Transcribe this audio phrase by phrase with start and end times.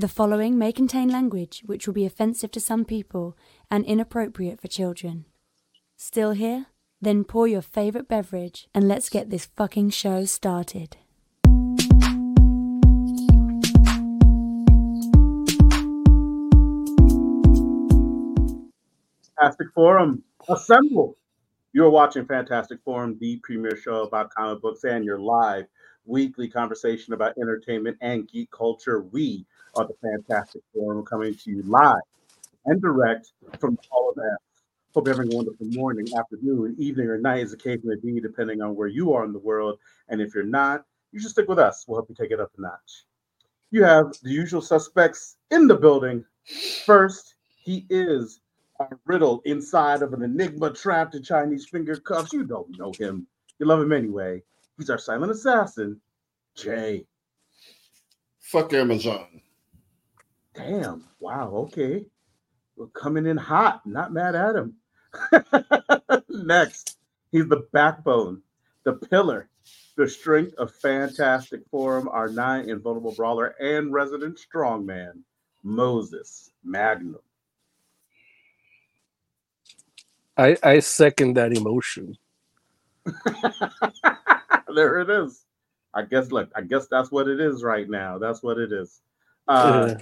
[0.00, 3.36] The following may contain language which will be offensive to some people
[3.70, 5.26] and inappropriate for children.
[5.94, 6.68] Still here?
[7.02, 10.96] Then pour your favorite beverage and let's get this fucking show started.
[19.36, 21.18] Fantastic Forum, assemble.
[21.74, 25.66] You're watching Fantastic Forum, the premier show about comic books and your live
[26.06, 29.02] weekly conversation about entertainment and geek culture.
[29.02, 32.00] We are the Fantastic Forum coming to you live
[32.66, 34.38] and direct from all of that.
[34.94, 38.20] Hope you're having a wonderful morning, afternoon, evening, or night, as the case may be,
[38.20, 39.78] depending on where you are in the world.
[40.08, 41.84] And if you're not, you should stick with us.
[41.86, 43.04] We'll help you take it up a notch.
[43.70, 46.24] You have the usual suspects in the building.
[46.84, 48.40] First, he is
[48.80, 52.32] a riddle inside of an enigma trapped in Chinese finger cuffs.
[52.32, 53.28] You don't know him.
[53.60, 54.42] You love him anyway.
[54.76, 56.00] He's our silent assassin,
[56.56, 57.04] Jay.
[58.40, 59.40] Fuck Amazon.
[60.64, 61.04] Damn.
[61.20, 61.50] Wow.
[61.66, 62.06] Okay.
[62.76, 63.82] We're coming in hot.
[63.86, 64.76] Not mad at him.
[66.28, 66.98] Next,
[67.32, 68.42] he's the backbone,
[68.84, 69.48] the pillar,
[69.96, 75.22] the strength of Fantastic Forum, our nine invulnerable brawler and resident strongman,
[75.62, 77.20] Moses Magnum.
[80.36, 82.16] I, I second that emotion.
[84.74, 85.44] there it is.
[85.94, 88.18] I guess look, I guess that's what it is right now.
[88.18, 89.00] That's what it is.
[89.48, 89.98] Uh, Yeah.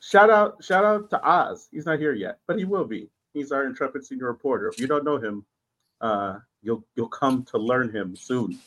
[0.00, 1.68] Shout out, shout out to Oz.
[1.70, 3.08] He's not here yet, but he will be.
[3.32, 4.68] He's our intrepid senior reporter.
[4.68, 5.44] If you don't know him,
[6.00, 8.58] uh, you'll you'll come to learn him soon.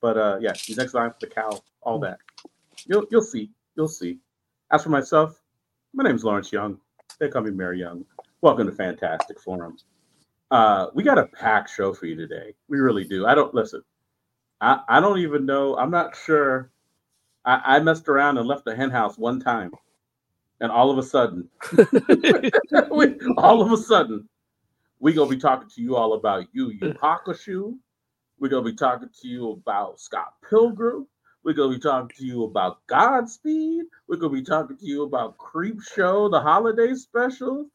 [0.00, 2.18] But uh, yeah, he's next line for the cow, all that.
[2.86, 4.18] You'll you'll see, you'll see.
[4.70, 5.40] As for myself,
[5.92, 6.78] my name's Lawrence Young.
[7.18, 8.04] They call me Mary Young.
[8.40, 9.76] Welcome to Fantastic Forum.
[10.50, 12.54] Uh, we got a packed show for you today.
[12.68, 13.26] We really do.
[13.26, 13.82] I don't listen.
[14.60, 15.76] I, I don't even know.
[15.76, 16.70] I'm not sure.
[17.44, 19.72] I, I messed around and left the hen house one time,
[20.60, 21.48] and all of a sudden,
[22.90, 24.28] we, all of a sudden,
[25.00, 26.98] we gonna be talking to you all about you, you mm.
[26.98, 27.76] Hakusho.
[28.40, 31.06] We're gonna be talking to you about Scott Pilgrim.
[31.44, 33.84] We're gonna be talking to you about Godspeed.
[34.08, 37.68] We're gonna be talking to you about Creepshow, the holiday special.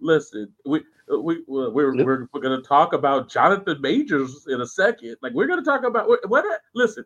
[0.00, 5.16] Listen, we we we're we're, we're, we're gonna talk about Jonathan Majors in a second.
[5.22, 6.28] Like we're gonna talk about what.
[6.28, 6.44] what
[6.74, 7.04] listen,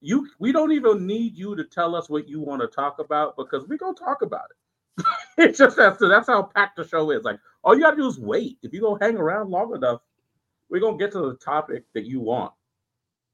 [0.00, 3.36] you we don't even need you to tell us what you want to talk about
[3.36, 5.04] because we're gonna talk about it.
[5.38, 7.24] it's just that's that's how packed the show is.
[7.24, 8.58] Like all you gotta do is wait.
[8.62, 10.00] If you go hang around long enough,
[10.70, 12.52] we're gonna get to the topic that you want.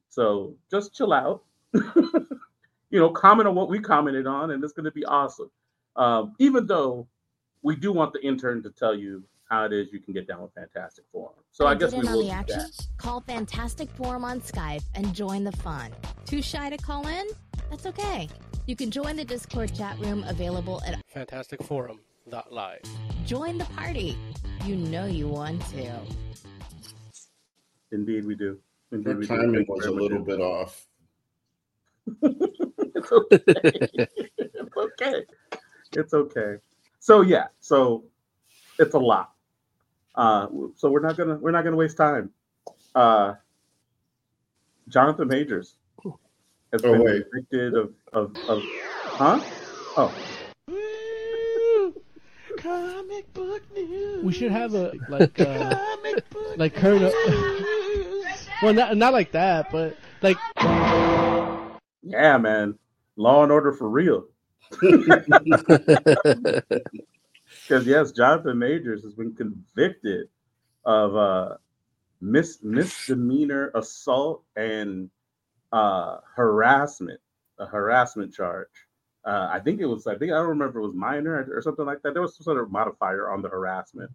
[0.09, 1.43] So just chill out.
[1.73, 5.51] you know, comment on what we commented on, and it's gonna be awesome.
[5.97, 7.07] Um, even though
[7.63, 10.43] we do want the intern to tell you how it is you can get down
[10.43, 11.35] with Fantastic Forum.
[11.53, 12.59] So I guess we in will on do the action?
[12.59, 12.87] that.
[12.97, 15.91] Call Fantastic Forum on Skype and join the fun.
[16.25, 17.27] Too shy to call in?
[17.71, 18.29] That's okay.
[18.67, 22.81] You can join the Discord chat room available at FantasticForum.live.
[23.27, 24.17] Join the Party.
[24.65, 25.93] You know you want to.
[27.93, 28.59] Indeed, we do.
[28.93, 30.03] Indeed, Her we timing Thank you was a very much.
[30.03, 30.87] little bit off.
[32.23, 33.41] it's okay.
[34.39, 35.25] it's okay.
[35.93, 36.57] It's okay.
[37.01, 38.05] So yeah, so
[38.79, 39.34] it's a lot.
[40.15, 42.31] Uh, so we're not gonna we're not gonna waste time.
[42.95, 43.35] Uh,
[44.89, 45.77] Jonathan Majors
[46.73, 47.25] has Oh, been wait.
[47.31, 48.63] convicted of of of
[49.07, 49.41] huh?
[49.97, 50.15] Oh,
[52.59, 54.25] Comic book news.
[54.25, 57.03] We should have a like uh, Comic book like current.
[57.03, 58.49] news.
[58.63, 60.37] well, not not like that, but like
[62.03, 62.79] yeah, man.
[63.17, 64.27] Law and Order for real.
[67.67, 70.29] Because yes, Jonathan Majors has been convicted
[70.85, 71.57] of uh,
[72.21, 75.09] mis- misdemeanor assault and
[75.73, 77.21] uh, harassment,
[77.59, 78.69] a harassment charge.
[79.25, 80.07] Uh, I think it was.
[80.07, 80.81] I think I don't remember.
[80.81, 82.13] It was minor or something like that.
[82.13, 84.11] There was some sort of modifier on the harassment.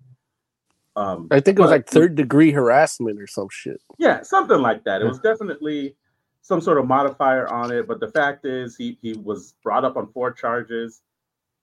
[0.95, 3.81] Um, I think it was but- like third degree harassment or some shit.
[3.97, 5.01] yeah, something like that.
[5.01, 5.95] It was definitely
[6.41, 9.97] some sort of modifier on it, but the fact is, he he was brought up
[9.97, 11.01] on four charges.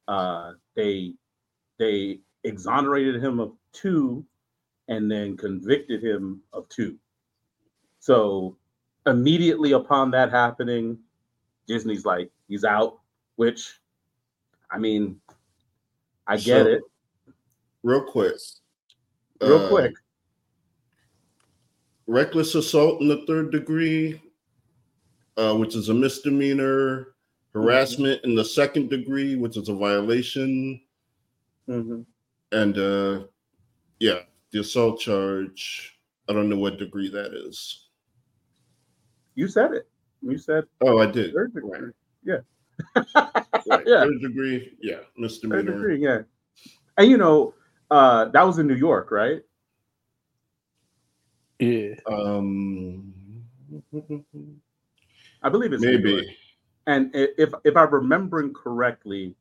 [0.08, 1.14] Uh, they
[1.78, 4.24] they exonerated him of two,
[4.88, 6.96] and then convicted him of two.
[7.98, 8.56] So
[9.06, 10.98] immediately upon that happening,
[11.66, 13.00] Disney's like, he's out.
[13.36, 13.80] Which,
[14.70, 15.20] I mean,
[16.26, 16.82] I get So- it.
[17.82, 18.36] Real quick.
[19.40, 19.94] Real Uh, quick,
[22.08, 24.22] Reckless assault in the third degree,
[25.36, 27.14] uh, which is a misdemeanor.
[27.52, 30.80] Harassment in the second degree, which is a violation.
[31.68, 32.04] Mhm.
[32.52, 33.24] And uh,
[33.98, 34.20] yeah,
[34.52, 35.98] the assault charge.
[36.28, 37.88] I don't know what degree that is.
[39.34, 39.88] you said it.
[40.22, 41.32] You said Oh, I did.
[41.34, 41.70] third degree.
[41.70, 41.92] Right.
[42.24, 42.38] Yeah.
[43.14, 43.82] Right.
[43.86, 44.04] Yeah.
[44.04, 45.62] Third degree, yeah, Misdemeanor.
[45.64, 46.20] Third degree, yeah.
[46.98, 47.54] And you know,
[47.90, 49.42] uh, that was in New York, right?
[51.58, 51.94] Yeah.
[52.06, 53.12] Um,
[55.42, 56.02] I believe it's New York.
[56.04, 56.36] maybe.
[56.86, 59.34] And if if I'm remembering correctly,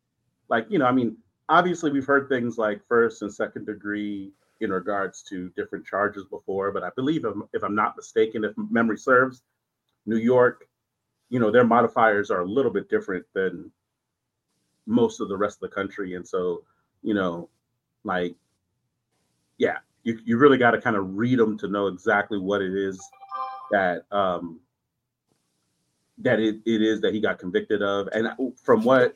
[0.49, 1.17] like you know, I mean,
[1.49, 4.31] obviously we've heard things like first and second degree
[4.61, 8.97] in regards to different charges before, but I believe if, I'm not mistaken, if memory
[8.97, 9.41] serves,
[10.05, 10.67] New York,
[11.29, 13.71] you know, their modifiers are a little bit different than
[14.85, 16.63] most of the rest of the country, and so
[17.01, 17.49] you know,
[18.03, 18.35] like,
[19.57, 22.73] yeah, you you really got to kind of read them to know exactly what it
[22.73, 23.01] is
[23.71, 24.59] that um
[26.17, 28.07] that it, it is that he got convicted of.
[28.13, 28.29] And
[28.63, 29.15] from what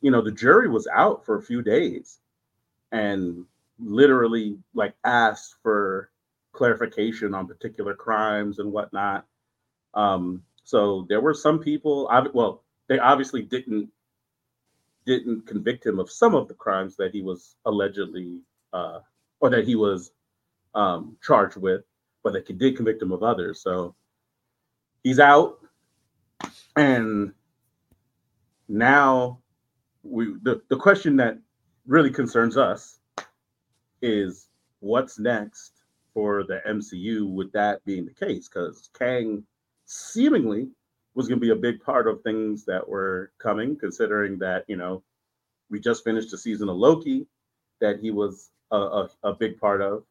[0.00, 2.20] you know the jury was out for a few days
[2.92, 3.44] and
[3.78, 6.10] literally like asked for
[6.52, 9.26] clarification on particular crimes and whatnot.
[9.94, 13.90] Um so there were some people well they obviously didn't
[15.06, 18.40] didn't convict him of some of the crimes that he was allegedly
[18.72, 19.00] uh
[19.40, 20.12] or that he was
[20.74, 21.82] um charged with
[22.22, 23.62] but they did convict him of others.
[23.62, 23.94] So
[25.02, 25.60] he's out
[26.76, 27.32] and
[28.68, 29.38] now
[30.02, 31.38] we the, the question that
[31.86, 33.00] really concerns us
[34.02, 34.48] is
[34.80, 35.82] what's next
[36.14, 39.44] for the MCU with that being the case because Kang
[39.86, 40.68] seemingly
[41.14, 44.76] was going to be a big part of things that were coming considering that you
[44.76, 45.02] know
[45.70, 47.26] we just finished a season of Loki
[47.80, 50.04] that he was a, a, a big part of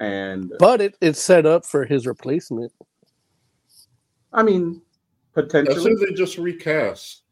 [0.00, 2.72] and But it, it's set up for his replacement.
[4.32, 4.82] I mean
[5.36, 7.22] I potentially they just recast.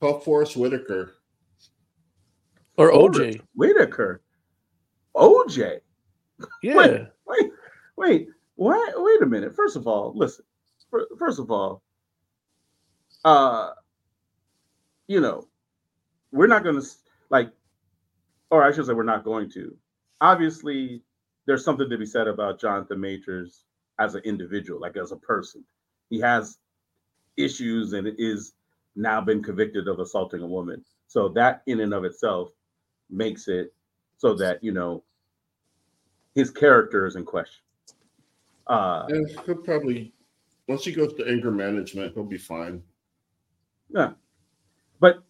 [0.00, 1.14] Call Forest Whitaker.
[2.76, 3.40] Or OJ.
[3.54, 4.22] Whitaker.
[5.16, 5.80] OJ.
[6.62, 6.74] Yeah.
[6.76, 7.50] Wait, wait,
[7.96, 8.28] wait.
[8.54, 8.94] What?
[8.96, 9.54] Wait a minute.
[9.54, 10.44] First of all, listen.
[11.18, 11.82] First of all,
[13.24, 13.70] uh,
[15.08, 15.48] you know,
[16.32, 16.86] we're not going to
[17.30, 17.50] like,
[18.50, 19.76] or I should say, we're not going to.
[20.20, 21.02] Obviously,
[21.46, 23.64] there's something to be said about Jonathan Majors
[23.98, 25.64] as an individual, like as a person.
[26.10, 26.58] He has
[27.36, 28.52] issues and is
[28.98, 30.84] now been convicted of assaulting a woman.
[31.06, 32.50] So that in and of itself
[33.08, 33.72] makes it
[34.18, 35.02] so that you know
[36.34, 37.62] his character is in question.
[38.66, 40.12] Uh, And he'll probably
[40.66, 42.82] once he goes to anger management, he'll be fine.
[43.88, 44.12] yeah,
[45.00, 45.22] but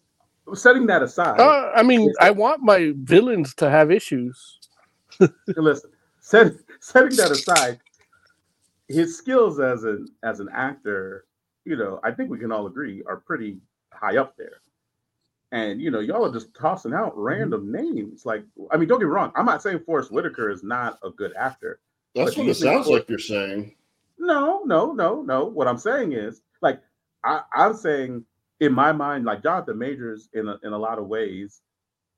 [0.53, 4.59] setting that aside, Uh, I mean, I want my villains to have issues.
[5.55, 7.79] listen, set, setting that aside,
[8.89, 11.25] his skills as an as an actor,
[11.69, 13.59] you know, I think we can all agree are pretty
[13.93, 14.61] high up there.
[15.51, 17.21] And you know, y'all are just tossing out mm-hmm.
[17.21, 18.25] random names.
[18.25, 19.31] Like, I mean, don't get me wrong.
[19.35, 21.79] I'm not saying Forest Whitaker is not a good actor.
[22.15, 23.75] That's what it sounds for- like you're saying.
[24.17, 25.45] No, no, no, no.
[25.45, 26.81] What I'm saying is, like,
[27.23, 28.25] I, I'm saying
[28.59, 31.61] in my mind, like Jonathan Majors, in a, in a lot of ways,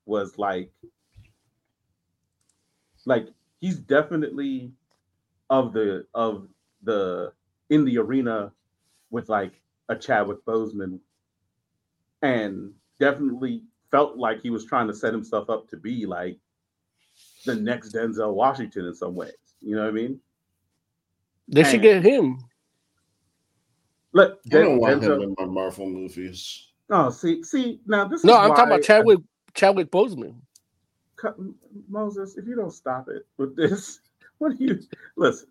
[0.06, 0.72] was like,
[3.04, 3.28] like
[3.60, 4.72] he's definitely
[5.48, 6.48] of the of
[6.82, 7.32] the
[7.70, 8.52] in the arena
[9.12, 9.52] with like
[9.88, 10.98] a Chadwick Boseman,
[12.22, 16.38] and definitely felt like he was trying to set himself up to be like
[17.44, 19.32] the next Denzel Washington in some ways.
[19.60, 20.18] You know what I mean?
[21.48, 22.38] They should get him.
[24.12, 26.68] Look, I don't want Denzel- him in my Marvel movies.
[26.90, 29.18] Oh, see, see, now this No, is I'm talking why- about Chadwick
[29.54, 30.36] Chadwick Boseman.
[31.16, 31.36] Cut-
[31.88, 34.00] Moses, if you don't stop it with this,
[34.38, 34.80] what do you
[35.16, 35.48] listen?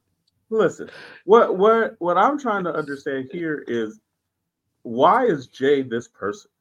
[0.51, 0.89] Listen,
[1.23, 4.01] what what what I'm trying to understand here is
[4.83, 6.51] why is Jay this person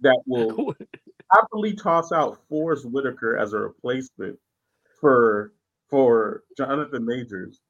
[0.00, 0.74] that will
[1.32, 4.36] happily toss out Forest Whitaker as a replacement
[5.00, 5.52] for
[5.88, 7.60] for Jonathan Majors,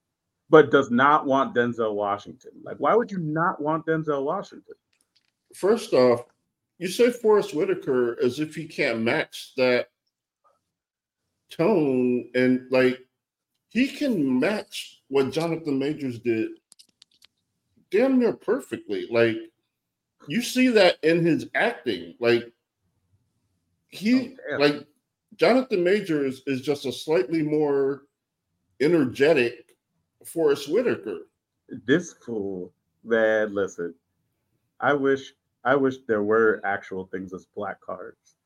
[0.48, 2.52] but does not want Denzel Washington?
[2.62, 4.74] Like, why would you not want Denzel Washington?
[5.54, 6.24] First off,
[6.78, 9.90] you say Forest Whitaker as if he can't match that
[11.50, 13.00] tone, and like
[13.68, 16.52] he can match what Jonathan Majors did
[17.90, 19.06] damn near perfectly.
[19.10, 19.36] Like
[20.28, 22.14] you see that in his acting.
[22.20, 22.50] Like
[23.88, 24.86] he Oh, like
[25.36, 28.02] Jonathan Majors is just a slightly more
[28.80, 29.76] energetic
[30.24, 31.20] Forest Whitaker.
[31.86, 32.72] this fool,
[33.04, 33.94] man, listen.
[34.80, 35.32] I wish
[35.64, 38.36] I wish there were actual things as black cards.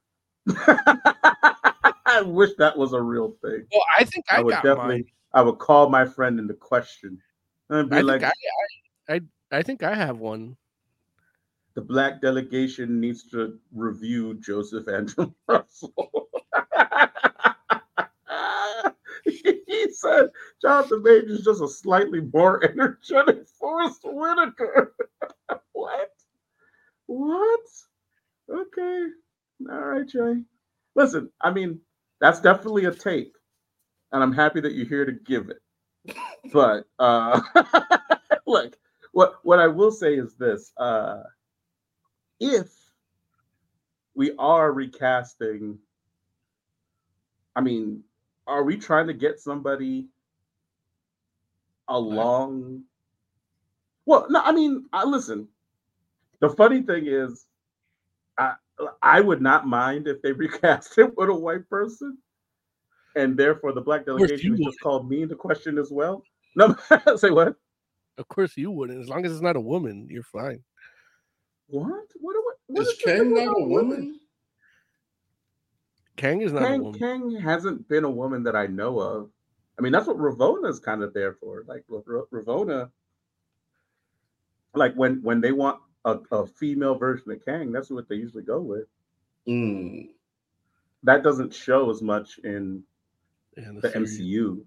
[2.06, 3.66] I wish that was a real thing.
[3.73, 5.04] Well, I think I, I would got definitely mine.
[5.34, 7.20] I would call my friend into question
[7.70, 8.32] and be I like, think I,
[9.14, 9.20] I, I,
[9.58, 10.56] I think I have one.
[11.74, 16.28] the black delegation needs to review Joseph Andrew Russell.
[19.24, 20.30] he said
[20.62, 24.94] Jonathan Major is just a slightly more energetic Forest Whitaker.
[25.72, 26.10] what?
[27.06, 27.60] What?
[28.50, 29.06] Okay.
[29.70, 30.42] All right, Jay.
[30.94, 31.80] Listen, I mean,
[32.20, 33.32] that's definitely a take,
[34.14, 35.61] and I'm happy that you're here to give it.
[36.52, 37.40] But uh
[38.47, 38.76] look,
[39.12, 41.25] what what I will say is this: uh
[42.40, 42.68] if
[44.14, 45.78] we are recasting,
[47.56, 48.04] I mean,
[48.47, 50.06] are we trying to get somebody
[51.88, 52.85] along?
[54.06, 55.49] Well, no, I mean, I listen.
[56.40, 57.47] The funny thing is,
[58.38, 58.54] I
[59.02, 62.18] I would not mind if they recast it with a white person,
[63.16, 66.23] and therefore the black delegation you is just called me into question as well.
[66.56, 66.76] No,
[67.16, 67.56] say what?
[68.16, 69.00] Of course you wouldn't.
[69.00, 70.62] As long as it's not a woman, you're fine.
[71.66, 71.88] What?
[72.21, 72.37] What?
[72.37, 72.56] What?
[72.68, 74.21] what Is is Kang not a woman?
[76.16, 77.00] Kang is not a Kang, woman.
[77.00, 79.30] Kang hasn't been a woman that I know of.
[79.76, 81.64] I mean, that's what Ravonna's kind of there for.
[81.66, 82.90] Like R- R- Ravonna,
[84.75, 88.44] like when when they want a, a female version of Kang, that's what they usually
[88.44, 88.87] go with.
[89.49, 90.11] Mm.
[91.02, 92.85] That doesn't show as much in
[93.56, 94.20] in the series.
[94.20, 94.64] MCU.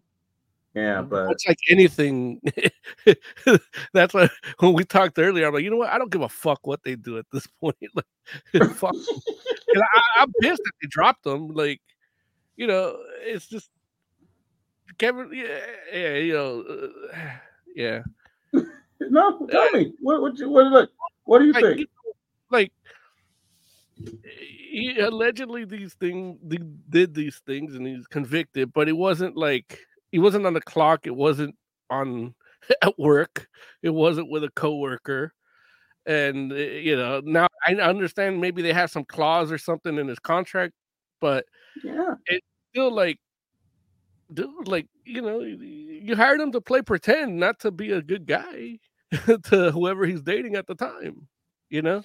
[0.74, 2.40] Yeah, but it's like anything.
[3.94, 4.30] That's what
[4.60, 5.90] when we talked earlier, I'm like, you know what?
[5.90, 7.78] I don't give a fuck what they do at this point.
[8.54, 8.94] Like, fuck.
[8.94, 11.48] And I, I'm pissed that they dropped them.
[11.48, 11.80] Like,
[12.58, 13.70] you know, it's just
[14.98, 15.32] Kevin.
[15.34, 15.60] Yeah,
[15.94, 17.18] yeah you know, uh,
[17.76, 18.04] yeah.
[19.00, 20.90] no, tell me what what you, what
[21.24, 21.80] what do you Like, think?
[21.80, 22.14] you know,
[22.52, 22.72] like
[24.24, 26.38] he allegedly these things
[26.90, 29.80] did these things and he's convicted, but it wasn't like
[30.12, 31.08] he wasn't on the clock.
[31.08, 31.56] It wasn't
[31.90, 32.36] on
[32.82, 33.48] at work.
[33.82, 35.34] It wasn't with a coworker.
[36.06, 40.08] And uh, you know now I understand maybe they have some clause or something in
[40.08, 40.74] his contract,
[41.22, 41.46] but
[41.84, 43.20] Yeah, it still like,
[44.34, 48.26] dude, like you know you hired him to play pretend, not to be a good
[48.26, 48.80] guy
[49.44, 51.28] to whoever he's dating at the time.
[51.70, 52.04] You know.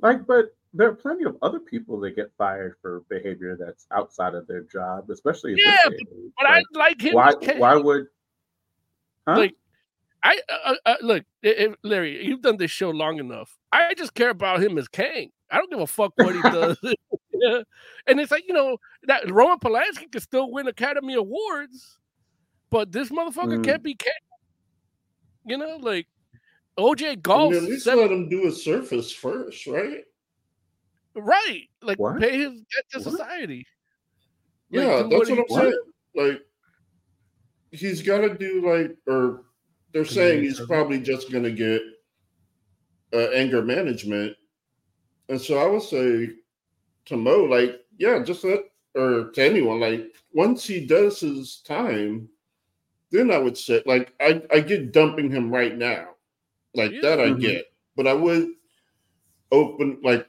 [0.00, 4.34] Like but there are plenty of other people that get fired for behavior that's outside
[4.34, 5.94] of their job, especially Yeah, and.
[6.36, 7.14] But Like, I like him.
[7.14, 8.06] why why would
[9.26, 9.38] huh?
[9.38, 9.54] Like,
[10.22, 11.24] I uh, uh, look,
[11.82, 13.56] Larry, you've done this show long enough.
[13.72, 15.30] I just care about him as Kang.
[15.50, 16.76] I don't give a fuck what he does.
[17.32, 17.62] yeah.
[18.06, 21.98] And it's like you know that Roman Polanski could still win Academy Awards,
[22.70, 23.64] but this motherfucker Mm.
[23.64, 24.12] can't be Kang.
[25.46, 26.06] You know, like
[26.78, 30.04] OJ I mean, Golf, at least seven- let him do a surface first, right?
[31.14, 31.68] right?
[31.82, 32.20] Like What?
[32.20, 33.10] pay his debt to What?
[33.10, 33.66] society.
[34.70, 35.78] Like, Yeah, that's what what I'm saying.
[36.14, 36.42] Like,
[37.72, 39.44] he's got to do like, or
[39.92, 41.82] they're saying he's probably just going to get
[43.12, 44.36] uh, anger management,
[45.30, 46.30] and so I would say
[47.06, 48.60] to Mo, like, yeah, just let
[48.94, 52.28] or to anyone, like, once he does his time,
[53.10, 56.08] then I would say, like, I I get dumping him right now,
[56.78, 57.00] like Yeah.
[57.02, 57.40] that I Mhm.
[57.40, 57.66] get,
[57.96, 58.48] but I would
[59.52, 60.26] open like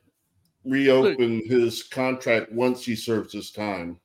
[0.65, 3.99] reopen his contract once he serves his time.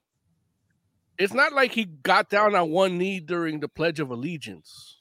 [1.18, 4.98] It's not like he got down on one knee during the Pledge of Allegiance.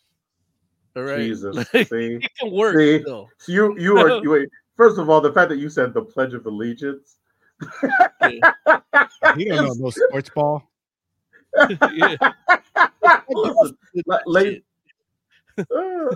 [0.95, 3.01] All right, Jesus, Like, see, it can work See?
[3.01, 3.29] still.
[3.38, 4.50] So you you are you wait.
[4.77, 7.17] First of all, the fact that you said the Pledge of Allegiance.
[8.21, 8.47] He don't
[9.35, 10.63] know no sports ball.
[11.91, 12.15] yeah.
[13.29, 14.62] Listen, la- ladies,
[15.57, 16.15] uh,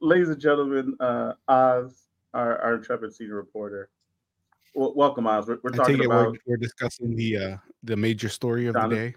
[0.00, 3.90] ladies and gentlemen, uh, Oz, our, our intrepid senior reporter.
[4.74, 5.48] W- welcome, Oz.
[5.48, 9.14] We're, we're talking about we're, we're discussing the uh the major story of the day.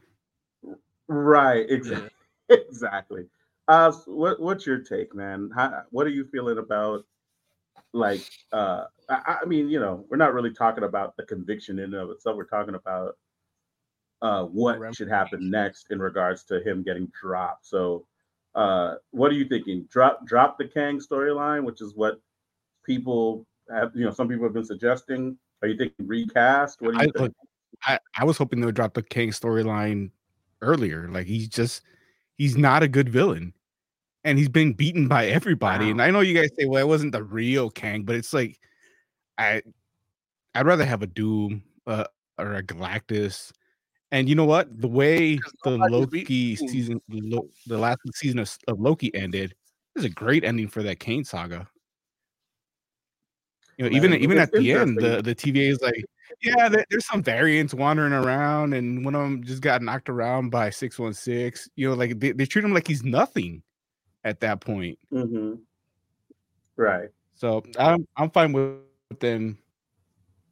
[1.08, 2.10] right, exactly,
[2.50, 3.26] exactly.
[3.68, 5.50] Oz, what what's your take, man?
[5.54, 7.06] How, what are you feeling about?
[7.94, 8.22] Like,
[8.54, 11.96] uh, I, I mean, you know, we're not really talking about the conviction in and
[11.96, 12.38] of itself.
[12.38, 13.18] We're talking about
[14.22, 17.66] uh, what should happen next in regards to him getting dropped.
[17.66, 18.06] So,
[18.56, 19.88] uh, what are you thinking?
[19.90, 22.20] Drop drop the Kang storyline, which is what
[22.86, 23.92] people have.
[23.96, 25.38] You know, some people have been suggesting.
[25.62, 26.82] Are you thinking recast?
[26.82, 27.20] What do you I think?
[27.20, 27.34] look,
[27.86, 30.12] I, I was hoping they would drop the Kang storyline
[30.62, 31.08] earlier.
[31.10, 31.84] Like he's just
[32.38, 33.54] he's not a good villain.
[34.24, 35.86] And he's been beaten by everybody.
[35.86, 35.92] Wow.
[35.92, 38.60] And I know you guys say, well, it wasn't the real Kang, but it's like
[39.38, 39.64] I
[40.54, 42.06] I'd rather have a Doom uh,
[42.38, 43.52] or a Galactus.
[44.12, 44.82] And you know what?
[44.82, 49.56] The way the Loki season, the, Lo- the last season of, of Loki ended,
[49.96, 51.68] is a great ending for that Kang saga.
[53.78, 56.06] You know, even even at the end, the, the TVA is like,
[56.42, 60.50] yeah, there, there's some variants wandering around, and one of them just got knocked around
[60.50, 61.70] by six one six.
[61.76, 63.64] You know, like they, they treat him like he's nothing
[64.24, 65.00] at that point.
[65.12, 65.54] Mm-hmm.
[66.76, 67.10] Right.
[67.34, 69.58] So I'm I'm fine with them.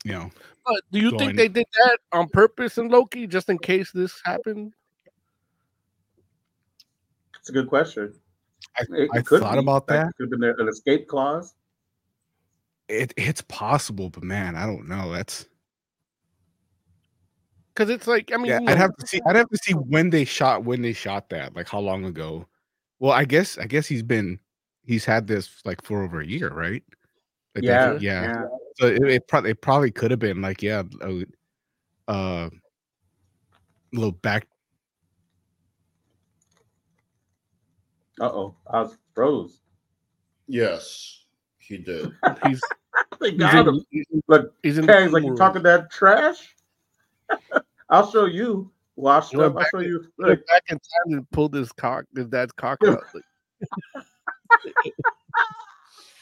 [0.09, 0.31] You know,
[0.65, 3.91] But do you Going- think they did that on purpose in Loki, just in case
[3.91, 4.73] this happened?
[7.39, 8.13] It's a good question.
[8.77, 9.59] I, It I could thought be.
[9.59, 10.15] about Like, that.
[10.17, 11.53] Could have been an escape clause.
[12.87, 15.11] it it's possible, but man, I don't know.
[15.11, 15.45] That's
[17.73, 18.59] Because it's like I mean, yeah.
[18.61, 19.21] you I'd have to see.
[19.27, 21.55] I'd have to see when they shot when they shot that.
[21.55, 22.47] Like how long ago?
[22.99, 24.39] Well, I guess I guess he's been
[24.85, 26.83] he's had this like for over a year, right?
[27.55, 28.23] Like, Yeah, that's- yeah.
[28.23, 28.45] yeah.
[28.79, 31.25] So it, it probably it probably could have been like yeah, a,
[32.07, 32.49] uh,
[33.91, 34.47] little back.
[38.21, 39.59] Uh oh, I was froze.
[40.47, 41.25] Yes,
[41.57, 42.11] he did.
[42.43, 42.61] he's
[43.19, 43.67] They he's him.
[43.67, 45.37] in, he's in- Look, he's in Kang's like, you world.
[45.39, 46.55] talking that trash?
[47.89, 48.71] I'll show you.
[48.95, 49.55] Washed You up.
[49.57, 49.99] I'll show in- you.
[50.19, 53.03] Went Look, back in time and pulled his cock, his dad's cock out.
[53.13, 53.23] Like,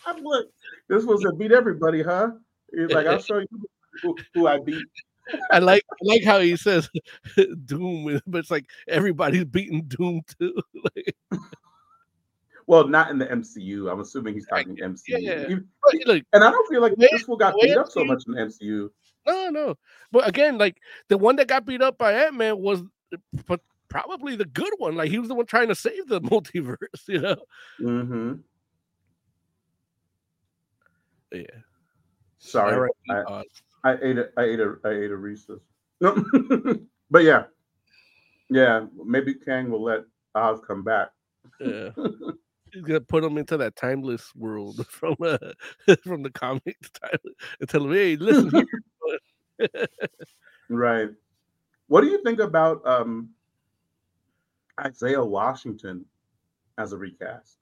[0.07, 0.45] I'm like,
[0.87, 2.31] this was a beat everybody, huh?
[2.73, 3.47] He's like, I'll show you
[4.01, 4.83] who, who I beat.
[5.51, 6.89] I like I like how he says
[7.65, 10.55] Doom, but it's like everybody's beating Doom too.
[10.95, 11.15] like,
[12.65, 13.91] Well, not in the MCU.
[13.91, 14.99] I'm assuming he's talking MCU.
[15.07, 15.47] yeah.
[15.47, 18.41] He- look, and I don't feel like this got beat up so much in the
[18.41, 18.89] MCU.
[19.25, 19.75] no, no.
[20.11, 20.77] But again, like
[21.09, 22.83] the one that got beat up by Ant Man was,
[23.47, 23.59] but
[23.89, 24.95] probably the good one.
[24.95, 26.77] Like he was the one trying to save the multiverse.
[27.07, 27.37] You know?
[27.81, 28.33] Mm-hmm.
[31.33, 31.41] Yeah.
[32.47, 33.43] Sorry, I,
[33.83, 35.61] I ate a, I ate a, I ate a Reese's.
[36.01, 36.23] No,
[37.11, 37.43] but yeah,
[38.49, 38.85] yeah.
[39.05, 40.01] Maybe Kang will let
[40.35, 41.09] Oz come back.
[41.59, 41.89] yeah.
[42.73, 45.37] He's gonna put him into that timeless world from uh,
[46.03, 46.91] from the comics
[47.59, 48.67] and tell him, hey, listen.
[50.69, 51.09] Right.
[51.87, 53.29] What do you think about um
[54.79, 56.05] Isaiah Washington
[56.77, 57.57] as a recast?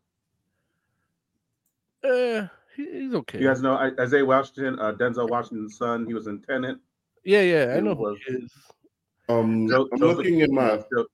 [2.04, 3.40] Uh, he's okay.
[3.40, 6.06] You guys know I- Isaiah Washington, uh, Denzel Washington's son.
[6.06, 6.78] He was in Tenet.
[7.24, 8.52] Yeah, yeah, I He know who was- he is.
[9.30, 11.08] Um, Jo- I'm Joseph- looking at my Jo-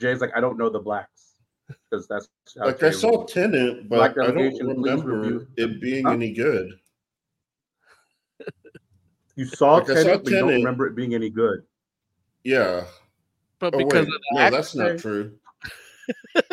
[0.00, 1.34] Jay's like, I don't know the blacks
[1.68, 3.32] because that's how like I saw rolls.
[3.32, 6.12] Tenet, Black but I don't remember it being Huh?
[6.12, 6.78] any good.
[9.36, 11.64] You saw Like, I saw but you don't remember it being any good.
[12.44, 12.86] Yeah.
[13.58, 15.38] But Oh because wait, of the no, that's not true.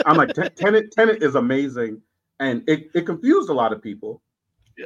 [0.05, 2.01] I'm like, Ten- Tenet, Tenet is amazing,
[2.39, 4.21] and it, it confused a lot of people.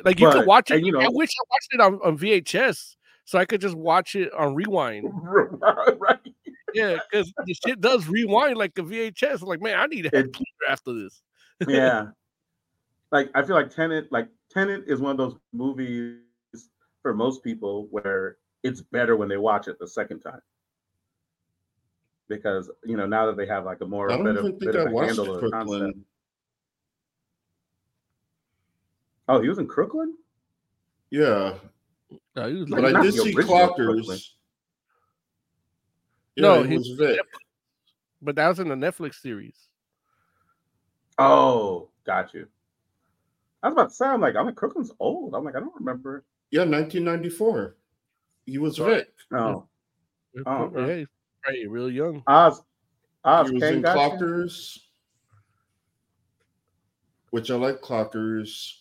[0.03, 0.75] Like you But- could watch it.
[0.77, 2.95] and, you know- I wish I watched it on, on VHS
[3.25, 5.09] so I could just watch it on rewind.
[5.23, 6.19] right?
[6.73, 9.41] Yeah, because the shit does rewind like a VHS.
[9.41, 11.21] Like, man, I need to have It- clear after this.
[11.67, 12.07] yeah.
[13.09, 16.17] Like I feel like Tenet, like Tenet is one of those movies
[17.01, 20.41] for most people where it's better when they watch it the second time.
[22.27, 24.73] Because you know, now that they have like a more I don't better, even think
[24.73, 25.79] bit I of a watched handle of the Crooklyn.
[25.83, 25.99] concept.
[29.27, 30.15] Oh, he was in Crooklyn?
[31.09, 31.55] Yeah,
[32.35, 34.29] No, he was but I did see original Clockers.
[36.35, 37.19] Yeah, No, it he- was Vic.
[38.21, 39.55] but that was in the Netflix series.
[41.17, 42.47] Oh, got you.
[43.63, 45.33] I was about to say, I'm like, I'm like, Crooklyn's old.
[45.33, 46.23] I'm like, I don't remember.
[46.51, 47.75] Yeah, 1994.
[48.45, 48.97] He was Right.
[48.97, 49.13] Vic.
[49.33, 49.67] Oh,
[50.45, 50.97] Oh, yeah, okay.
[50.99, 51.07] he's
[51.41, 52.21] probably real young.
[52.27, 52.61] Oz,
[53.25, 53.99] Oz, He was Kang in got you?
[54.27, 54.77] Clockers,
[57.31, 58.73] which I like Clockers.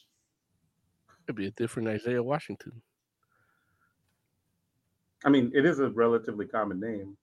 [1.27, 2.81] It'd be a different Isaiah Washington.
[5.25, 7.17] I mean, it is a relatively common name.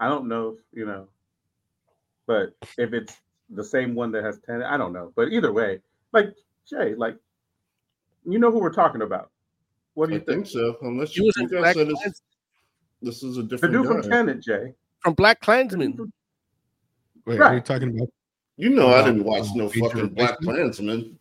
[0.00, 1.06] I don't know if, you know,
[2.26, 3.16] but if it's
[3.50, 5.12] the same one that has 10, I don't know.
[5.14, 5.80] But either way,
[6.12, 6.34] like,
[6.68, 7.16] Jay, like,
[8.28, 9.30] you know who we're talking about.
[9.94, 10.46] What do I you think?
[10.46, 10.76] think so.
[10.82, 12.10] Unless you, was you guys Black said Klansman.
[12.10, 12.22] it's,
[13.00, 14.16] this is a different The different dude from guy.
[14.16, 14.74] Tenet, Jay.
[15.00, 15.96] from Black Klansman.
[15.96, 16.10] Wait,
[17.24, 17.64] what are you Right.
[17.64, 18.08] talking about?
[18.56, 20.42] You know, I didn't watch uh, no fucking Black Replacement?
[20.42, 21.18] Klansman.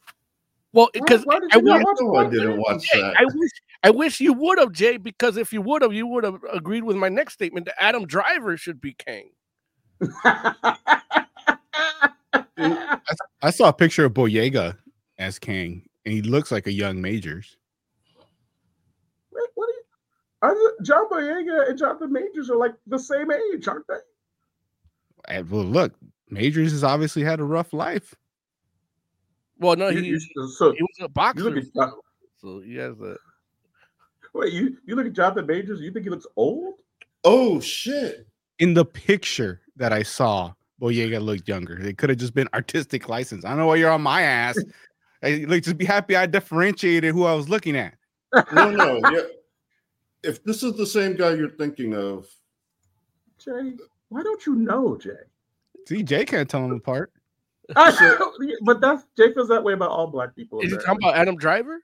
[0.76, 1.84] Well, because why I wish,
[2.18, 3.16] I didn't watch Jay, that.
[3.18, 3.52] I wish,
[3.84, 4.98] I wish you would have, Jay.
[4.98, 8.06] Because if you would have, you would have agreed with my next statement that Adam
[8.06, 9.30] Driver should be Kang.
[12.62, 14.78] I saw a picture of Boyega
[15.18, 17.56] as King, and he looks like a young Majors.
[19.32, 19.84] Wait, what are you?
[20.42, 23.96] Are the, John Boyega and Jonathan Majors are like the same age, aren't they?
[25.30, 25.94] And, well, look,
[26.30, 28.14] Majors has obviously had a rough life.
[29.60, 31.94] Well, no, You- he, you- so he was a boxer, at that-
[32.42, 33.18] so he has a.
[34.34, 36.76] wait, you you look at Jonathan Majors, you think he looks old?
[37.24, 38.28] Oh shit!
[38.60, 41.80] In the picture that I saw, Boyega looked younger.
[41.80, 43.46] It could have just been artistic license.
[43.46, 44.58] I don't know why you're on my ass.
[45.22, 47.96] Hey, look, just be happy I differentiated who I was looking at.
[48.54, 49.22] No, no, yeah.
[50.24, 52.28] If this is the same guy you're thinking of,
[53.40, 53.74] Jay,
[54.10, 55.12] why don't you know, Jay?
[55.88, 57.12] See, Jay can't tell them apart.
[58.64, 60.60] but that's Jay feels that way about all black people.
[60.62, 61.82] Is he talking about Adam Driver?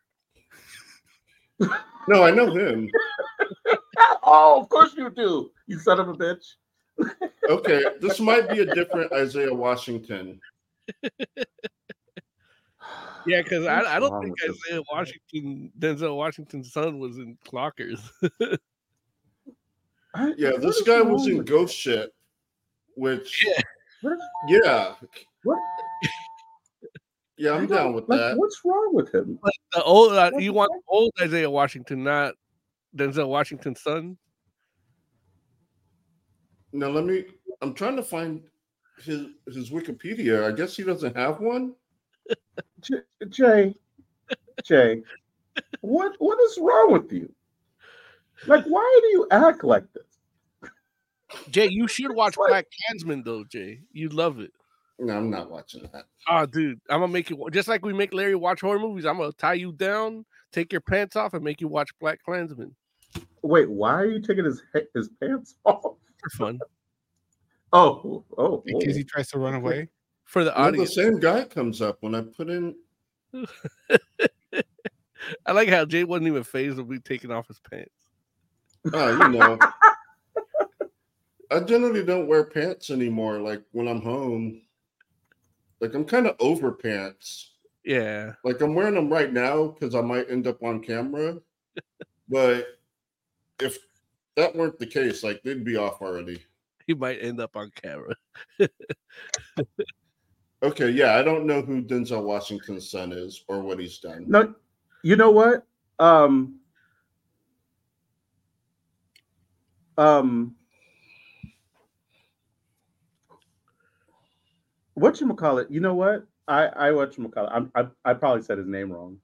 [2.08, 2.90] no, I know him.
[4.24, 5.52] oh, of course you do.
[5.68, 6.46] You son of a bitch.
[7.50, 10.40] Okay, this might be a different Isaiah Washington.
[13.28, 14.82] Yeah, because I, I don't think with Isaiah?
[14.92, 18.02] Washington, Denzel Washington's son, was in Clockers.
[20.38, 22.12] Yeah, this guy was in Ghost Ship,
[22.96, 23.62] which Yeah.
[24.02, 24.96] What is- yeah,
[25.44, 25.60] What?
[27.38, 28.38] yeah, I'm down with like, that.
[28.38, 29.40] What's wrong with him?
[29.44, 32.34] Like the old, uh, you want old Isaiah Washington, not
[32.96, 34.18] Denzel Washington's son.
[36.74, 37.26] Now let me.
[37.62, 38.42] I'm trying to find
[39.04, 40.46] his his Wikipedia.
[40.46, 41.74] I guess he doesn't have one.
[42.80, 43.76] J- Jay,
[44.64, 45.04] Jay,
[45.82, 47.32] what what is wrong with you?
[48.48, 50.11] Like, why do you act like this?
[51.50, 53.82] Jay, you should watch Black Klansman though, Jay.
[53.92, 54.52] You'd love it.
[55.00, 56.06] No, I'm not watching that.
[56.30, 59.06] Oh, dude, I'm gonna make you just like we make Larry watch horror movies.
[59.06, 62.76] I'm gonna tie you down, take your pants off, and make you watch Black Klansman
[63.42, 64.62] Wait, why are you taking his
[64.94, 65.96] his pants off?
[66.22, 66.60] for fun
[67.74, 68.98] Oh, oh, In case oh.
[68.98, 69.88] he tries to run away.
[70.26, 72.76] for the Well, the same guy comes up when I put in.
[75.46, 77.90] I like how Jay wasn't even fazed with me taking off his pants.
[78.94, 79.58] Oh, you know.
[81.52, 83.40] I generally don't wear pants anymore.
[83.40, 84.62] Like when I'm home,
[85.80, 87.50] like I'm kind of over pants.
[87.84, 91.38] Yeah, Like I'm wearing them right now because I might end up on camera.
[92.30, 92.68] but
[93.60, 93.80] if
[94.36, 96.44] that weren't the case, like they'd be off already.
[96.86, 98.16] he might end up on camera.
[100.64, 104.26] Okay, yeah, I don't know who Denzel Washington's son is or what he's done.
[104.28, 104.54] No,
[105.02, 105.66] you know what?
[105.98, 106.60] Um,
[109.98, 110.56] um,
[115.02, 115.70] what you call it?
[115.72, 116.26] You know what?
[116.48, 117.52] I I what you call it?
[117.54, 119.18] I'm, I I probably said his name wrong.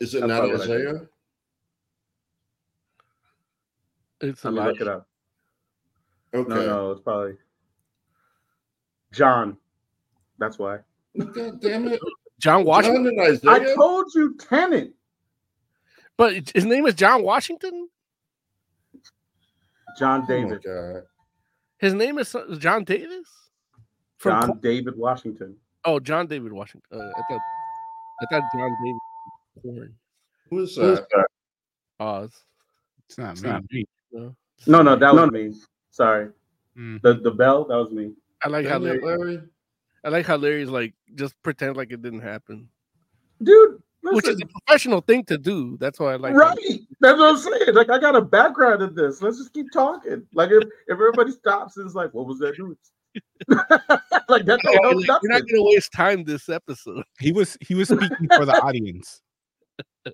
[0.00, 0.86] Is it That's not probably what I did.
[0.88, 1.08] Isaiah?
[4.22, 4.68] It's a Let me lot.
[4.68, 5.08] look it up.
[6.34, 6.48] Okay.
[6.50, 7.34] No, no, it's probably
[9.12, 9.56] John.
[10.38, 10.78] That's why.
[11.18, 12.00] God damn it.
[12.38, 13.38] John Washington, John?
[13.46, 14.92] I told you, Tenet.
[16.18, 17.88] but his name is John Washington.
[19.98, 20.62] John Oh my David.
[20.62, 21.02] God.
[21.78, 23.28] His name is John Davis.
[24.26, 25.56] From John Col- David Washington.
[25.84, 26.98] oh, John David Washington.
[27.00, 27.40] Uh, I thought
[28.22, 29.00] I thought John David.
[29.62, 29.94] Corn.
[30.50, 31.06] Who is that?
[32.00, 32.32] Oz.
[33.08, 33.50] It's not It's me.
[33.50, 33.84] not me.
[34.12, 34.36] No.
[34.66, 35.54] No, no, that was me.
[35.90, 36.28] Sorry.
[36.76, 37.00] Mm.
[37.02, 38.12] The the bell, that was me.
[38.42, 39.42] I like how Damn it, Larry, Larry.
[40.04, 42.68] I like how Larry's like just pretend like it didn't happen,
[43.42, 45.76] Dude, which is a professional thing to do.
[45.78, 46.34] That's why I like.
[46.34, 46.56] right.
[47.00, 47.74] That's what I'm saying.
[47.74, 49.22] Like I got a background in this.
[49.22, 50.26] Let's just keep talking.
[50.34, 52.76] Like if, if everybody stops and is like, what was that noise?
[54.28, 57.04] like that don't help You're not gonna waste time this episode.
[57.20, 59.22] He was he was speaking for the audience.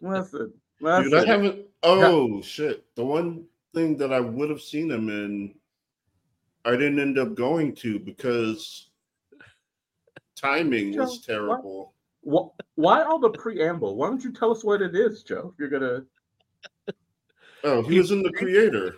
[0.00, 1.66] Listen, Dude, I haven't.
[1.82, 2.84] Oh, shit.
[2.96, 5.54] The one thing that I would have seen him in,
[6.64, 8.90] I didn't end up going to because
[10.36, 11.24] timing was Joe, what?
[11.62, 11.94] terrible.
[12.24, 13.96] Wh- Why all the preamble?
[13.96, 15.52] Why don't you tell us what it is, Joe?
[15.54, 16.04] If you're gonna
[17.64, 18.96] Oh, he was in the creator.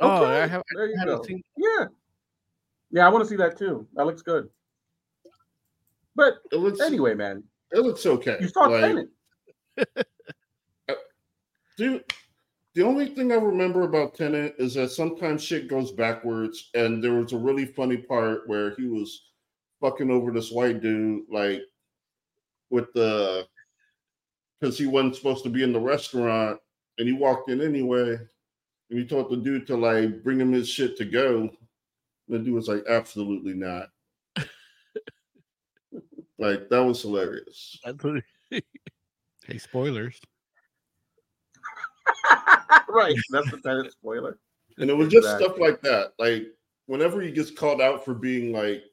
[0.00, 1.22] Oh, Okay, I, have, there you I haven't go.
[1.24, 1.42] seen.
[1.58, 1.86] Yeah.
[2.94, 3.88] Yeah, I want to see that too.
[3.94, 4.48] That looks good.
[6.14, 8.38] But It looks anyway, man, it looks okay.
[8.40, 10.06] you saw Like, Tenet.
[10.88, 10.94] Uh,
[11.78, 12.04] dude,
[12.74, 17.14] the only thing I remember about Tenet is that sometimes shit goes backwards, and there
[17.14, 19.30] was a really funny part where he was
[19.80, 21.62] fucking over this white dude, like
[22.70, 23.46] with the
[24.60, 26.60] because he wasn't supposed to be in the restaurant,
[26.98, 28.10] and he walked in anyway,
[28.90, 31.50] and he told the dude to like bring him his shit to go.
[32.28, 33.90] The dude was like, "Absolutely not."
[36.38, 37.78] like that was hilarious.
[39.46, 40.18] Hey, spoilers.
[42.88, 43.14] right.
[43.30, 44.38] That's the Tenet spoiler.
[44.78, 45.46] And it was just Exactly.
[45.46, 46.12] stuff like that.
[46.18, 46.46] Like
[46.86, 48.84] whenever he gets called out for being like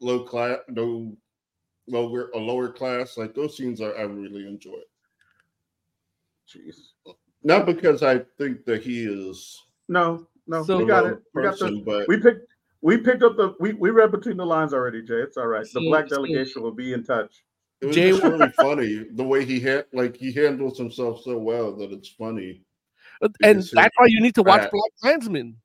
[0.00, 1.16] low class, no
[1.88, 4.78] lower a lower class, like those scenes I, I really enjoy.
[6.46, 6.76] Jeez.
[7.42, 11.22] Not because I think that he is No, no, So- we got low it.
[11.34, 12.49] We got the but we picked
[12.82, 15.14] we picked up the we, we read between the lines already, Jay.
[15.20, 15.66] It's all right.
[15.72, 17.44] The black delegation will be in touch.
[17.80, 21.38] it was Jay- just really funny the way he had like he handles himself so
[21.38, 22.62] well that it's funny.
[23.22, 24.70] Uh, and that's why you need to watch Right.
[24.70, 25.56] Black Klansman,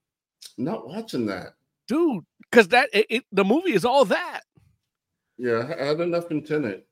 [0.57, 1.53] Not watching that.
[1.87, 2.23] dude.
[2.51, 4.41] Because that it, it, the movie is all that,
[5.37, 6.83] Yeah, I had enough intent.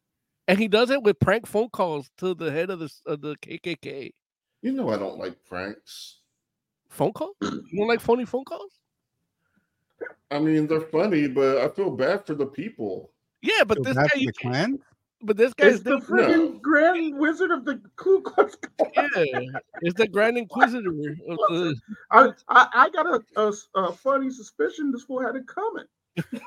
[0.48, 3.36] And he does it with prank phone calls to the head of the of the
[3.38, 4.12] KKK.
[4.62, 6.20] You know I don't like pranks.
[6.90, 7.34] Phone call?
[7.42, 8.72] You don't like phony phone calls?
[10.32, 13.12] I mean, they're funny, but I feel bad for the people.
[13.42, 14.80] Yeah, but Feel this guy, for the clan.
[15.22, 16.28] but this guy's the different.
[16.30, 19.10] freaking Grand Wizard of the Ku Klux Klan.
[19.16, 19.40] Yeah,
[19.82, 20.90] it's the Grand Inquisitor.
[20.90, 21.76] Of the,
[22.12, 25.86] I, I, I got a, a, a funny suspicion this fool had it coming.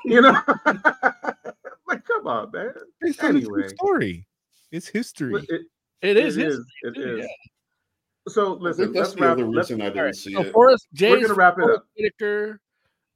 [0.05, 0.31] You know,
[1.87, 2.73] like come on, man.
[3.01, 3.67] Based on a true Anyway.
[3.69, 4.27] story.
[4.71, 5.31] It's history.
[5.33, 5.61] But It,
[6.01, 6.37] It is.
[6.37, 6.65] It his- is.
[6.83, 7.19] It too, is.
[7.21, 7.27] yeah.
[8.29, 9.31] So listen, that's let's the wrap.
[9.33, 10.51] other reason I didn't Alright, see So it.
[10.51, 11.85] Forest J we're gonna wrap it up.
[11.97, 12.59] Whitaker.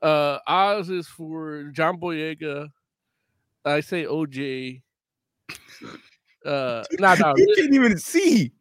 [0.02, 2.70] Uh, Oz is for John Boyega.
[3.64, 4.82] I say OJ.
[6.46, 8.52] Uh, nah, nah, you can't even see.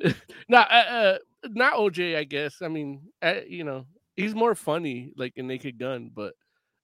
[0.48, 1.18] nah, uh, uh,
[1.50, 2.16] not OJ.
[2.16, 2.62] I guess.
[2.62, 3.86] I mean, uh, you know,
[4.16, 6.34] he's more funny, like in Naked Gun, but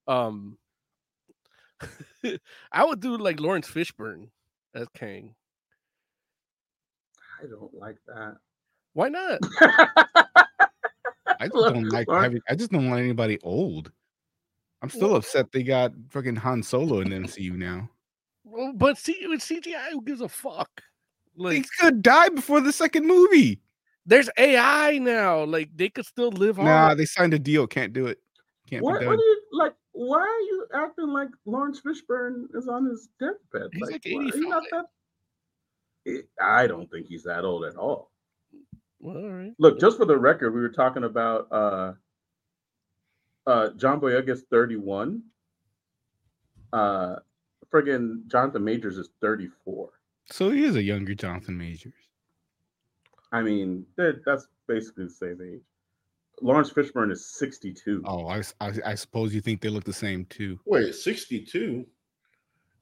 [0.06, 0.58] um,
[2.72, 4.28] I would do like Laurence Fishburne
[4.74, 5.34] as Kang.
[7.42, 8.36] I don't like that.
[8.92, 9.40] Why not?
[11.42, 12.40] I just don't like having.
[12.48, 13.90] I just don't want anybody old.
[14.80, 17.88] I'm still upset they got fucking Han Solo in the MCU now.
[18.44, 20.68] Well, But see, with CGI, who gives a fuck?
[21.36, 23.60] Like, He's gonna die before the second movie.
[24.06, 25.44] there's AI now.
[25.44, 26.64] Like, they could still live on.
[26.64, 27.66] Nah, they signed a deal.
[27.66, 28.18] Can't do it.
[28.68, 29.18] Can't what, be what done.
[29.18, 29.74] do you like?
[29.92, 33.70] Why are you acting like Laurence Fishburne is on his deathbed?
[33.72, 34.84] He's like why- he's not 85.
[36.06, 36.12] that.
[36.12, 38.11] Eh, I don't think he's that old at all.
[39.02, 39.52] Well, all right.
[39.58, 41.92] Look, just for the record, we were talking about uh,
[43.46, 45.22] uh, John Boyega's 31.
[46.72, 47.16] Uh,
[47.70, 49.90] friggin' Jonathan Majors is 34.
[50.30, 51.92] So he is a younger Jonathan Majors.
[53.32, 55.62] I mean, that's basically the same age.
[56.40, 58.02] Laurence Fishburne is 62.
[58.06, 60.58] Oh, I I suppose you think they look the same too.
[60.64, 61.86] Wait, 62?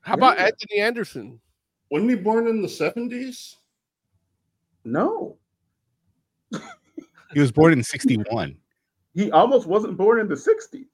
[0.03, 0.47] How about Yeah.
[0.47, 1.41] Anthony Anderson?
[1.91, 3.57] Wasn't he born in the 70s?
[4.85, 5.37] No,
[7.33, 8.57] He was born in '61.
[9.15, 10.87] he almost wasn't born in the 60s.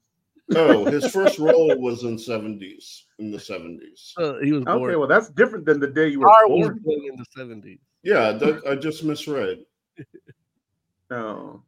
[0.55, 4.13] Oh, his first role was in 70s, in the 70s.
[4.17, 4.83] Uh, he was born.
[4.83, 6.79] Okay, well, that's different than the day you were Star was born.
[6.83, 7.79] born in the seventies.
[8.03, 9.65] Yeah, that, I just misread.
[11.11, 11.63] oh.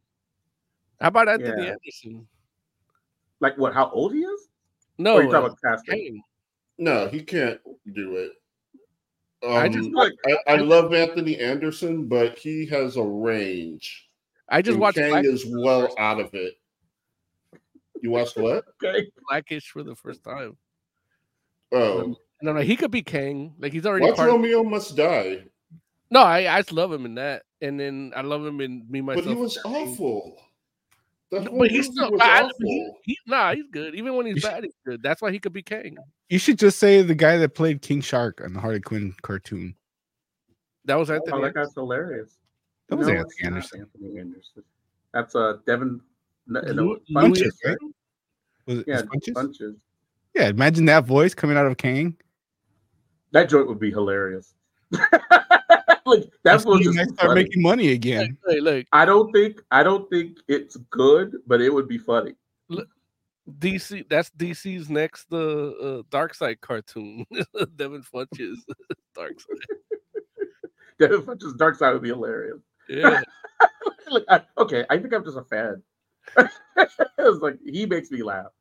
[1.02, 1.71] How about Anthony Yeah.
[1.73, 2.28] Anderson?
[3.41, 3.73] like what?
[3.73, 4.47] How old he is?
[4.97, 5.95] No, or you talking uh, about casting?
[5.95, 6.21] Kang.
[6.78, 7.60] No, he can't
[7.93, 8.32] do it.
[9.43, 10.13] Um, I I, just Like,
[10.47, 14.08] I, love Anthony Anderson, but he has a range.
[14.49, 16.56] I just and watched Kang Black- is well out of it.
[18.02, 18.65] You watched what?
[18.84, 20.58] okay, Blackish for the first time.
[21.71, 23.54] Oh, No, no, he could be Kang.
[23.60, 24.30] Like he's already watch part.
[24.30, 25.43] Of, Romeo Must Die.
[26.10, 29.02] no, I I just love him in that, and then I love him in Me
[29.02, 29.25] Myself.
[29.25, 30.38] But he was awful.
[31.31, 32.55] That No, But he's still was I- I- awful.
[32.61, 33.93] he, he, nah, he's good.
[33.95, 35.03] Even when he's You should- bad, he's good.
[35.03, 35.97] That's why he could be Kang.
[36.29, 39.75] You should just say the guy that played King Shark on the Harley Quinn cartoon.
[40.85, 41.33] That was Anthony.
[41.33, 42.37] oh, that guy's hilarious.
[42.87, 43.79] That was No, Anthony it's Anderson.
[43.81, 44.63] Anthony Anderson.
[45.13, 46.01] That's uh Devin.
[46.47, 47.77] No, no, Funches, right?
[48.65, 49.33] Was it Yeah, Funches?
[49.33, 49.75] bunches.
[50.35, 52.15] Yeah, imagine that voice coming out of Kang.
[53.31, 54.55] That joint would be hilarious.
[56.10, 57.43] like that's That's what you just might be start funny.
[57.43, 58.38] making money again.
[58.48, 62.34] hey, look, I don't think I don't think it's good, but it would be funny.
[63.58, 64.08] DC.
[64.10, 67.26] That's DC's next uh, uh Darkseid cartoon.
[67.76, 68.58] Devin Funches
[69.15, 69.78] Dark Side.
[71.00, 72.60] Devin Funch's Darkseid would be hilarious.
[72.88, 73.22] Yeah,
[74.10, 75.82] like, I, okay, I think I'm just a fan.
[76.38, 78.52] it's like he makes me laugh.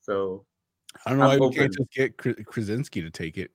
[0.00, 0.44] So
[1.04, 3.50] I don't know I'm why we can't just get Krasinski to take it.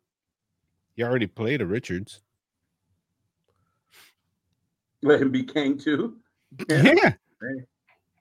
[0.95, 2.21] He already played a Richards.
[5.03, 6.17] Let him be Kang too.
[6.69, 7.13] Yeah.
[7.41, 7.63] Hey,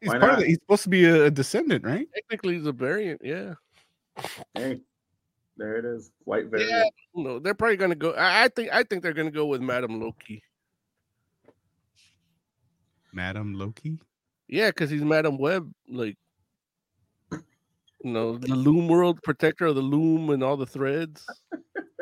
[0.01, 0.39] He's why part of not?
[0.41, 2.07] the, he's supposed to be a, a descendant, right?
[2.15, 3.21] technically he's a variant.
[3.25, 3.55] Yeah,
[4.55, 4.81] hey,
[5.57, 6.13] there it is.
[6.25, 6.71] White variant.
[6.71, 6.85] yeah.
[7.15, 8.13] No, they're probably gonna go.
[8.13, 8.69] I, I think.
[8.73, 10.43] I think they're gonna go with Madam Loki.
[13.13, 13.99] Madam Loki.
[14.47, 16.17] Yeah, because he's Madam Web, like
[17.33, 17.41] you
[18.13, 21.27] know, the Loom World protector of the Loom and all the threads.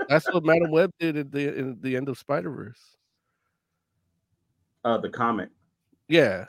[0.08, 2.95] That's what Madam Web did at the in the end of Spider Verse.
[4.86, 5.48] Uh, the comic.
[6.08, 6.44] Yeah,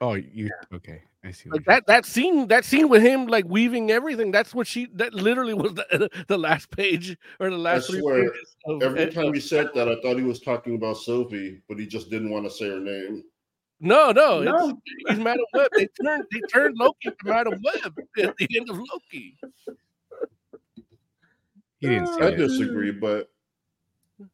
[0.00, 1.02] Oh, you okay?
[1.24, 1.50] I see.
[1.50, 4.30] Like that that scene that scene with him like weaving everything.
[4.30, 8.30] That's what she that literally was the, the last page or the last three swear,
[8.30, 8.56] pages.
[8.66, 11.78] Of, Every of- time he said that, I thought he was talking about Sophie, but
[11.80, 13.24] he just didn't want to say her name.
[13.80, 15.68] no, no, it's- No, he's Madam Web.
[15.76, 19.36] They turned they turned Loki to Madam Web at the end of Loki.
[21.80, 22.36] he didn't say I it.
[22.36, 23.30] disagree, but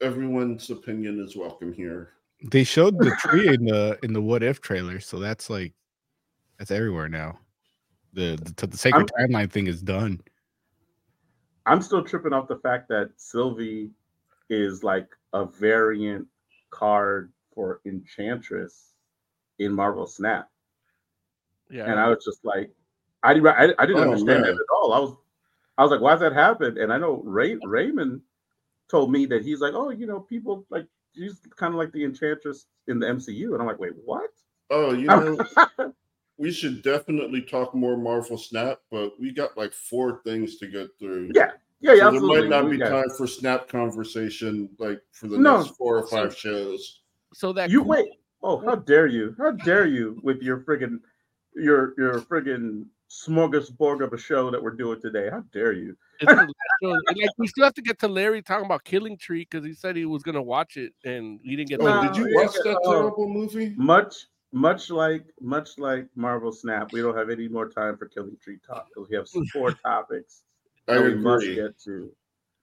[0.03, 2.11] everyone's opinion is welcome here.
[2.43, 5.73] They showed the tree in the in the what if trailer, so that's like
[6.59, 7.39] that's everywhere now.
[8.13, 10.21] The the, the sacred timeline thing is done.
[11.67, 13.91] I'm still tripping off the fact that Sylvie
[14.49, 16.27] is like a variant
[16.71, 18.93] card for Enchantress
[19.59, 20.49] in Marvel Snap,
[21.71, 22.71] Yeah, and I was just like,
[23.23, 24.93] I didn't, I, I didn't Oh, understand that at all.
[24.93, 25.17] I was,
[25.79, 26.79] I was like, why does that happen?
[26.79, 28.21] And I know Ray Raymond
[28.89, 32.05] told me that he's like, oh, you know, people like she's kind of like the
[32.05, 34.31] Enchantress in the MCU, and I'm like, wait, what?
[34.71, 35.39] Oh, you know,
[36.39, 40.89] we should definitely talk more Marvel Snap, but we got like four things to get
[40.99, 41.31] through.
[41.35, 45.29] yeah, Yeah, yeah, So there might not be got- time for snap conversation like for
[45.29, 45.59] the No.
[45.63, 47.03] next four or five shows.
[47.35, 48.09] So that You cool- wait.
[48.43, 49.35] Oh, how dare you?
[49.39, 51.01] How dare you with your friggin'
[51.55, 55.29] your your friggin' smorgasbord of a show that we're doing today?
[55.31, 55.97] How dare you?
[56.21, 56.91] It's the last show.
[56.91, 59.75] And, like we still have to get to Larry talking about Killing Tree because he
[59.75, 61.81] said he was gonna watch it and he didn't get.
[61.81, 62.93] Oh, to did you watch that oh.
[62.93, 63.75] terrible movie?
[63.77, 68.37] Much much like much like Marvel Snap, we don't have any more time for Killing
[68.43, 70.43] Tree talk because we have four topics
[70.89, 72.11] I that we must get to.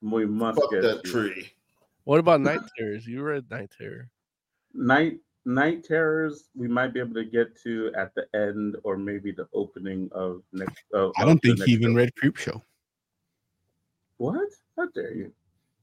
[0.02, 1.12] We must Fuck get that to.
[1.12, 1.52] tree.
[2.04, 3.08] What about Night Terrors?
[3.08, 4.10] You read Night Terror.
[4.74, 9.32] Night Night Terrors, we might be able to get to at the end or maybe
[9.32, 10.84] the opening of next.
[10.94, 11.98] Of, I don't think he even show.
[11.98, 12.62] read Creepshow.
[14.18, 14.50] What?
[14.78, 15.34] How dare you?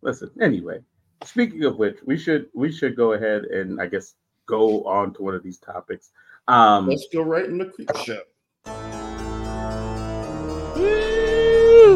[0.00, 0.30] Listen.
[0.40, 0.80] Anyway,
[1.24, 4.14] speaking of which, we should we should go ahead and I guess
[4.46, 6.10] go on to one of these topics.
[6.48, 8.22] Um, Let's go right in the creep show.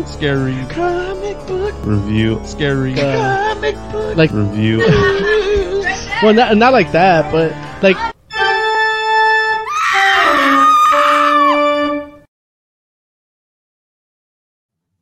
[0.06, 2.40] Scary Comic book review.
[2.44, 4.84] Scary uh, comic book like review.
[6.24, 7.96] well not not like that, but like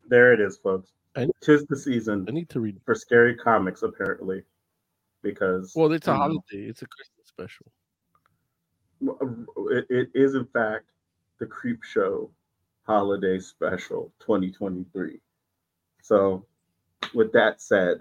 [0.09, 0.91] there it is, folks.
[1.17, 2.81] I- Tis the season I need to read.
[2.85, 4.43] for scary comics, apparently,
[5.23, 6.69] because Well, it's a um, holiday.
[6.69, 7.67] It's a Christmas special.
[9.71, 10.87] it, it is in fact
[11.39, 12.31] the Creepshow
[12.87, 15.21] Holiday Special 2023.
[16.03, 16.47] So,
[17.15, 17.99] with that said,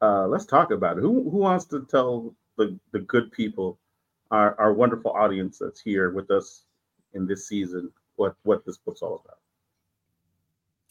[0.00, 1.00] uh, let's talk about it.
[1.00, 3.78] Who who wants to tell the the good people,
[4.30, 6.64] our our wonderful audience that's here with us
[7.12, 9.38] in this season, what what this book's all about?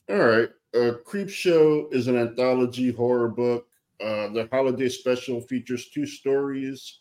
[0.09, 0.49] All right.
[0.73, 3.67] Uh, Creepshow is an anthology horror book.
[4.01, 6.99] Uh, the holiday special features two stories.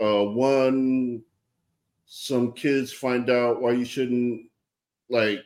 [0.00, 1.22] Uh, one,
[2.06, 4.42] some kids find out why you shouldn't
[5.08, 5.40] like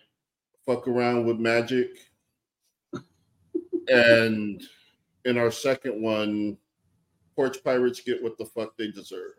[0.67, 1.91] fuck around with magic.
[3.89, 4.63] and
[5.25, 6.57] in our second one,
[7.37, 9.35] porch pirates get what the fuck they deserve.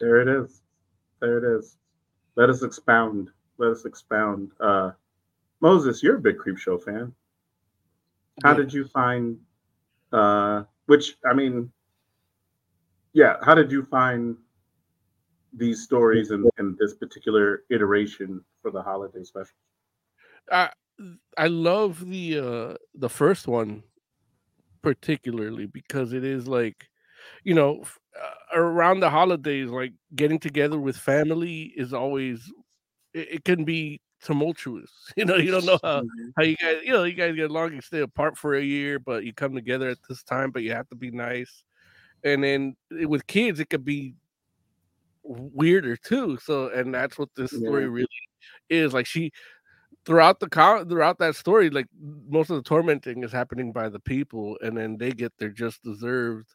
[0.00, 0.62] There it is.
[1.20, 1.76] There it is.
[2.36, 3.30] Let us expound.
[3.58, 4.52] Let us expound.
[4.60, 4.92] Uh,
[5.60, 7.14] Moses, you're a big Creepshow fan.
[8.42, 8.56] How Yeah.
[8.56, 9.38] did you find?
[10.12, 11.72] Uh, which I mean,
[13.12, 13.36] yeah.
[13.42, 14.36] How did you find
[15.52, 19.56] these stories and, and this particular iteration for the holiday special?
[20.50, 20.70] I
[21.36, 23.82] I love the uh the first one
[24.82, 26.88] particularly because it is like
[27.44, 27.82] you know
[28.20, 32.52] uh, around the holidays like getting together with family is always
[33.14, 36.02] it, it can be tumultuous you know you don't know how
[36.36, 38.98] how you guys you know you guys get along you stay apart for a year
[38.98, 41.62] but you come together at this time but you have to be nice.
[42.24, 44.14] And then eh, with kids it could be
[45.22, 48.08] weirder too so and that's what this story really
[48.70, 49.30] is like she
[50.04, 50.48] throughout the
[50.88, 51.86] throughout that story like
[52.28, 55.82] most of the tormenting is happening by the people and then they get their just
[55.82, 56.48] deserved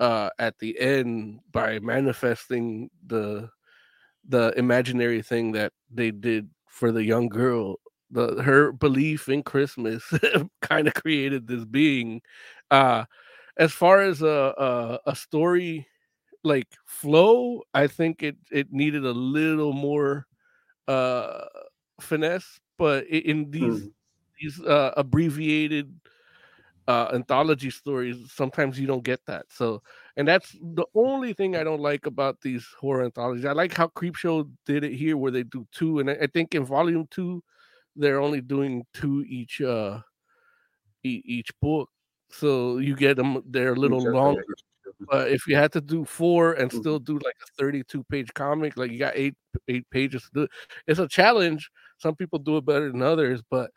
[0.00, 3.48] uh at the end by manifesting the
[4.28, 7.76] the imaginary thing that they did for the young girl.
[8.10, 10.02] The her belief in christmas
[10.62, 12.22] kind of created this being.
[12.70, 13.04] Uh
[13.56, 14.54] as far as a,
[15.06, 15.86] a a story
[16.44, 20.26] like flow i think it it needed a little more
[20.88, 21.44] uh
[22.00, 23.92] finesse but in these Mhm.
[24.40, 25.94] these uh abbreviated
[26.88, 29.82] uh anthology stories sometimes you don't get that so
[30.16, 33.88] and that's the only thing i don't like about these horror anthologies i like how
[33.88, 37.42] creepshow did it here where they do two and i, I think in volume two
[37.96, 40.00] they're only doing two each uh
[41.04, 41.88] e- each book
[42.30, 44.42] so you get them they're a little longer
[45.10, 46.82] but if you had to do four and Mhm.
[46.82, 49.34] still do like a 32 page comic, like you got eight
[49.68, 50.50] eight pages to do, it,
[50.88, 51.70] it's a challenge.
[52.00, 53.70] Some people do it better than others, but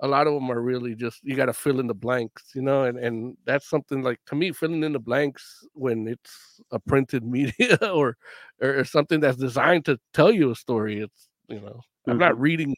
[0.00, 2.62] a lot of them are really just you got to fill in the blanks, you
[2.62, 6.78] know, and and that's something like to me filling in the blanks when it's a
[6.80, 8.16] printed media or
[8.62, 11.00] or, or something that's designed to tell you a story.
[11.00, 12.74] It's you know I'm not reading,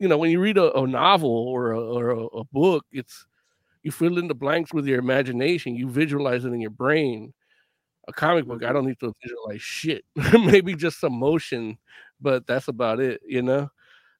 [0.00, 3.26] you know, when you read a, a novel or a, or a, a book, it's
[3.82, 7.34] you fill in the blanks with your imagination, you visualize it in your brain.
[8.08, 8.72] A comic book, I Mhm.
[8.74, 10.04] don't need to visualize shit.
[10.34, 11.78] Maybe just some motion,
[12.20, 13.70] but that's about it, you know.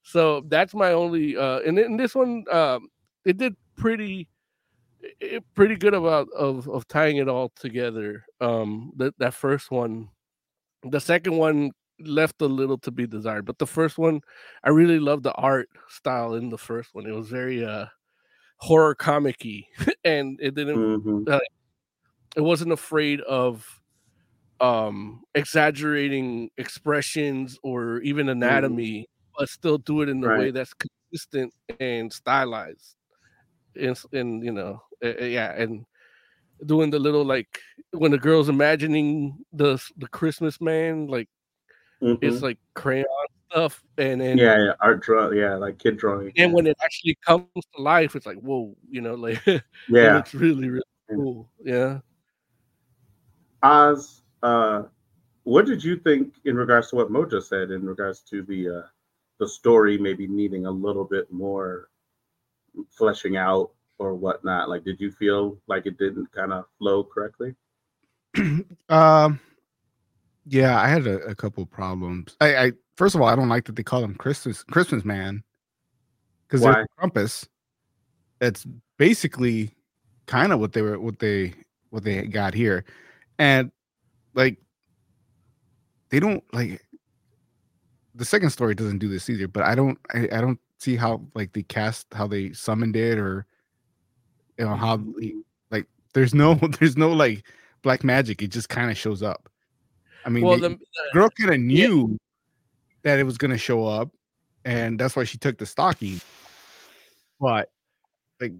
[0.07, 1.37] So that's my only.
[1.37, 2.89] uh And in this one, um,
[3.25, 4.29] it did pretty,
[5.21, 8.25] it, pretty good about of of tying it all together.
[8.41, 10.09] Um, that that first one,
[10.83, 14.21] the second one left a little to be desired, but the first one,
[14.63, 17.07] I really loved the art style in the first one.
[17.07, 17.87] It was very uh
[18.59, 19.63] horror comic-y
[20.05, 21.27] and it didn't Mhm.
[22.35, 23.81] it wasn't afraid of
[24.61, 31.53] um exaggerating expressions or even anatomy but still do it in the way that's consistent
[31.79, 32.95] and stylized,
[33.79, 35.85] and and you know, uh, yeah, and
[36.65, 37.59] doing the little like
[37.91, 41.29] when the girl's imagining the the Christmas man, like
[42.01, 42.19] Mhm.
[42.21, 43.05] it's like crayon
[43.51, 46.31] stuff, and then yeah, yeah, art draw, yeah, like kid drawing.
[46.37, 49.41] and when it actually comes to life, it's like whoa, you know, like
[49.87, 51.49] Yeah, it's really really cool.
[51.63, 51.99] Yeah.
[53.63, 54.83] Oz, uh,
[55.43, 58.81] what did you think in regards to what Mojo said in regards to the uh,
[59.39, 61.89] the story maybe needing a little bit more
[62.91, 64.69] fleshing out or whatnot?
[64.69, 67.55] Like, did you feel like it didn't kind of flow correctly?
[68.89, 69.41] Um,
[70.45, 72.35] yeah, I had a, a couple problems.
[72.39, 75.43] I, I first of all, I don't like that they call him Christmas Christmas man
[76.47, 77.47] because there's Krampus.
[78.39, 78.65] That's
[78.97, 79.73] basically
[80.25, 81.53] kind of what they were what they
[81.89, 82.85] what they got here,
[83.37, 83.71] and
[84.35, 84.57] like
[86.09, 86.81] they don't like
[88.17, 89.47] the second story doesn't do this either.
[89.47, 93.17] But I don't I, I don't see how like they cast how they summoned it
[93.17, 93.45] or
[94.57, 95.39] you know how mm-hmm.
[95.71, 97.43] like there's no there's no like
[97.83, 98.41] black magic.
[98.41, 99.49] It just kind of shows up.
[100.25, 102.17] I mean, Well, they- the, the girl kind of knew
[103.03, 104.09] that it was going to show up,
[104.65, 106.19] and that's why she took the stocking.
[107.39, 107.69] But
[108.41, 108.53] like,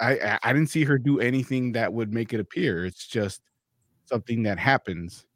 [0.00, 2.84] I- I didn't see her do anything that would make it appear.
[2.84, 3.42] It's just
[4.06, 5.27] something that happens.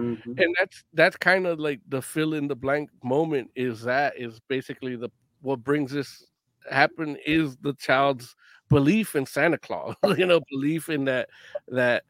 [0.00, 0.38] Mhm.
[0.40, 4.40] and that's that's kind of like the fill in the blank moment is that is
[4.48, 5.10] basically the
[5.42, 6.26] what brings this
[6.70, 8.34] happen is the child's
[8.68, 11.28] belief in Santa Claus, you know, belief in that
[11.68, 12.04] that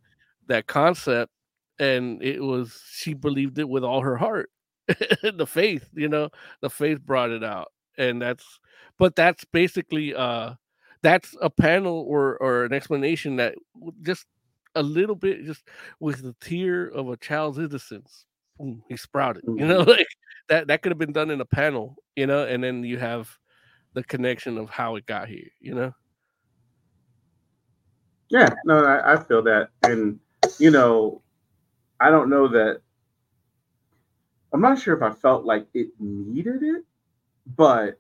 [0.48, 1.32] that concept,
[1.78, 4.50] and it was she believed it with all her heart,
[5.22, 6.30] the faith, you know,
[6.60, 7.68] the faith brought it out,
[7.98, 8.60] and that's
[8.98, 10.54] but that's basically uh
[11.02, 13.54] that's a panel or or an explanation that
[14.02, 14.26] just
[14.74, 15.62] a little bit just
[15.98, 18.26] with the tear of a child's innocence
[18.58, 19.90] boom, he sprouted you know mm-hmm.
[19.98, 20.06] like
[20.48, 23.28] that that could have been done in a panel you know and then you have
[23.94, 25.92] the connection of how it got here you know
[28.30, 30.20] Yeah, no, I, I feel that, and
[30.58, 31.20] you know,
[31.98, 32.80] I don't know that.
[34.52, 36.84] I'm not sure if I felt like it needed it,
[37.56, 37.99] but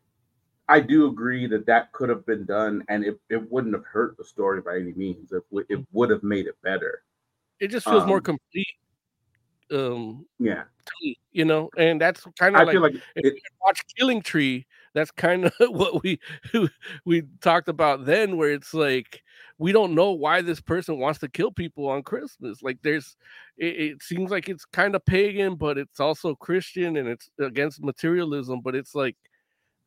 [0.70, 4.16] I do agree that that could have been done, and it, it wouldn't have hurt
[4.16, 5.32] the story by any means.
[5.32, 7.02] It would it would have made it better.
[7.60, 8.66] it just feels more Um, complete
[9.72, 10.64] um Yeah,
[11.32, 13.34] you know and that's kind I of like feel like if it.
[13.34, 16.18] you watch Killing Tree, that's kind of what we
[17.04, 19.22] we talked about then, where it's like
[19.58, 22.62] we don't know why this person wants to kill people on Christmas.
[22.62, 23.16] Like there's,
[23.58, 27.82] it, it seems like it's kind of pagan, but it's also Christian and it's against
[27.82, 28.60] materialism.
[28.62, 29.16] But it's like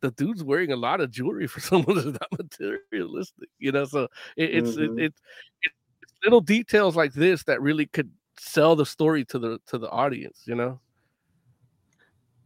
[0.03, 3.85] the dude's wearing a lot of jewelry for someone that's not materialistic, you know.
[3.85, 4.03] So
[4.37, 4.83] it, it's Mhm.
[4.99, 5.13] it, it,
[6.03, 9.89] it's little details like this that really could sell the story to the to the
[9.89, 10.79] audience, you know.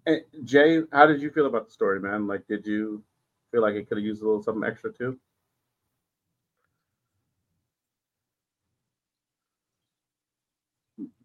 [0.08, 2.28] eh, Jay, how did you feel about the story, man?
[2.28, 3.03] Like, did you
[3.51, 5.20] feel like it could have used a little something extra too?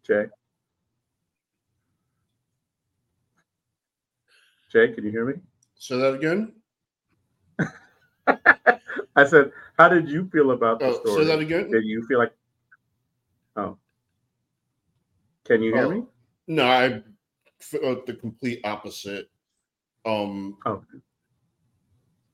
[0.03, 0.27] Jay,
[4.71, 5.35] Jay, can you hear me?
[5.83, 6.53] Say that again.
[9.17, 11.25] I said, how did you feel about the Oh, story?
[11.25, 11.69] say that again.
[11.71, 12.31] Did you feel like?
[13.57, 13.77] Oh,
[15.43, 15.89] can you hear Oh.
[15.89, 16.03] me?
[16.47, 17.03] No, I
[17.59, 19.29] felt the complete opposite.
[20.05, 20.85] Um, Oh,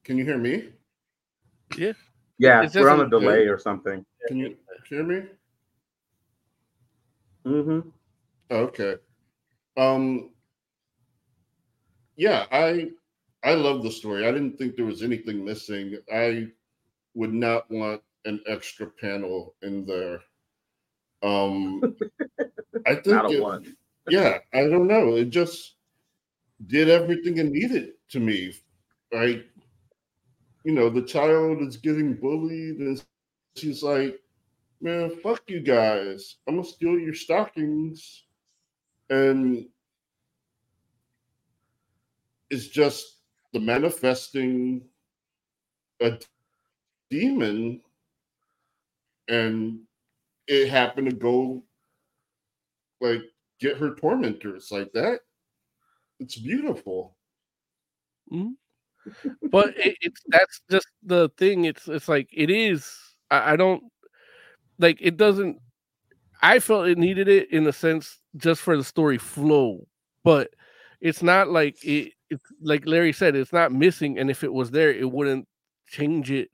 [0.04, 0.70] can you hear me?
[1.76, 4.06] yeah, It we're on a doesn't- delay or something.
[4.28, 5.24] Can you hear me?
[7.48, 7.90] Mm-hmm.
[8.52, 8.98] Okay.
[9.76, 10.36] Um
[12.16, 12.92] yeah, I
[13.44, 14.28] I love the story.
[14.28, 15.98] I didn't think there was anything missing.
[16.14, 16.48] I
[17.14, 20.22] would not want an extra panel in there.
[21.24, 21.88] Um
[22.88, 23.54] I think it-
[24.08, 25.16] yeah, I don't know.
[25.16, 25.76] It just
[26.68, 28.54] did everything it needed to me.
[29.14, 29.46] Like,
[30.64, 33.72] you know, the child is getting bullied, and she's like,
[34.36, 35.10] man, fuck you
[35.62, 35.94] guys.
[36.10, 37.92] I'm gonna steal your stockings.
[39.10, 39.66] And
[42.50, 43.19] it's just
[43.54, 44.82] the manifesting
[46.02, 46.18] a
[47.10, 47.82] demon,
[49.28, 49.80] and
[50.48, 51.64] it happened to go
[53.02, 53.22] like
[53.60, 55.20] get her tormentors like that.
[56.20, 57.16] It's beautiful.
[58.32, 59.48] Mm-hmm.
[59.50, 61.66] but it, it's that's just the thing.
[61.66, 62.92] It's it's like it is.
[63.32, 63.84] I, I don't
[64.78, 65.18] like it.
[65.18, 65.58] Doesn't.
[66.42, 69.88] I felt it needed it in a sense just for the story flow,
[70.24, 70.52] but
[71.02, 72.14] it's not like it.
[72.30, 75.48] It's like Larry said, it's not missing, and if it was there, it wouldn't
[75.88, 76.50] change it,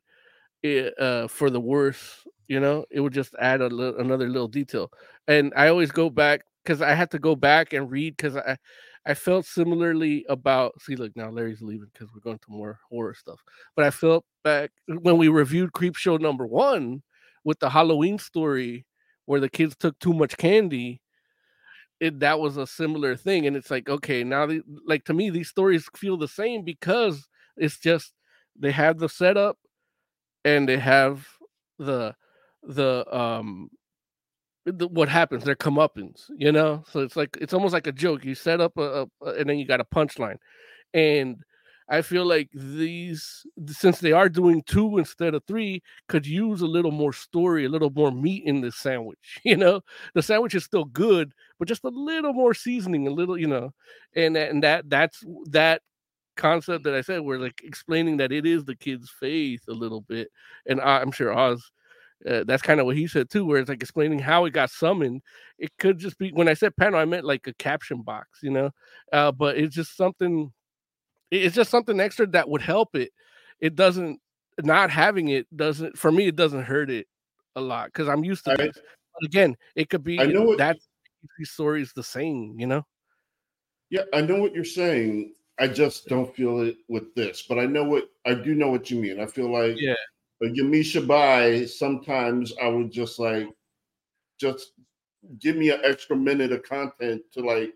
[0.99, 2.25] uh, for the worse.
[2.47, 4.91] You know, it would just add a little, another little detail.
[5.27, 8.57] And I always go back because I had to go back and read because I
[9.07, 13.15] I felt similarly about see look now Larry's leaving because we're going to more horror
[13.15, 13.39] stuff.
[13.75, 17.03] But I felt back when we reviewed Creepshow number one
[17.43, 18.85] with the Halloween story
[19.25, 21.01] where the kids took too much candy.
[22.05, 25.29] It that was a similar thing, and it's like okay now the, like to me
[25.29, 27.27] these stories feel the same because
[27.57, 28.13] it's just
[28.57, 29.57] they have the setup
[30.45, 31.27] and they have
[31.79, 32.15] the
[32.63, 33.69] the um
[34.65, 36.83] the, what happens their comeuppance you know?
[36.91, 39.57] So it's like it's almost like a joke you set up a, a and then
[39.59, 40.37] you got a punchline
[40.93, 41.37] and
[41.89, 46.67] i feel like these since they are doing two instead of three could use a
[46.67, 49.81] little more story a little more meat in this sandwich you know
[50.13, 53.73] the sandwich is still good but just a little more seasoning a little you know
[54.15, 55.81] and and that that's that
[56.35, 60.01] concept that I said, we're like explaining that it is the kid's faith a little
[60.01, 60.29] bit,
[60.65, 61.71] and I, I'm sure Oz,
[62.29, 64.69] uh, that's kind of what he said too, where it's like explaining how it got
[64.69, 65.21] summoned.
[65.57, 68.51] It could just be when I said panel, I meant like a caption box, you
[68.51, 68.71] know,
[69.13, 70.51] uh, but it's just something.
[71.31, 73.11] It's just something extra that would help it.
[73.59, 74.19] It doesn't
[74.63, 76.27] not having it doesn't for me.
[76.27, 77.07] It doesn't hurt it
[77.55, 78.77] a lot because I'm used to I- this.
[79.19, 80.77] But again, it could be I know what- that
[81.37, 82.85] these stories the same, you know.
[83.89, 85.33] Yeah, I know what you're saying.
[85.57, 88.91] I just don't feel it with this, but I know what I do know what
[88.91, 89.19] you mean.
[89.21, 89.95] I feel like Yeah.
[90.41, 93.47] a Yamisha Bai, sometimes I would just like
[94.39, 94.73] just
[95.39, 97.73] give me an extra minute of content to like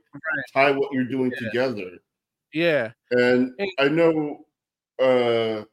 [0.54, 1.48] tie what you're doing Yeah.
[1.48, 2.00] together.
[2.54, 3.72] Yeah, And Hey.
[3.80, 4.46] I know
[5.00, 5.64] uh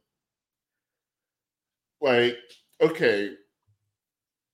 [2.00, 2.38] like
[2.80, 3.34] okay,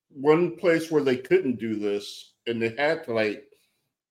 [0.09, 3.43] one place where they couldn't do this and they had to like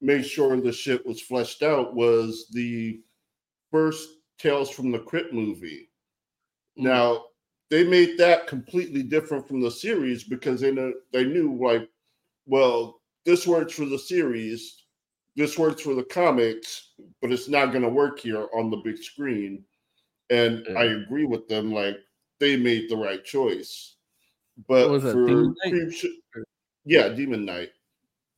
[0.01, 3.01] make sure the shit was fleshed out was the
[3.71, 5.89] first Tales from the Crypt movie.
[6.77, 6.83] Mm.
[6.83, 7.25] Now
[7.69, 11.89] they made that completely different from the series because they know they knew like,
[12.45, 14.82] well, this works for the series,
[15.35, 18.97] this works for the comics, but it's not going to work here on the big
[18.97, 19.63] screen.
[20.29, 20.79] And Yeah.
[20.79, 21.71] I agree with them.
[21.71, 21.97] Like
[22.39, 23.95] they made the right choice.
[24.67, 25.71] But What was for Demon Knight?
[25.73, 26.41] Creep Sh-
[26.85, 27.71] yeah, Demon Knight.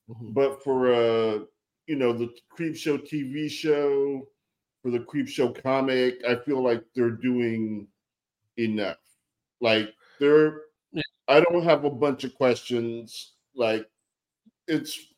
[0.09, 0.33] Mhm.
[0.33, 1.45] But for uh,
[1.87, 4.27] you know, the Creepshow TV show,
[4.81, 7.87] for the Creepshow comic, I feel like they're doing
[8.57, 8.97] enough.
[9.61, 11.01] Like they're Yeah.
[11.27, 13.33] I don't have a bunch of questions.
[13.55, 13.89] Like
[14.67, 15.13] it's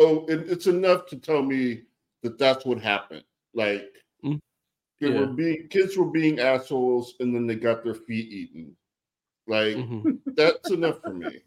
[0.00, 1.82] oh, it, it's enough to tell me
[2.22, 3.24] that that's what happened.
[3.54, 3.84] Like
[4.24, 4.40] Mm.
[5.00, 5.20] they Yeah.
[5.20, 8.76] were being kids were being assholes, and then they got their feet eaten.
[9.46, 10.18] Like Mhm.
[10.36, 11.42] that's enough for me.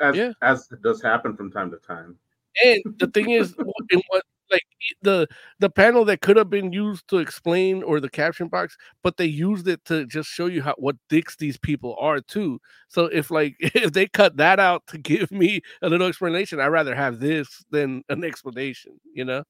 [0.00, 0.32] As Yeah.
[0.42, 2.18] as it does happen from time to time.
[2.64, 4.62] And the thing is, in what like
[5.02, 5.26] the
[5.58, 9.26] the panel that could have been used to explain or the caption box, but they
[9.26, 12.60] used it to just show you how what dicks these people are too.
[12.88, 16.68] So if like if they cut that out to give me a little explanation, I'd
[16.68, 19.00] rather have this than an explanation.
[19.12, 19.44] You know?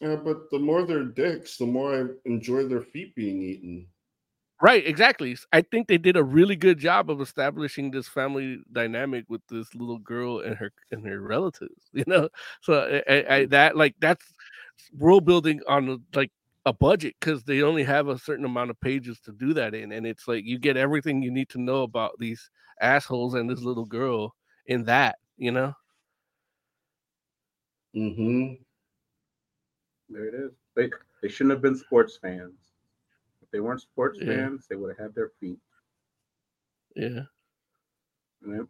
[0.00, 3.86] Yeah, but the more they're dicks, the more I enjoy their feet being eaten.
[4.62, 5.36] Right, exactly.
[5.52, 9.74] I think they did a really good job of establishing this family dynamic with this
[9.74, 11.90] little girl and her and her relatives.
[11.92, 12.28] You know,
[12.60, 14.24] so I, I, that like that's
[14.98, 16.30] world building on like
[16.66, 19.92] a budget because they only have a certain amount of pages to do that in,
[19.92, 22.48] and it's like you get everything you need to know about these
[22.80, 24.34] assholes and this little girl
[24.66, 25.16] in that.
[25.38, 25.74] You know,
[27.94, 28.62] Mm-hmm.
[30.08, 30.52] There it is.
[30.76, 30.90] They
[31.22, 32.61] they shouldn't have been sports fans.
[33.52, 34.48] If they weren't sports Yeah.
[34.48, 35.58] fans, they would have had their feet.
[36.96, 37.24] yeah.
[38.46, 38.66] Yep.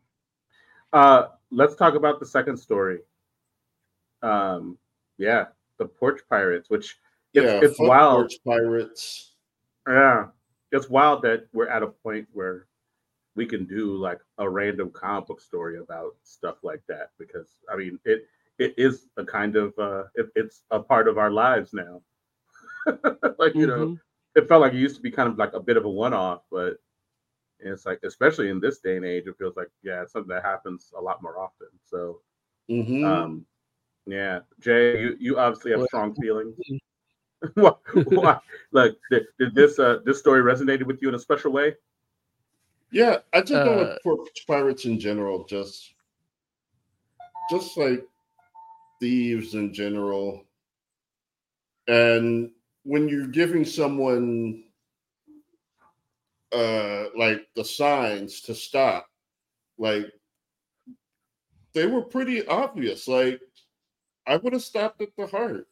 [0.93, 3.01] Uh, let's talk about the second story.
[4.23, 4.77] Um,
[5.19, 5.47] yeah,
[5.79, 6.99] the porch pirates, which
[7.33, 8.29] it's, yeah, it's wild.
[8.29, 9.35] Porch Pirates.
[9.89, 10.29] Yeah,
[10.73, 12.67] it's wild that we're at a point where
[13.37, 17.77] we can do like a random comic book story about stuff like that because I
[17.77, 18.29] mean it
[18.59, 22.03] it is a kind of uh it, it's a part of our lives now.
[23.39, 24.01] like you know, Mhm.
[24.35, 26.43] It felt like it used to be kind of like a bit of a one-off,
[26.51, 26.79] but
[27.61, 30.45] it's like especially in this day and age, it feels like yeah, it's something that
[30.45, 31.69] happens a lot more often.
[31.85, 32.21] So
[32.71, 33.05] Mm-hmm.
[33.05, 33.47] um
[34.07, 36.57] yeah, Jay, you, you obviously have strong feelings.
[37.55, 37.73] Why-
[38.05, 38.41] why-
[38.73, 41.75] Look, did, did this uh this story resonated with you in a special way?
[42.91, 45.95] yeah, I just know uh, with Porch Pirates in general, just
[47.51, 48.05] just like
[49.01, 50.45] thieves in general.
[51.89, 52.51] And
[52.85, 54.65] when you're giving someone
[56.53, 59.09] uh like the signs to stop,
[59.79, 60.07] like
[61.75, 63.09] they were pretty obvious.
[63.09, 63.41] Like
[64.27, 65.67] I would have stopped at the heart.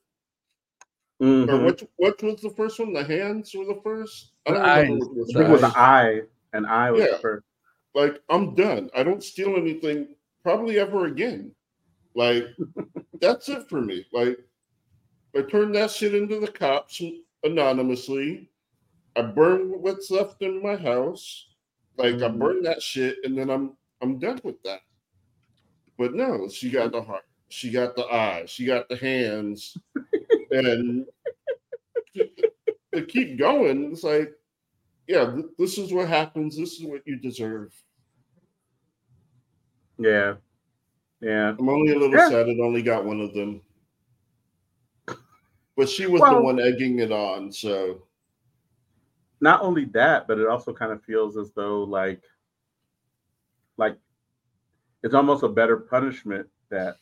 [1.21, 1.65] Or Mhm.
[1.65, 2.93] what what was the first one?
[2.93, 4.33] The hands were the first?
[4.47, 5.09] I don't remember eyes.
[5.17, 7.13] was I think it was the eye, and I was Yeah.
[7.13, 7.45] the first.
[7.95, 8.89] like I'm done.
[8.95, 11.55] I don't steal anything probably ever again.
[12.15, 12.45] Like
[13.21, 14.07] that's it for me.
[14.13, 14.39] Like
[15.37, 17.01] I turned that shit into the cops
[17.45, 18.51] anonymously.
[19.17, 21.47] I burned what's left in my house.
[21.97, 22.39] Like I Mhm.
[22.39, 24.81] burned that shit, and then I'm I'm done with that.
[25.99, 29.77] But no, she got the heart, she got the eyes, she got the hands,
[30.51, 31.07] and
[32.15, 32.29] to,
[32.95, 34.33] to keep going, it's like,
[35.07, 36.57] yeah, th- this is what happens.
[36.57, 37.75] This is what you deserve.
[39.99, 40.37] Yeah.
[41.21, 41.55] Yeah.
[41.59, 42.31] I'm only a little Yeah.
[42.31, 43.61] sad it only got one of them.
[45.81, 48.07] But she was Well- the one egging it on, so
[49.41, 52.23] Not only that, but it also kind of feels as though like
[53.79, 53.97] like
[55.03, 56.97] it's almost a better punishment that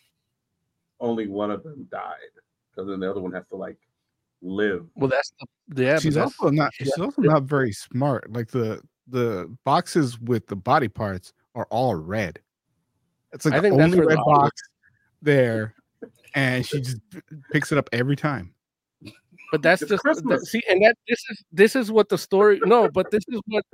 [1.01, 2.31] only one of them died.
[2.71, 3.77] Because then the other one has to like
[4.41, 4.87] live.
[4.95, 5.33] Well, that's
[5.67, 5.99] the yeah.
[5.99, 6.71] she's also not.
[6.79, 6.85] yeah.
[6.85, 8.33] She's also not very smart.
[8.33, 12.39] Like the the boxes with the body parts are all red.
[13.33, 14.63] It's like I the think only where the red box
[15.21, 15.75] there,
[16.37, 17.01] and she just
[17.51, 18.55] picks it up every time.
[19.51, 22.61] But that's It's just that- see, and that this is this is what the story.
[22.65, 23.65] No, but this is what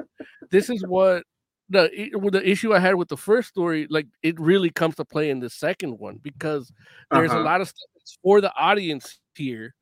[0.51, 1.25] this is what
[1.69, 1.91] the
[2.31, 3.87] the issue I had with the first story.
[3.91, 6.73] Like it really comes to play in the second one because
[7.11, 7.41] there's Uh-huh.
[7.41, 9.75] a lot of stuff that's for the audience here,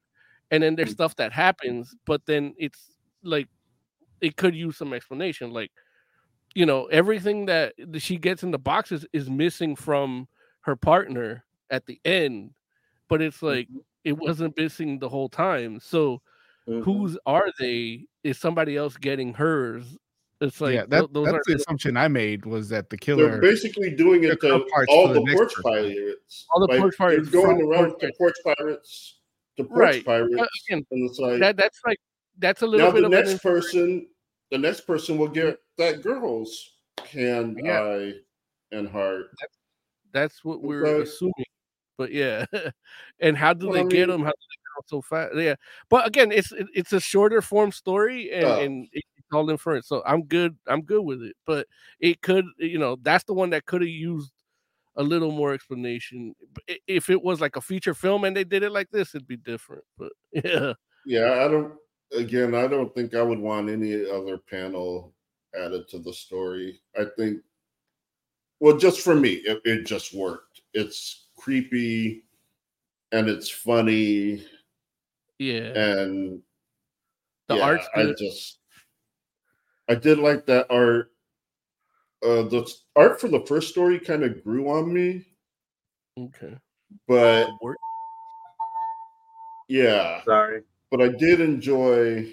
[0.50, 0.94] and then there's Mm.
[0.94, 3.48] stuff that happens, but then it's like
[4.22, 5.50] it could use some explanation.
[5.50, 5.72] Like
[6.54, 10.28] you know, everything that she gets in the boxes is missing from
[10.60, 12.52] her partner at the end,
[13.08, 13.80] but it's like Mhm.
[14.04, 15.80] It wasn't missing the whole time.
[15.80, 16.20] So
[16.68, 16.84] Mhm.
[16.84, 18.06] whose are they?
[18.24, 19.96] Is somebody else getting hers?
[20.40, 23.30] It's like yeah, that, those that's aren't the assumption I made was that the killer.
[23.30, 25.62] they're basically doing it to all for the, the next porch person.
[25.64, 26.46] pirates.
[26.50, 29.20] All the Like, porch they're pirates going around porch to porch pirates,
[29.56, 30.04] to porch Right.
[30.04, 31.98] pirates, But again, and it's like that that's like
[32.38, 34.08] that's a little now bit the of an next person,
[34.50, 37.80] the next person will get that girl's hand, Yeah.
[37.82, 38.12] eye,
[38.72, 39.30] and heart.
[40.12, 41.02] That's what we're Okay.
[41.04, 41.44] assuming.
[41.98, 42.46] But yeah,
[43.20, 44.22] and how do Well, they I get them?
[44.22, 45.34] How do they get 'em so fast?
[45.36, 45.54] Yeah,
[45.88, 48.60] but again, it's it- it's a shorter form story, and, Oh.
[48.60, 49.88] and it's all inference.
[49.88, 50.56] So I'm good.
[50.66, 51.36] I'm good with it.
[51.46, 51.66] But
[52.00, 54.32] it could, you know, that's the one that could have used
[54.96, 56.34] a little more explanation.
[56.86, 59.36] If it was like a feature film and they did it like this, it'd be
[59.38, 59.84] different.
[59.98, 60.74] But yeah,
[61.06, 61.74] Yeah, I don't.
[62.14, 65.14] Again, I don't think I would want any other panel
[65.58, 66.80] added to the story.
[66.98, 67.40] I think,
[68.60, 70.60] well, just for me, it, it just worked.
[70.74, 72.22] It's creepy,
[73.10, 74.44] and it's funny,
[75.38, 75.76] yeah.
[75.76, 76.40] and
[77.48, 78.58] The yeah, art's I just,
[79.88, 81.10] I did like that art.
[82.24, 85.26] Uh, the art for the first story kind of grew on me,
[86.16, 86.56] Okay.
[87.08, 87.78] but Work.
[89.68, 90.62] yeah, Sorry.
[90.92, 92.32] but I did enjoy.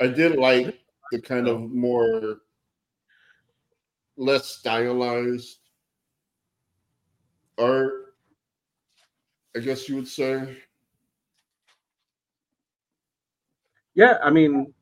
[0.00, 0.78] I did like
[1.12, 2.40] the kind of more
[4.18, 5.60] less stylized
[7.58, 8.14] art.
[9.56, 10.56] I guess you would say.
[13.94, 14.72] Yeah, I mean,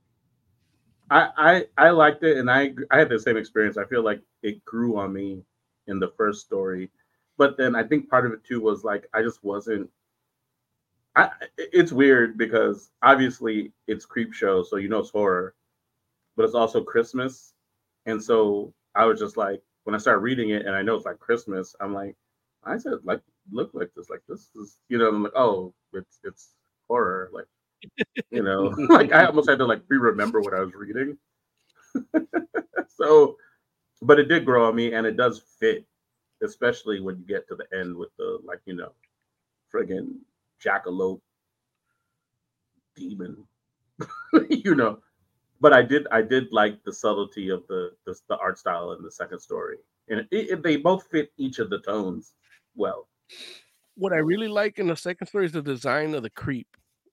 [1.10, 1.30] I
[1.76, 3.76] I I liked it, and I I had the same experience.
[3.76, 5.42] I feel like it grew on me
[5.86, 6.90] in the first story,
[7.38, 9.90] but then I think part of it too was like I just wasn't.
[11.16, 15.54] I it's weird because obviously it's creep show, so you know it's horror,
[16.36, 17.54] but it's also Christmas,
[18.06, 21.06] and so I was just like when I started reading it, and I know it's
[21.06, 22.16] like Christmas, I'm like,
[22.66, 26.18] I said like look like this, like this is you know, I'm like oh it's
[26.24, 26.50] it's
[26.88, 27.46] horror, like
[28.30, 31.16] you know like i almost had to like re-remember what i was reading.
[32.88, 33.36] So
[34.02, 35.86] but it did grow on me and it does fit
[36.42, 38.92] especially when you get to the end with the like you know
[39.72, 40.16] friggin
[40.64, 41.20] jackalope
[42.96, 43.44] demon
[44.50, 44.98] you know.
[45.60, 49.02] But i did i did like the subtlety of the the, the art style in
[49.02, 49.76] the second story.
[50.08, 52.34] And it, it, they both fit each of the tones
[52.76, 53.08] well
[53.96, 56.68] What I really like in the second story is the design of the creep.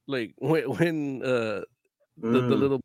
[0.08, 1.62] Like when when uh
[2.18, 2.60] the, the Mm.
[2.60, 2.82] little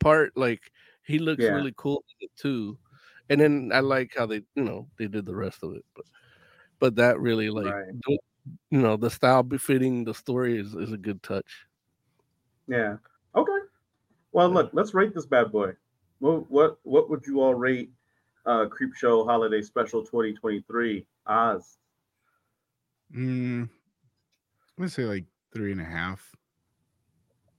[0.00, 0.70] part, like
[1.06, 1.50] he looks Yeah.
[1.50, 2.04] really cool
[2.36, 2.78] too.
[3.30, 5.84] And then I like how they, you know, they did the rest of it.
[5.94, 6.04] But
[6.80, 7.94] but that really like Right.
[8.70, 11.66] you know, the style befitting the story is, is a good touch.
[12.66, 12.96] Yeah.
[13.34, 13.58] Okay.
[14.32, 15.74] Well, look, let's rate this bad boy.
[16.20, 17.92] What what what would you all rate
[18.46, 21.78] uh Creepshow Holiday Special 2023 Oz?
[23.14, 23.70] Mm, I'm
[24.78, 26.34] gonna say like three and a half.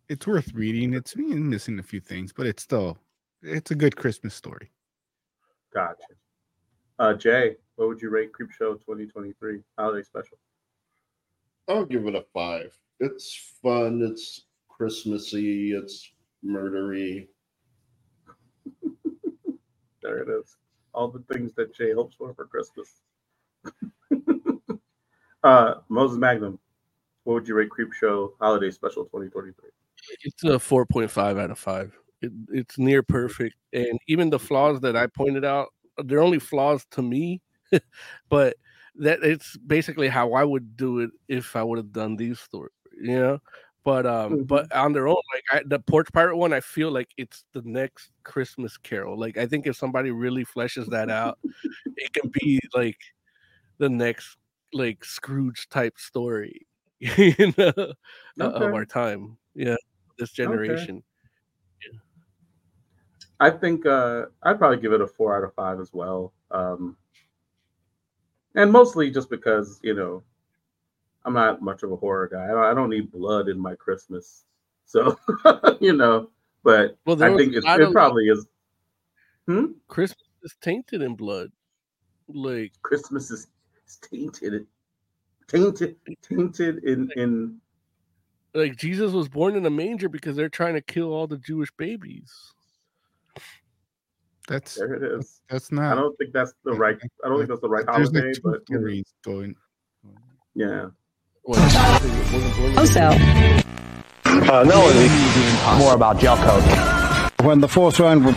[0.10, 0.94] It's worth reading.
[0.94, 2.98] It's missing a few things, but it's still
[3.42, 4.72] it's a good Christmas story.
[5.74, 6.04] Gotcha.
[7.00, 10.38] Uh Jay, what would you rate Creepshow 2023 Holiday Special?
[11.68, 12.78] I'll give it a five.
[13.00, 14.02] It's fun.
[14.02, 15.72] It's Christmassy.
[15.74, 16.12] It's
[16.46, 17.28] murdery.
[20.02, 20.58] There it is.
[20.94, 23.02] All the things that Jay hopes for for Christmas.
[25.46, 26.60] uh Moses Magnum,
[27.24, 29.70] what would you rate Creepshow Holiday Special 2023?
[30.24, 31.98] It's a four point five out of five.
[32.22, 35.68] It, it's near perfect, and even the flaws that I pointed out,
[36.04, 37.42] they're only flaws to me,
[38.30, 38.58] but
[38.98, 42.74] that it's basically how I would do it if I would have done these stories,
[43.00, 43.40] you know.
[43.84, 47.10] But um, but on their own, like I, the Porch Pirate one, I feel like
[47.18, 49.20] it's the next Christmas Carol.
[49.20, 51.38] Like I think if somebody really fleshes that out,
[51.96, 52.98] it can be like
[53.78, 54.38] the next
[54.76, 56.68] like Scrooge type story,
[57.00, 57.94] you know, uh,
[58.44, 59.38] of our time.
[59.56, 59.78] Yeah,
[60.20, 61.02] this generation.
[63.40, 66.34] I think uh, I'd probably give it a four out of five as well.
[66.52, 66.96] Um,
[68.56, 70.24] and mostly just because, you know,
[71.26, 72.46] I'm not much of a horror guy.
[72.46, 74.46] I don't, need blood in my Christmas.
[74.86, 75.18] So,
[75.82, 76.30] you know,
[76.64, 78.46] but Well, I think it probably is.
[79.88, 81.52] Christmas is tainted in blood.
[82.28, 83.48] Like Christmas is
[83.88, 84.68] is tainted.
[85.48, 87.60] Tainted, tainted in, in
[88.56, 91.70] like Jesus was born in a manger because they're trying to kill all the Jewish
[91.78, 92.32] babies.
[94.48, 95.42] That's there it is.
[95.50, 95.92] that's not.
[95.92, 96.98] I don't think that's the right.
[97.24, 99.56] I don't think that's the right There's holiday, like two but you know, going.
[100.54, 100.88] yeah.
[102.78, 103.00] Also,
[104.26, 106.64] Uh, no, it's more about gel coat.
[107.46, 108.36] When the fourth round will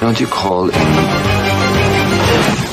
[0.00, 2.69] Don't you call it?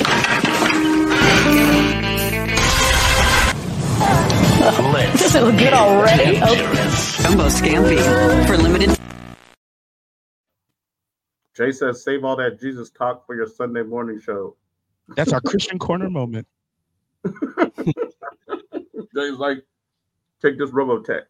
[4.68, 6.40] Does it look good already?
[6.40, 8.98] Jumbo Scampi for limited.
[11.56, 14.58] Jay says, "Save all that Jesus talk for your Sunday morning show."
[15.16, 16.50] That's our Christian corner moment.
[17.24, 17.34] Jay's
[19.38, 19.64] like,
[20.42, 21.24] "Take this Robotech."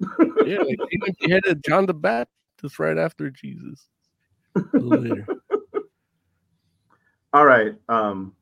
[0.44, 3.88] yeah, like even beheaded John the Baptist just right after Jesus.
[4.74, 5.26] Later.
[7.32, 7.74] All right.
[7.88, 8.34] Um,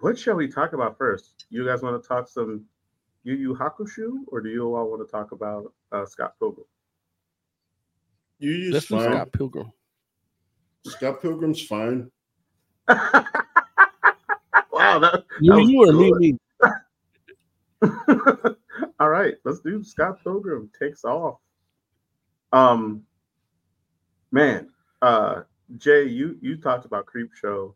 [0.00, 1.44] what shall we talk about first?
[1.50, 2.64] You guys want to talk some
[3.26, 6.64] Yu Yu Hakusho, or do you all want to talk about uh, Scott Pilgrim?
[8.38, 9.10] You use fine.
[9.10, 9.72] Scott Pilgrim.
[10.84, 12.08] Scott Pilgrim's fine.
[12.88, 13.24] wow,
[14.70, 16.38] that, You, that was you or me, me.
[19.00, 21.38] All right, let's do Scott Pilgrim takes off.
[22.52, 23.02] Um,
[24.30, 24.68] man,
[25.02, 25.42] uh,
[25.78, 27.74] Jay, you you talked about Creepshow,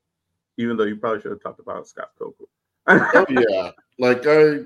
[0.59, 2.49] even though you probably should have talked about Scott Pilgrim.
[2.87, 4.61] oh yeah, like I,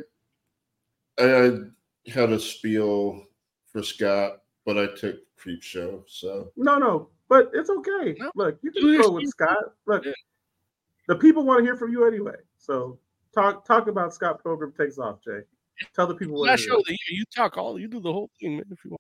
[1.19, 1.59] I
[2.07, 3.25] had a spiel
[3.73, 6.03] for Scott, but I took Creepshow.
[6.07, 8.17] So No, no, but it's okay.
[8.35, 9.29] Look, you can go with.
[9.29, 9.75] Scott.
[9.87, 10.05] Look,
[11.09, 12.37] the people want to hear from you anyway.
[12.59, 12.99] So
[13.35, 15.41] talk talk about Scott Pilgrim takes off, Jay.
[15.95, 16.85] Tell the people what show is.
[16.87, 18.65] the you talk all, you do the whole thing, man.
[18.71, 18.97] If you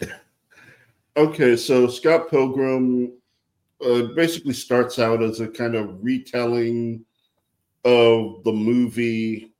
[0.00, 0.12] want.
[1.16, 3.12] okay, so Scott Pilgrim
[3.84, 7.04] uh, basically starts out as a kind of retelling
[7.84, 9.53] of the movie,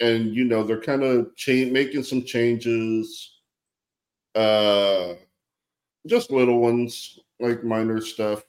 [0.00, 3.40] and you know they're kind of cha- making some changes,
[4.34, 5.14] uh,
[6.06, 8.42] just little ones like minor stuff,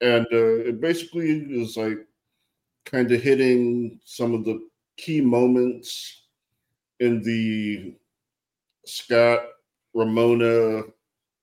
[0.00, 1.98] and uh, it basically is like
[2.84, 6.24] kind of hitting some of the key moments
[7.00, 7.94] in the
[8.86, 9.40] Scott
[9.94, 10.82] Ramona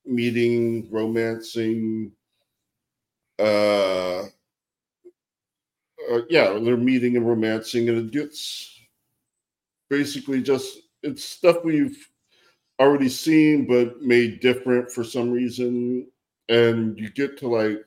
[0.05, 2.11] meeting, romancing.
[3.39, 4.23] Uh,
[6.11, 8.79] uh, yeah, they're meeting and romancing, and it gets
[9.93, 12.07] basically just it's stuff we've
[12.79, 16.07] already seen but made different for some reason.
[16.49, 17.79] And you get to like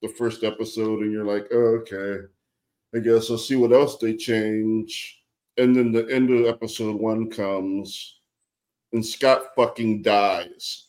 [0.00, 2.26] the first episode, and you're like, oh, okay,
[2.94, 5.22] I guess I'll see what else they change.
[5.58, 8.20] And then the end of episode one comes,
[8.92, 10.86] and Scott fucking dies.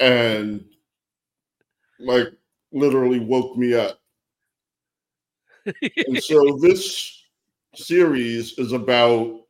[0.00, 0.64] And
[2.00, 2.28] like
[2.72, 4.00] literally woke me up.
[6.06, 7.25] and so this
[7.78, 9.40] series is about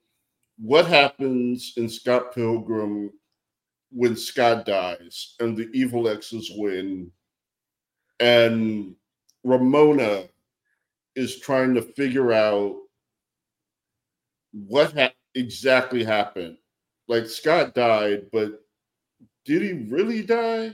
[0.59, 3.11] what happens in Scott Pilgrim
[3.91, 7.11] when Scott dies and the evil exes win.
[8.21, 8.95] And
[9.45, 10.25] Ramona
[11.15, 12.77] is trying to figure out
[14.53, 16.57] what ha- exactly happened.
[17.09, 18.61] Like Scott died, but
[19.45, 20.73] did he really die?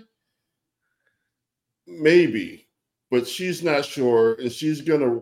[1.86, 2.68] Maybe,
[3.10, 5.20] but she's not sure, and she's gonna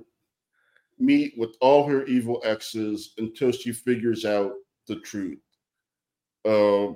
[1.01, 4.53] meet with all her evil exes until she figures out
[4.87, 5.41] the truth.
[6.45, 6.93] Uh,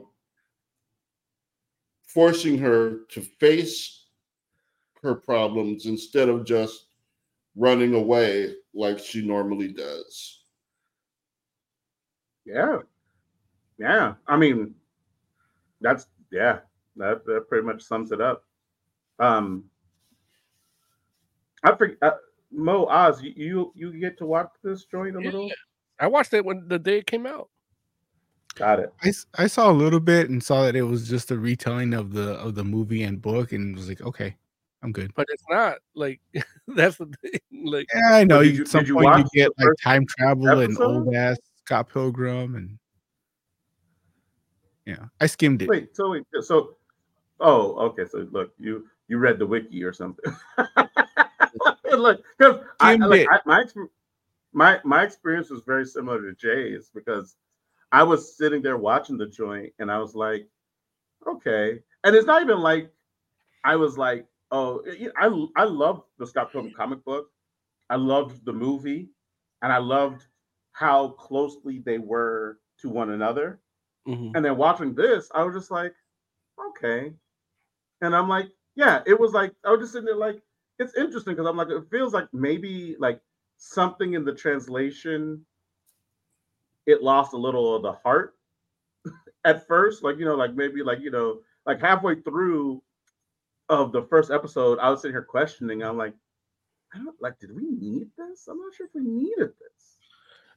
[2.07, 4.07] forcing her to face
[5.03, 6.87] her problems instead of just
[7.57, 10.45] running away like she normally does.
[12.47, 12.79] Yeah.
[13.79, 14.15] Yeah.
[14.27, 14.75] I mean,
[15.81, 16.61] that's yeah,
[16.97, 18.45] that that pretty much sums it up.
[19.19, 19.65] Um
[21.65, 22.13] I forget uh,
[22.55, 25.51] Mo Oz, you, you you get to watch this joint a little?
[25.99, 27.49] I watched it when the day it came out.
[28.55, 28.93] Got it.
[29.03, 32.13] I, I saw a little bit and saw that it was just a retelling of
[32.13, 34.37] the of the movie and book and was like, okay,
[34.83, 35.13] I'm good.
[35.15, 36.21] But it's not like
[36.69, 37.41] that's the thing.
[37.65, 38.43] Like Yeah, I know.
[38.43, 40.79] did You, you- at some did you point watch you get like time travel and
[40.81, 42.79] old ass Scott Pilgrim and
[44.87, 45.69] yeah, I skimmed it.
[45.69, 46.77] Wait, so wait, so
[47.41, 48.05] oh, okay.
[48.11, 50.33] So look, you you read the wiki or something.
[52.01, 53.27] look, because I, like.
[53.31, 53.65] I, my
[54.53, 57.37] my my experience was very similar to Jay's because
[57.93, 60.49] I was sitting there watching the joint and I was like,
[61.27, 62.91] okay, and it's not even like
[63.65, 64.83] I was like, oh,
[65.19, 67.31] I I loved the Scott Pilgrim comic book,
[67.91, 69.11] I loved the movie,
[69.63, 70.27] and I loved
[70.73, 73.61] how closely they were to one another.
[74.09, 74.33] mhm.
[74.35, 75.95] And then watching this, I was just like,
[76.71, 77.13] okay.
[78.01, 80.43] And I'm like, yeah, it was like I was just sitting there like,
[80.79, 83.21] it's interesting because I'm like, it feels like maybe like
[83.57, 85.45] something in the translation,
[86.87, 88.37] it lost a little of the heart
[89.45, 90.03] at first.
[90.03, 92.83] Like, you know, like maybe like, you know, like halfway through
[93.69, 95.83] of the first episode, I was sitting here questioning.
[95.83, 96.15] I'm like,
[96.95, 98.47] I don't like, did we need this?
[98.49, 99.95] I'm not sure if we needed this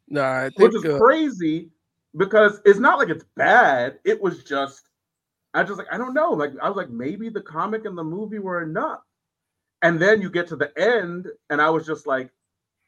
[0.09, 1.69] no, I which is uh, crazy
[2.15, 3.99] because it's not like it's bad.
[4.05, 4.89] It was just,
[5.53, 6.31] I just like, I don't know.
[6.31, 9.01] Like, I was like, maybe the comic and the movie were enough.
[9.81, 12.31] And then you get to the end, and I was just like,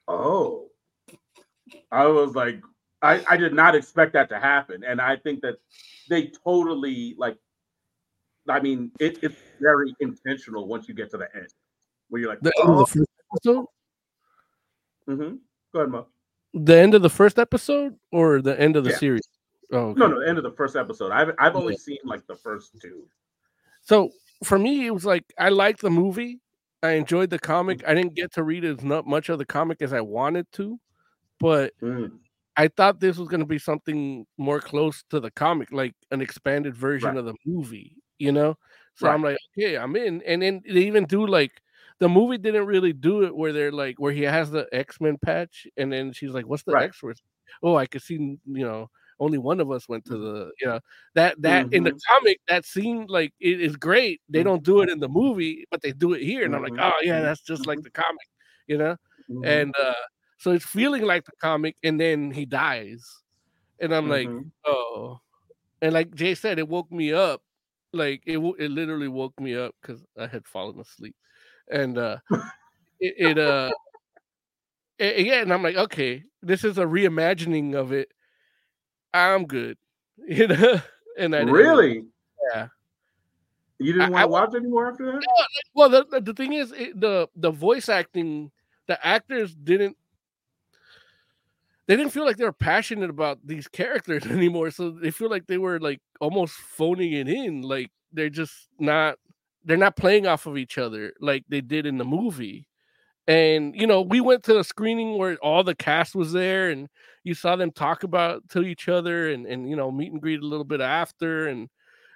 [0.07, 0.69] oh,
[1.91, 2.61] I was like,
[3.01, 4.83] I, I did not expect that to happen.
[4.83, 5.57] And I think that
[6.09, 7.37] they totally, like,
[8.47, 11.47] I mean, it, it's very intentional once you get to the end
[12.09, 13.65] where you're like, the end of oh, the first episode.
[15.07, 15.35] Mm-hmm.
[15.73, 16.07] go ahead, Mo.
[16.53, 18.97] The end of the first episode or the end of the Yeah.
[18.97, 19.27] series?
[19.71, 19.99] Oh, okay.
[19.99, 21.11] No, no, the end of the first episode.
[21.11, 23.03] I've, I've only seen like the first two.
[23.81, 24.09] So
[24.43, 26.41] for me, it was like I liked the movie.
[26.83, 27.79] I enjoyed the Mm-hmm.
[27.79, 27.83] comic.
[27.87, 30.79] I didn't get to read as not much of the comic as I wanted to,
[31.39, 32.19] but Mm.
[32.57, 36.21] I thought this was going to be something more close to the comic, like an
[36.21, 37.17] expanded version Right.
[37.17, 37.97] of the movie.
[38.19, 38.57] You know,
[38.95, 40.21] so I'm like, okay, I'm in.
[40.23, 41.61] And then they even do like
[41.99, 45.17] the movie didn't really do it where they're like where he has the X Men
[45.23, 46.81] patch, and then she's like, "What's the Right.
[46.81, 47.13] X for?"
[47.63, 48.15] Oh, I could see.
[48.15, 48.89] You know,
[49.19, 50.51] only one of us went to the.
[50.61, 50.79] You know
[51.15, 51.99] that that in the Mhm.
[52.07, 54.21] comic that scene like it is great.
[54.29, 56.75] They don't do it in the movie, but they do it here, and I'm like,
[56.81, 58.27] oh yeah, that's just like the comic.
[58.67, 58.97] You know,
[59.27, 59.43] Mhm.
[59.43, 59.93] and uh
[60.39, 63.03] so it's feeling like the comic, and then he dies,
[63.79, 64.51] and I'm like, Mhm.
[64.65, 65.19] oh,
[65.81, 67.41] and like Jay said, it woke me up.
[67.93, 71.15] Like it, it literally woke me up because I had fallen asleep,
[71.71, 72.19] and uh,
[72.99, 73.71] it, it uh,
[74.99, 78.11] a- yeah, and I'm like, okay, this is a reimagining of it.
[79.13, 79.77] I'm good,
[80.27, 80.81] you know,
[81.17, 82.03] and I really?
[82.53, 82.67] yeah.
[83.79, 85.13] You didn't want to watch anymore after that?
[85.13, 88.51] No, well, the, the, the thing is, it, the the voice acting,
[88.87, 89.95] the actors didn't.
[91.87, 95.47] They didn't feel like they were passionate about these characters anymore, so they feel like
[95.47, 97.61] they were like almost phoning it in.
[97.61, 99.17] Like they're just not,
[99.63, 102.67] they're not playing off of each other like they did in the movie.
[103.29, 106.89] And you know, we went to a screening where all the cast was there, and
[107.23, 110.41] you saw them talk about to each other, and and you know, meet and greet
[110.41, 111.69] a little bit after, and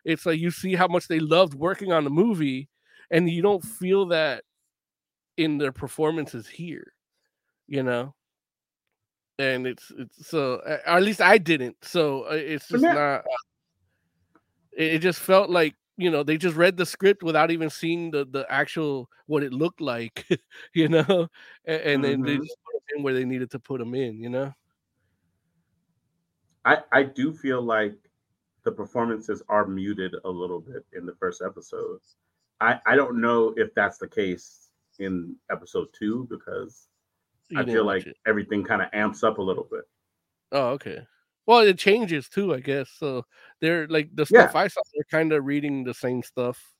[0.05, 2.69] it's like you see how much they loved working on the movie
[3.11, 4.43] and you don't feel that
[5.37, 6.93] in their performances here
[7.67, 8.13] you know?
[9.39, 13.23] And it's it's so or at least i didn't so uh, it's just not
[14.71, 18.25] it just felt like you know they just read the script without even seeing the
[18.25, 20.27] the actual what it looked like
[20.73, 21.27] you know
[21.65, 22.39] and, and then they Mhm.
[22.39, 24.53] just put 'em in where they needed to put them in you know
[26.65, 27.95] I, I do feel like
[28.63, 31.99] the performances are muted a little bit in the first episode.
[32.61, 34.69] I, I don't know if that's the case
[34.99, 36.87] in episode two because
[37.49, 38.17] You I feel like it.
[38.27, 39.85] everything kind of amps up a little bit.
[40.51, 41.05] Oh, okay.
[41.45, 42.89] Well, it changes too, I guess.
[42.89, 43.25] So
[43.59, 44.43] they're like the Yeah.
[44.43, 46.73] stuff I saw, they're kind of reading the same stuff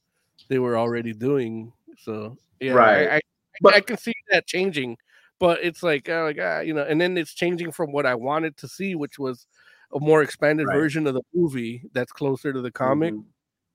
[0.50, 1.74] they were already doing.
[1.98, 3.08] So yeah, Right.
[3.10, 3.22] I, I,
[3.62, 4.98] But- I can see that changing,
[5.40, 8.16] but it's like, uh, like ah, you know, and then it's changing from what I
[8.16, 9.48] wanted to see, which was
[9.94, 10.76] a more expanded Right.
[10.78, 13.26] version of the movie that's closer to the comic, Mhm.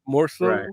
[0.07, 0.47] more so.
[0.49, 0.69] Right.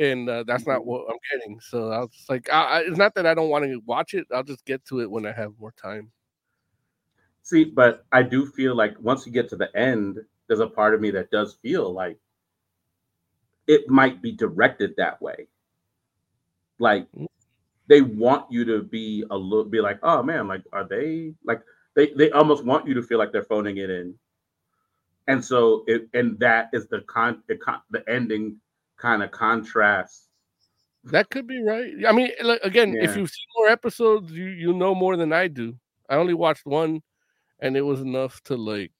[0.00, 0.86] And uh, that's not Mhm.
[0.86, 1.60] what I'm getting.
[1.60, 4.26] So I was like, I, I, it's not that I don't want to watch it.
[4.32, 6.12] I'll just get to it when I have more time.
[7.48, 10.18] See, but I do feel like once you get to the end,
[10.48, 12.18] there's a part of me that does feel like
[13.66, 15.48] it might be directed that way.
[16.78, 17.24] Like mm.
[17.86, 21.62] they want you to be a little be like, oh man, like are they like
[21.96, 24.14] they they almost want you to feel like they're phoning it in.
[25.26, 28.58] And so it and that is the con the, con, the ending
[28.98, 30.28] kind of contrasts.
[31.04, 31.94] That could be right.
[32.06, 35.48] I mean, like, again, if you've seen more episodes, you you know more than I
[35.48, 35.74] do.
[36.10, 37.00] I only watched one,
[37.60, 38.92] and it was enough to like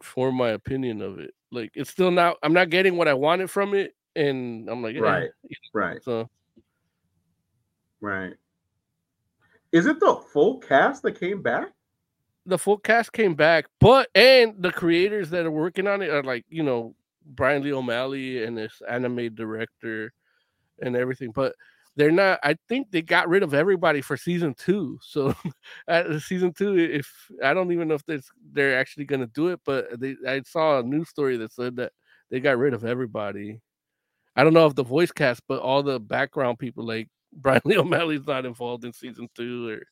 [0.00, 1.34] form my opinion of it.
[1.50, 2.36] Like it's still not.
[2.42, 5.30] I'm not getting what I wanted from it, and I'm like, Right.
[5.72, 6.02] Right.
[6.02, 6.28] So
[8.00, 8.34] Right.
[9.70, 11.72] Is it the full cast that came back?
[12.46, 16.22] the full cast came back, but and the creators that are working on it are
[16.22, 20.12] like you know Brian Lee O'Malley and this anime director
[20.80, 21.54] and everything, but
[21.96, 22.38] they're not.
[22.42, 24.98] I think they got rid of everybody for season two.
[25.02, 25.34] So
[26.20, 27.10] season two, if
[27.44, 30.42] I don't even know if there's, they're actually going to do it, but they I
[30.46, 31.92] saw a news story that said that
[32.30, 33.60] they got rid of everybody.
[34.34, 37.78] I don't know if the voice cast, but all the background people like Brian Lee
[37.78, 39.82] O'Malley's not involved in season two, or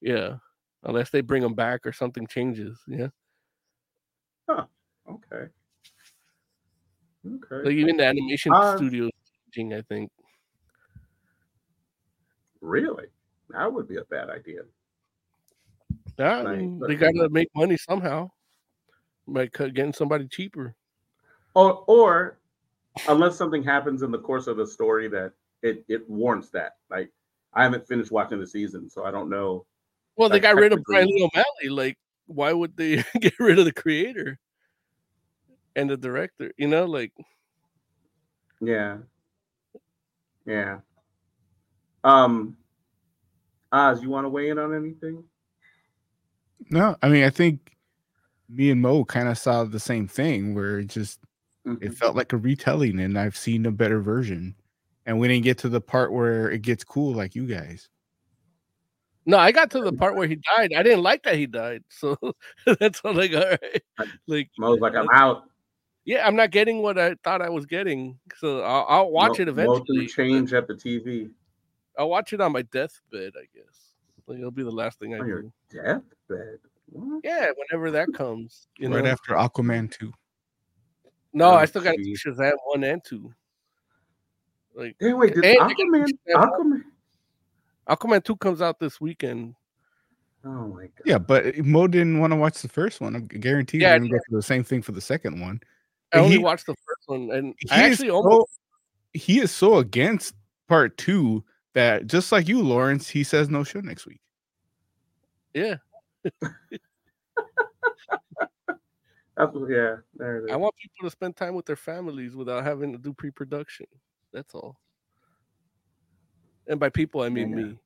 [0.00, 0.36] yeah,
[0.84, 2.78] unless they bring him back or something changes.
[2.86, 3.08] Yeah,
[4.48, 4.64] Huh.
[5.08, 5.48] Okay.
[7.26, 7.64] Okay.
[7.64, 9.12] like even the animation Uh, studio is
[9.52, 9.74] changing.
[9.76, 10.10] I think.
[12.66, 13.06] Really?
[13.50, 14.62] That would be a bad idea.
[16.18, 18.30] Yeah, I Like, they got to make money somehow
[19.28, 20.74] by getting somebody cheaper.
[21.54, 22.38] Or or
[23.08, 26.72] unless something happens in the course of the story that it, it warrants that.
[26.90, 27.10] Like
[27.54, 29.64] I haven't finished watching the season, so I don't know.
[30.16, 31.68] Well, they Like, got rid of Brian Lee O'Malley.
[31.70, 34.40] Like, why would they get rid of the creator
[35.76, 36.52] and the director?
[36.56, 37.12] You know, like
[38.60, 38.98] Yeah.
[40.44, 40.78] Yeah.
[42.06, 42.56] Um
[43.72, 45.24] Oz, you want to weigh in on anything?
[46.70, 47.72] No, I mean, I think
[48.48, 51.18] me and Mo kind of saw the same thing where it just
[51.66, 51.82] Mm-hmm.
[51.84, 54.54] it felt like a retelling, and I've seen a better version.
[55.04, 57.88] And we didn't get to the part where it gets cool like you guys.
[59.24, 60.72] no, I got to the part where he died.
[60.76, 62.16] I didn't like that he died, so
[62.78, 63.82] that's all like all right.
[64.28, 65.50] Like Mo's like, I'm out.
[66.04, 69.42] Yeah, I'm not getting what I thought I was getting, so I'll, I'll watch Mo-
[69.42, 70.06] it Mo eventually.
[70.06, 71.30] change at the TV.
[71.98, 73.92] I'll watch it on my deathbed, I guess.
[74.26, 75.52] Like it'll be the last thing I On your do.
[75.72, 76.58] deathbed.
[76.86, 77.20] What?
[77.24, 78.96] Yeah, whenever that comes, you know.
[78.96, 80.12] right after Aquaman 2.
[81.32, 82.22] No, oh, I Oh, still got to geez.
[82.24, 83.32] Shazam one and two.
[84.74, 86.82] Like, Hey, wait, did and Aquaman Aquaman?
[87.88, 89.54] Aquaman two comes out this weekend.
[90.44, 90.90] Oh my god.
[91.04, 93.14] Yeah, but eh, Mo didn't want to watch the first one.
[93.16, 95.60] I'm guaranteed Yeah, I we're gonna go through the same thing for the second one.
[96.12, 98.58] I only He- watched the first one, and He I is actually so, almost
[99.12, 100.34] he is so against
[100.68, 101.42] part two
[101.76, 104.20] that just like you, Lawrence, he says no show next week.
[105.54, 105.76] yeah.
[109.36, 110.50] That's, yeah, there it is.
[110.50, 113.84] I want people to spend time with their families without having to do pre-production.
[114.32, 114.80] That's all.
[116.66, 117.56] And by people, I mean Yeah.
[117.56, 117.78] me.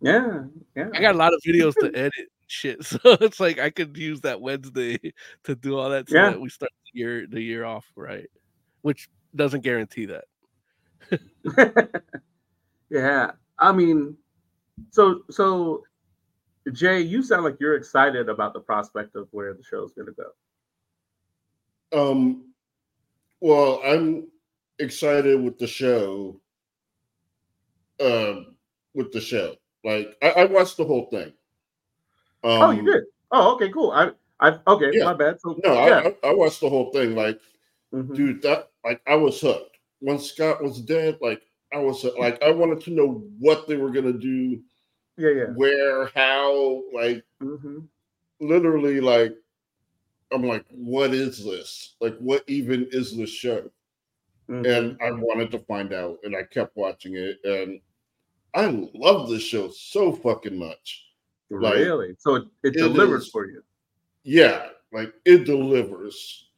[0.00, 0.44] yeah,
[0.74, 0.88] yeah.
[0.92, 2.12] I got a lot of videos to edit
[2.48, 4.98] shit, so it's like I could use that Wednesday
[5.44, 6.30] to do all that so Yeah.
[6.30, 8.28] that we start the year the year off right,
[8.82, 10.24] which doesn't guarantee that.
[12.90, 13.30] yeah.
[13.58, 14.16] I mean,
[14.90, 15.84] so so
[16.72, 20.32] Jay, you sound like you're excited about the prospect of where the show's gonna go.
[22.10, 22.52] Um,
[23.40, 24.28] well, I'm
[24.78, 26.40] excited with the show.
[28.00, 28.54] Um,
[28.94, 31.32] with the show, like I, I watched the whole thing.
[32.44, 33.04] Um, oh, you did.
[33.32, 33.90] Oh, okay, cool.
[33.90, 35.04] I I okay, Yeah.
[35.04, 35.40] my bad.
[35.40, 36.10] So No, yeah.
[36.22, 37.14] I, I watched the whole thing.
[37.16, 37.40] Like,
[37.92, 38.14] Mhm.
[38.14, 39.67] dude, that like I was hooked.
[40.00, 41.42] When Scott was dead, like
[41.72, 44.60] I was like I wanted to know what they were gonna do,
[45.16, 45.44] yeah, yeah.
[45.54, 47.80] where, how, like hmm
[48.40, 49.34] literally, like
[50.32, 51.96] I'm like, what is this?
[52.00, 53.70] Like, what even is this show?
[54.50, 54.64] Mm-hmm.
[54.64, 57.80] and I wanted to find out, and I kept watching it, and
[58.54, 61.04] I love this show so fucking much.
[61.50, 62.14] Like, really?
[62.18, 63.62] So it, it, it delivers is- for you.
[64.24, 66.48] Yeah, like it delivers.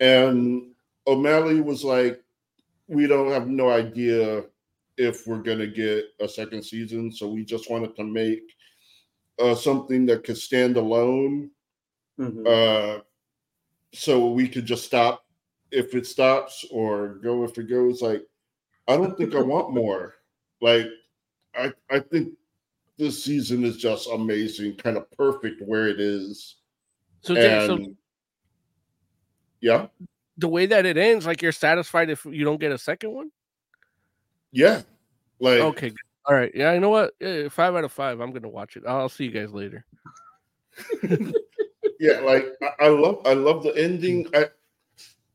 [0.00, 0.72] And
[1.06, 2.23] O'Malley was like,
[2.88, 4.44] "We don't have no idea
[4.96, 8.42] if we're gonna get a second season, so we just wanted to make
[9.40, 11.50] uh, something that could stand alone,
[12.18, 12.46] Mhm.
[12.46, 13.02] uh,
[13.92, 15.26] so we could just stop
[15.72, 18.24] if it stops or go if it goes." Like,
[18.86, 20.14] I don't think I want more.
[20.60, 20.86] Like,
[21.54, 22.38] I I think
[22.96, 26.56] this season is just amazing, kind of perfect where it is.
[27.22, 27.96] So, Jay, so
[29.60, 29.88] yeah,
[30.38, 33.30] the way that it ends, like you're satisfied if you don't get a second one.
[34.52, 34.82] yeah.
[35.40, 35.92] Like, Okay,
[36.26, 36.52] all right.
[36.54, 37.14] Yeah, you know what?
[37.20, 38.20] Yeah, five out of five.
[38.20, 38.84] I'm gonna watch it.
[38.86, 39.84] I'll see you guys later.
[42.00, 44.26] yeah, like I, I love I love the ending.
[44.34, 44.46] I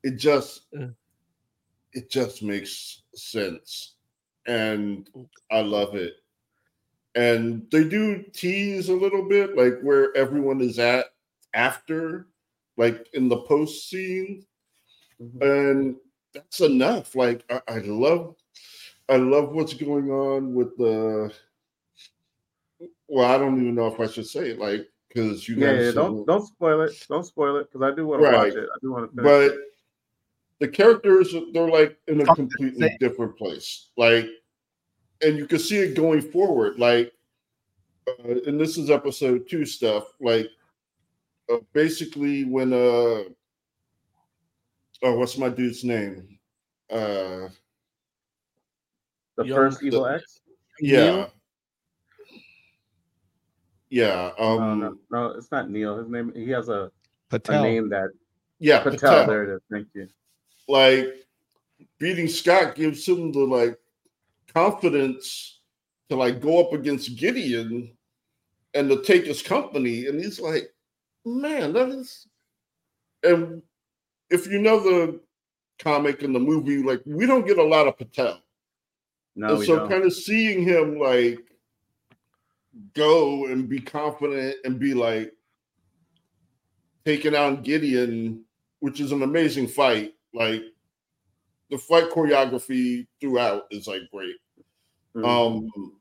[0.04, 0.88] it just eh.
[1.94, 3.96] it just makes sense.
[4.48, 5.28] And mm.
[5.52, 6.14] I love it.
[7.16, 11.08] And they do tease a little bit, like where everyone is at
[11.54, 12.28] after,
[12.78, 14.46] like in the post scene.
[15.22, 15.42] Mhm.
[15.42, 15.96] and
[16.34, 17.16] that's enough.
[17.16, 18.36] Like I, I love,
[19.10, 21.34] I love what's going on with the
[23.08, 25.78] well, I don't even know if I should say it, like because you Yeah, guys
[25.78, 27.06] yeah, said- don't don't spoil it.
[27.10, 28.54] Don't spoil it because I do want to Right.
[28.54, 28.70] watch it.
[28.74, 29.22] I do want to.
[29.22, 29.56] but
[30.60, 34.28] the characters they're like in a completely different place like
[35.22, 37.14] and you can see it going forward like
[38.10, 40.48] uh, and this is episode two stuff like
[41.50, 43.24] uh, basically when uh
[45.04, 46.38] oh what's my dude's name
[46.92, 47.48] uh
[49.38, 50.42] the Young- first Evil the- X.
[50.82, 51.34] yeah Neil?
[53.90, 55.98] yeah No, um no, no, it's not Neil.
[55.98, 56.32] His name.
[56.36, 56.92] He has a, a
[57.30, 57.64] Patel.
[57.64, 58.10] name that
[58.60, 58.98] yeah Patel.
[58.98, 59.28] Patel.
[59.28, 59.62] There it is.
[59.72, 60.08] Thank you.
[60.68, 61.08] like
[61.98, 63.78] beating Scott gives him the like
[64.54, 65.62] confidence
[66.10, 67.96] to like go up against Gideon
[68.74, 70.06] and to take his company.
[70.08, 70.74] And he's like,
[71.26, 72.28] man, that is
[73.24, 73.62] and
[74.30, 75.20] if you know the
[75.80, 78.42] comic and the movie, like we don't get a lot of Patel.
[79.36, 79.90] No, and so don't.
[79.90, 81.40] kind of seeing him like
[82.94, 85.34] go and be confident and be like
[87.06, 88.44] taking on Gideon,
[88.80, 90.14] which is an amazing fight.
[90.34, 90.64] Like
[91.70, 94.36] the fight choreography throughout is like great.
[95.16, 95.26] Mhm.
[95.26, 95.94] Um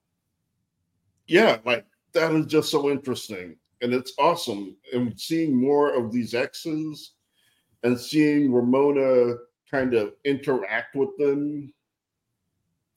[1.27, 4.77] yeah, like that is just so interesting and it's awesome.
[4.93, 7.13] And seeing more of these X's
[7.83, 9.37] and seeing Ramona
[9.71, 11.73] kind of interact with them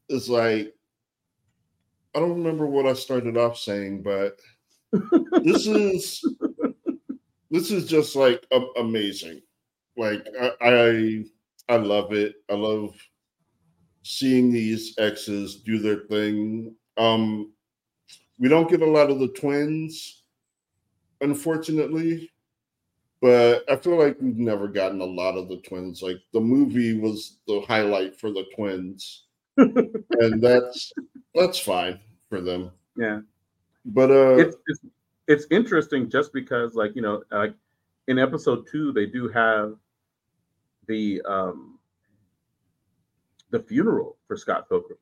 [0.09, 0.73] is like
[2.15, 4.39] I don't remember what I started off saying, but
[5.43, 6.23] this is
[7.49, 9.41] this is just like a- amazing.
[9.97, 11.23] Like I, I
[11.69, 12.35] I love it.
[12.49, 12.95] I love
[14.03, 16.75] seeing these exes do their thing.
[16.97, 17.53] Um
[18.39, 20.23] we don't get a lot of the twins,
[21.21, 22.30] unfortunately.
[23.21, 26.01] But I feel like we've never gotten a lot of the twins.
[26.01, 29.25] Like the movie was the highlight for the twins.
[29.57, 30.91] and that's
[31.35, 31.99] that's fine
[32.29, 32.71] for them.
[32.97, 33.19] yeah.
[33.85, 34.79] But uh it's, it's
[35.27, 37.53] it's interesting just because like you know like
[38.07, 39.75] in episode two they do have
[40.87, 41.79] the um
[43.51, 44.97] the funeral for Scott Pilgrim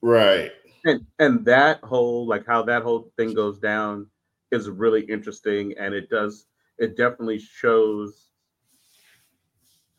[0.00, 0.50] right.
[0.84, 4.06] and and that whole like how that whole thing goes down
[4.50, 6.46] is really interesting and it does
[6.82, 8.28] it definitely shows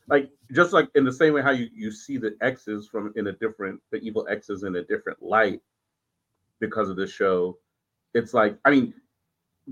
[0.08, 3.26] like just like in the same way how you you see the x's from in
[3.28, 5.60] a different the evil x's in a different light
[6.60, 7.56] because of the show
[8.12, 8.92] it's like i mean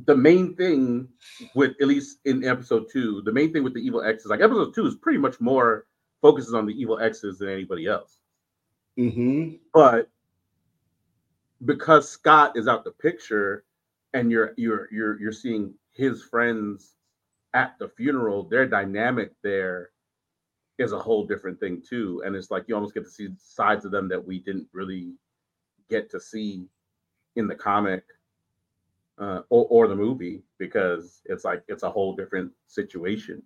[0.07, 1.07] the main thing
[1.55, 4.75] with at least in episode two the main thing with the evil x's like episode
[4.75, 5.87] two is pretty much more
[6.23, 8.19] focuses on the evil x's than anybody else
[8.99, 9.57] Mm-hmm.
[9.73, 10.11] but
[11.65, 13.65] because Scott is out the picture
[14.13, 16.97] and you're you're you're you're seeing his friends
[17.55, 19.91] at the funeral, their dynamic there
[20.79, 22.23] is a whole different thing too.
[22.25, 25.13] And it's like you almost get to see sides of them that we didn't really
[25.91, 26.67] get to see
[27.37, 28.05] in the comic
[29.19, 33.43] uh, or, or the movie because it's like it's a whole different situation.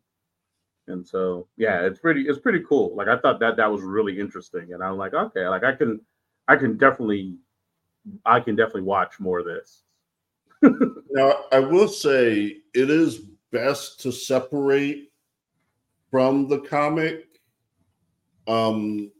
[0.89, 2.95] And so yeah, it's pretty it's pretty cool.
[2.95, 6.01] Like I thought that that was really interesting, and I'm like, okay, like I can
[6.47, 7.37] I can definitely
[8.25, 9.83] I can definitely watch more of this.
[11.11, 13.23] Now I will say it is
[13.57, 15.13] best to separate
[16.11, 17.27] from the comic.
[18.47, 19.11] Um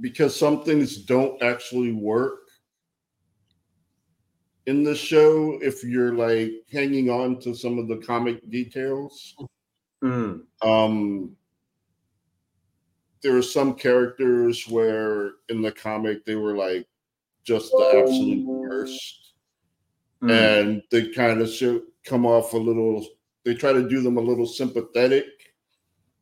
[0.00, 2.40] because some things don't actually work
[4.66, 9.34] in the show if you're like hanging on to some of the comic details.
[10.02, 11.36] Mm, Um,
[13.22, 16.86] there are some characters where in the comic they were like
[17.44, 19.34] just the absolute worst,
[20.22, 23.06] mm, and they kind of should come off a little.
[23.44, 25.26] They try to do them a little sympathetic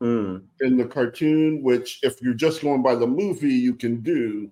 [0.03, 4.51] mm, in the cartoon, which if you're just going by the movie, you can do,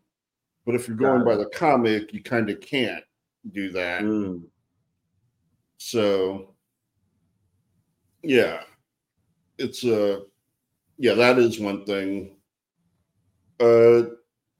[0.65, 3.05] but if you're going by the comic, you kind of can't
[3.53, 4.03] do that.
[4.03, 4.43] mm.
[5.79, 6.55] So,
[8.23, 8.63] yeah,
[9.59, 10.21] it's uh
[10.99, 12.37] yeah, that is one thing.
[13.59, 14.03] Uh,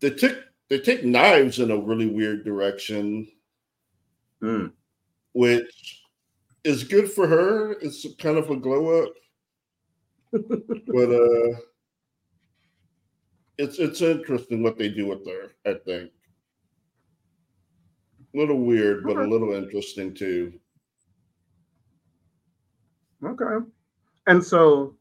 [0.01, 0.37] they take
[0.69, 3.29] they take knives in a really weird direction,
[4.43, 4.73] Mm.
[5.35, 6.00] which
[6.65, 7.73] is good for her.
[7.81, 9.13] It's kind of a glow up,
[10.33, 11.61] but uh,
[13.59, 15.53] it's it's interesting what they do with her.
[15.67, 16.11] I think
[18.35, 20.53] a little weird, but a little interesting too.
[23.25, 23.67] Okay.
[24.27, 24.95] And so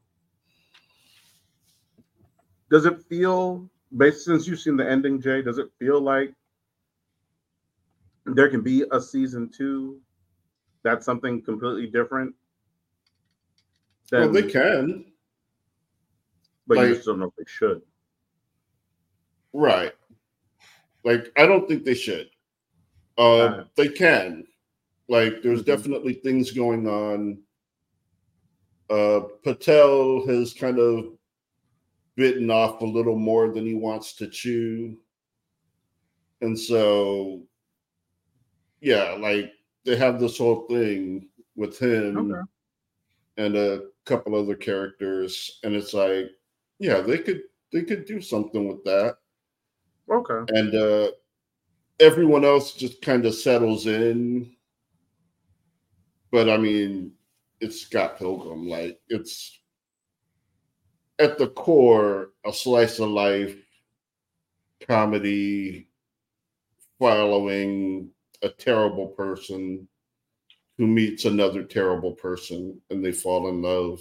[2.70, 6.32] does it feel based since you've seen the ending, Jay, does it feel like
[8.26, 10.00] there can be a season two
[10.82, 12.34] that's something completely different?
[14.12, 15.04] Well, than- they can.
[16.66, 17.82] but you just don't know if they should.
[19.52, 19.92] Right.
[21.04, 22.30] Like I don't think they should.
[23.18, 24.46] Uh, they can.
[25.08, 25.66] Like, there's Mhm.
[25.66, 27.42] definitely things going on.
[28.88, 31.18] Uh, Patel has kind of
[32.14, 35.00] bitten off a little more than he wants to chew.
[36.40, 37.46] And so,
[38.80, 39.52] yeah, like
[39.84, 42.40] they have this whole thing with him Okay.
[43.38, 46.30] and a couple other characters, and it's like,
[46.78, 47.42] yeah, they could
[47.72, 49.16] they could do something with that.
[50.10, 50.52] Okay.
[50.58, 51.10] And uh
[52.00, 54.54] everyone else just kind of settles in.
[56.32, 57.12] But I mean,
[57.60, 58.68] it's Scott Pilgrim.
[58.68, 59.60] Like it's
[61.18, 63.56] at the core a slice of life
[64.88, 65.88] comedy
[66.98, 68.10] following
[68.42, 69.86] a terrible person
[70.78, 74.00] who meets another terrible person and they fall in love.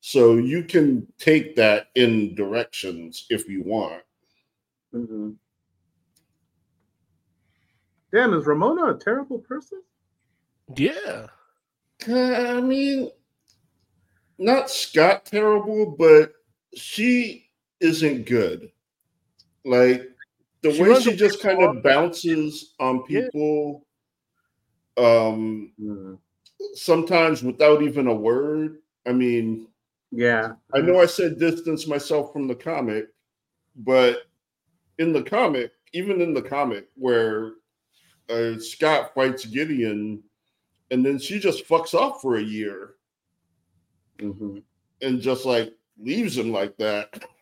[0.00, 4.02] So you can take that in directions if you want.
[4.92, 5.30] hmm
[8.12, 9.82] Damn, is Ramona a terrible person?
[10.76, 11.26] Yeah.
[12.08, 12.14] Uh,
[12.56, 13.10] I mean,
[14.38, 16.32] not Scott terrible, but
[16.74, 17.46] she
[17.80, 18.72] isn't good.
[19.64, 20.09] Like
[20.62, 23.22] the She way she just kind of bounces on Yeah.
[23.32, 23.86] people,
[24.96, 26.18] um, Mhm.
[26.74, 28.82] sometimes without even a word.
[29.06, 29.68] I mean,
[30.10, 30.54] Yeah.
[30.74, 33.08] I know I said distance myself from the comic,
[33.76, 34.24] but
[34.98, 37.54] in the comic, even in the comic where
[38.28, 40.22] uh, Scott fights Gideon,
[40.90, 42.96] and then she just fucks off for a year
[44.20, 44.58] hmm
[45.02, 47.22] and just like leaves him like that.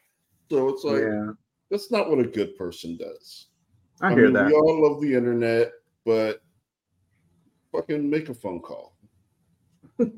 [0.50, 1.32] So it's like yeah.
[1.70, 3.46] That's not what a good person does.
[4.00, 4.46] I hear mean, that.
[4.46, 5.72] We all love the internet,
[6.04, 6.42] but
[7.72, 8.96] fucking make a phone call.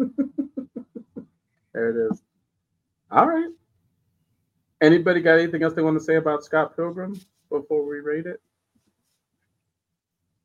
[1.73, 2.23] There it is.
[3.13, 3.51] All right.
[4.81, 7.15] Anybody got anything else they want to say about Scott Pilgrim
[7.49, 8.41] before we rate it?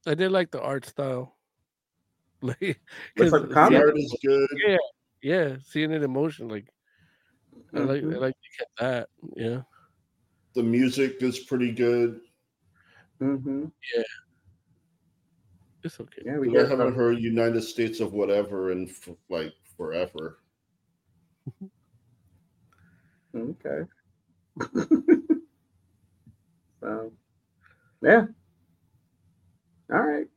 [0.06, 1.36] I did like the art style.
[2.42, 2.78] Like, Looks
[3.18, 3.80] 'cause like the The comic.
[3.80, 4.48] art is good.
[4.68, 4.78] Yeah,
[5.24, 6.68] yeah, seeing it in motion, like
[7.74, 8.20] I like, I Mhm.
[8.22, 9.10] like to get that.
[9.36, 9.62] Yeah,
[10.56, 12.22] The music is pretty good.
[13.22, 13.72] Mhm.
[13.96, 14.04] Yeah.
[15.84, 16.22] It's okay.
[16.26, 20.40] Yeah, we I got haven't some- heard United States of whatever in f- like forever.
[23.36, 23.82] Okay.
[26.80, 27.12] so,
[28.02, 28.26] yeah.
[29.92, 30.28] All right.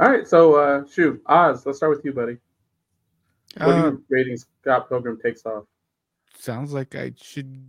[0.00, 0.26] All right.
[0.26, 2.36] So, uh, shoot, Oz, let's start with you, buddy.
[3.58, 5.64] What are Uh, you rating Scott Pilgrim takes off?
[6.36, 7.62] sounds like I should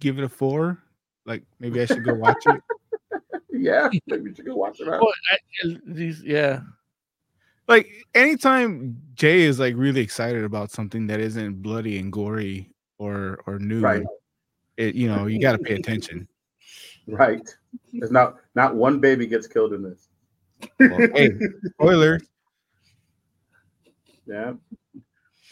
[0.00, 0.82] give it a four.
[1.26, 2.62] Like maybe I should go watch it.
[3.58, 5.00] Yeah, maybe we should go watch it out.
[5.00, 6.60] Well, I, these, yeah,
[7.68, 13.40] Like anytime Jay is like really excited about something that isn't bloody and gory or
[13.46, 14.04] or new, Right.
[14.76, 16.28] it you know you got to pay attention.
[17.08, 17.48] Right.
[17.92, 20.08] There's not not one baby gets killed in this.
[20.80, 21.30] Well, hey,
[21.74, 22.20] spoiler.
[24.26, 24.54] Yeah.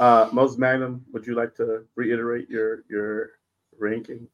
[0.00, 3.30] Uh, Moses Magnum, would you like to reiterate your your
[3.78, 4.26] ranking?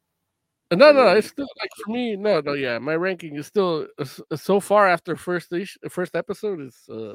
[0.73, 2.17] No, no, it's still like for me.
[2.17, 6.15] No, no, yeah, my ranking is still uh, uh, so far after first ish- first
[6.17, 7.15] episode is uh,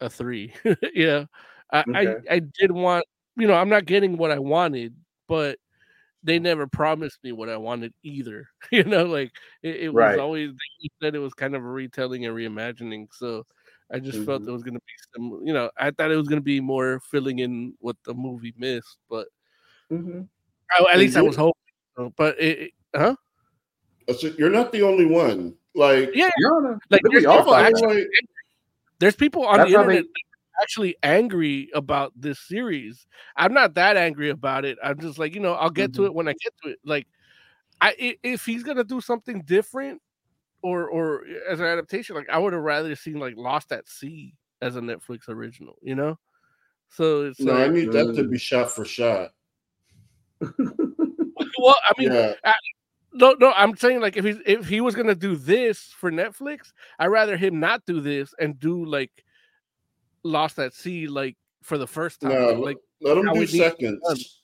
[0.00, 0.54] a three.
[0.94, 1.26] yeah,
[1.72, 2.14] I, Okay.
[2.30, 3.04] I I did want
[3.36, 4.94] you know I'm not getting what I wanted,
[5.28, 5.58] but
[6.24, 8.48] they never promised me what I wanted either.
[8.72, 9.32] You know, like
[9.62, 10.18] it, it was Right.
[10.18, 10.50] always
[10.80, 13.08] you said it was kind of a retelling and reimagining.
[13.12, 13.44] So
[13.92, 14.48] I just felt Mhm.
[14.48, 16.60] it was going to be some, you know, I thought it was going to be
[16.60, 19.28] more filling in what the movie missed, but
[19.92, 20.22] Mm-hmm.
[20.72, 21.54] I, at least I was hoping.
[21.96, 23.16] So, But it, it- huh?
[24.08, 25.54] I said, You're not the only one.
[25.74, 26.78] Like, Yeah, No, no.
[26.90, 28.22] like I think we there's people actually, that.
[28.98, 33.06] there's people on the how internet that actually angry about this series.
[33.36, 34.78] I'm not that angry about it.
[34.82, 36.06] I'm just like, you know, I'll get to Mhm.
[36.06, 36.78] it when I get to it.
[36.84, 37.06] Like,
[37.80, 40.00] I i- if he's gonna do something different
[40.62, 44.34] or or as an adaptation, like I would have rather seen like Lost at Sea
[44.62, 46.18] as a Netflix original, you know.
[46.90, 48.16] So it's no, I need that Mm.
[48.16, 49.32] to be shot for shot.
[51.64, 52.34] well, I mean, yeah,
[53.12, 56.72] no, no, I'm saying like if he if he was gonna do this for Netflix,
[56.98, 59.24] I'd rather him not do this and do like
[60.22, 62.60] Lost at Sea like for the first time.
[62.60, 63.70] like let him do it needs to be done.
[63.70, 64.42] seconds.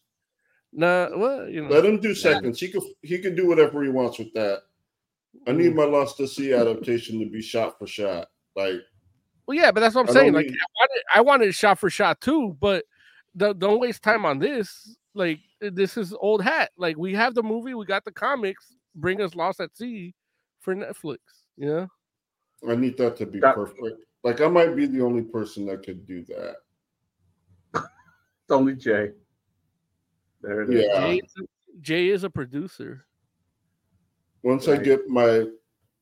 [0.73, 2.61] nah, well, you know, Let him do seconds.
[2.61, 4.63] He could he can do whatever he wants with that.
[5.47, 5.57] I Mm.
[5.59, 8.29] need my Lost at Sea adaptation to be shot for shot.
[8.57, 8.81] Like
[9.47, 10.33] well, yeah, but that's what I'm I saying.
[10.33, 12.85] Like need- I wanted, I wanted shot for shot too, but
[13.37, 14.97] don't, don't waste time on this.
[15.15, 16.71] Like Uh, this is old hat.
[16.77, 18.75] Like we have the movie, we got the comics.
[18.95, 20.15] Bring us Lost at Sea
[20.61, 21.19] for Netflix.
[21.57, 21.87] Yeah.
[22.69, 24.05] I need that to be That- perfect.
[24.23, 26.57] Like I might be the only person that could do that.
[27.85, 29.11] It's only Jay.
[30.43, 30.85] There it is.
[30.87, 31.01] Yeah.
[31.01, 33.07] Jay, is a- Jay is a producer.
[34.43, 35.47] Once I get my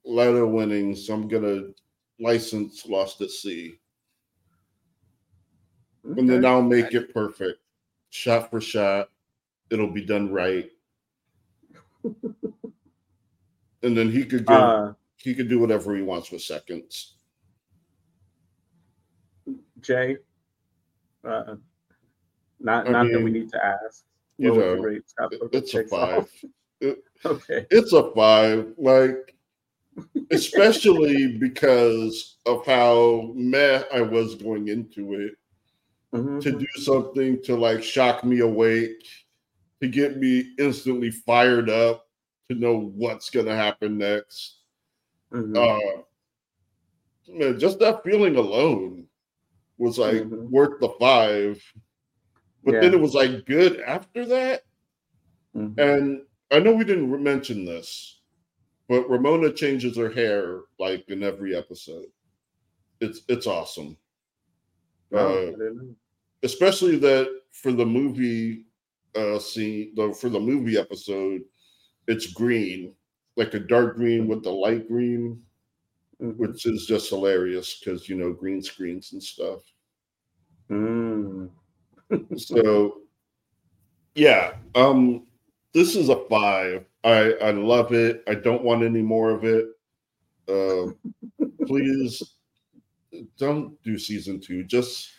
[0.05, 1.69] letter winnings, I'm gonna
[2.19, 3.79] license lost at sea.
[6.05, 7.59] And then I'll make it perfect.
[8.11, 9.11] Shot for shot.
[9.71, 10.71] It'll be done right.
[13.83, 17.15] and then he could go Uh, he could do whatever he wants with seconds.
[19.81, 20.17] Jay,
[21.25, 21.57] uh,
[22.61, 24.05] not I not that we need to ask.
[24.39, 26.31] you What would you know, It's a five.
[26.81, 27.67] It- Okay.
[27.73, 28.73] it's a five.
[28.79, 29.35] Like,
[30.31, 35.33] especially because of how meh I was going into it.
[36.15, 36.41] Mhm.
[36.43, 39.05] To do something to like shock me awake,
[39.81, 42.09] to get me instantly fired up,
[42.51, 44.63] to know what's gonna happen next.
[45.31, 45.57] Mhm.
[45.57, 46.03] Uh,
[47.29, 49.09] man, just that feeling alone
[49.79, 50.51] was like Mhm.
[50.51, 51.63] worth the five.
[52.65, 54.65] But then it was like good after that.
[55.55, 55.79] Mhm.
[55.79, 58.21] And I know we didn't mention this,
[58.89, 62.07] but Ramona changes her hair like in every episode.
[63.01, 63.99] It's it's awesome.
[65.13, 65.95] Oh, Uh,
[66.43, 68.67] especially that for the movie
[69.17, 71.43] uh scene the for the movie episode,
[72.07, 72.95] it's green,
[73.37, 75.41] like a dark green with the light green,
[76.19, 79.61] which is just hilarious because you know green screens and stuff.
[80.71, 81.51] Mm.
[82.37, 83.03] so
[84.15, 85.27] yeah um
[85.75, 86.85] this is a five.
[87.05, 88.23] I i love it.
[88.27, 89.67] I don't want any more of it.
[90.49, 90.93] Uh
[91.67, 92.23] please
[93.39, 94.65] don't do season two.
[94.65, 95.11] Just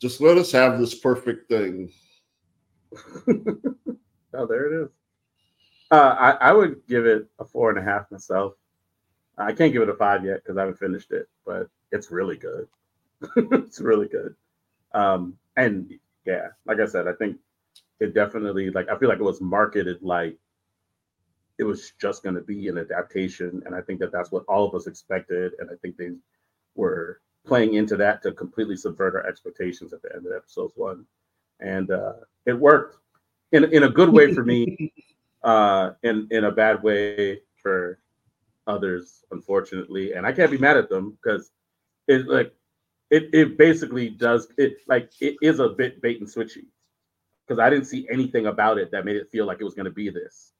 [0.00, 1.92] just let us have this perfect thing
[4.34, 4.88] Oh, there it is.
[5.90, 8.54] Uh, I, I would give it a four and a half myself.
[9.36, 12.36] I can't give it a five yet because I haven't finished it, but it's really
[12.36, 12.66] good.
[13.36, 14.34] it's really good.
[14.94, 15.92] Um, and
[16.24, 17.38] yeah, like I said, I think
[18.00, 20.38] it definitely like I feel like it was marketed like
[21.58, 24.66] it was just going to be an adaptation, and I think that that's what all
[24.66, 26.10] of us expected, and I think they
[26.74, 31.04] were playing into that to completely subvert our expectations at the end of episode one,
[31.62, 32.14] and uh,
[32.46, 32.96] it worked
[33.52, 34.92] in in a good way for me,
[35.42, 37.98] uh, in in a bad way for
[38.66, 40.12] others, unfortunately.
[40.14, 41.50] And I can't be mad at them because
[42.08, 42.52] it like
[43.10, 46.66] it it basically does it like it is a bit bait and switchy
[47.46, 49.84] because I didn't see anything about it that made it feel like it was going
[49.84, 50.52] to be this.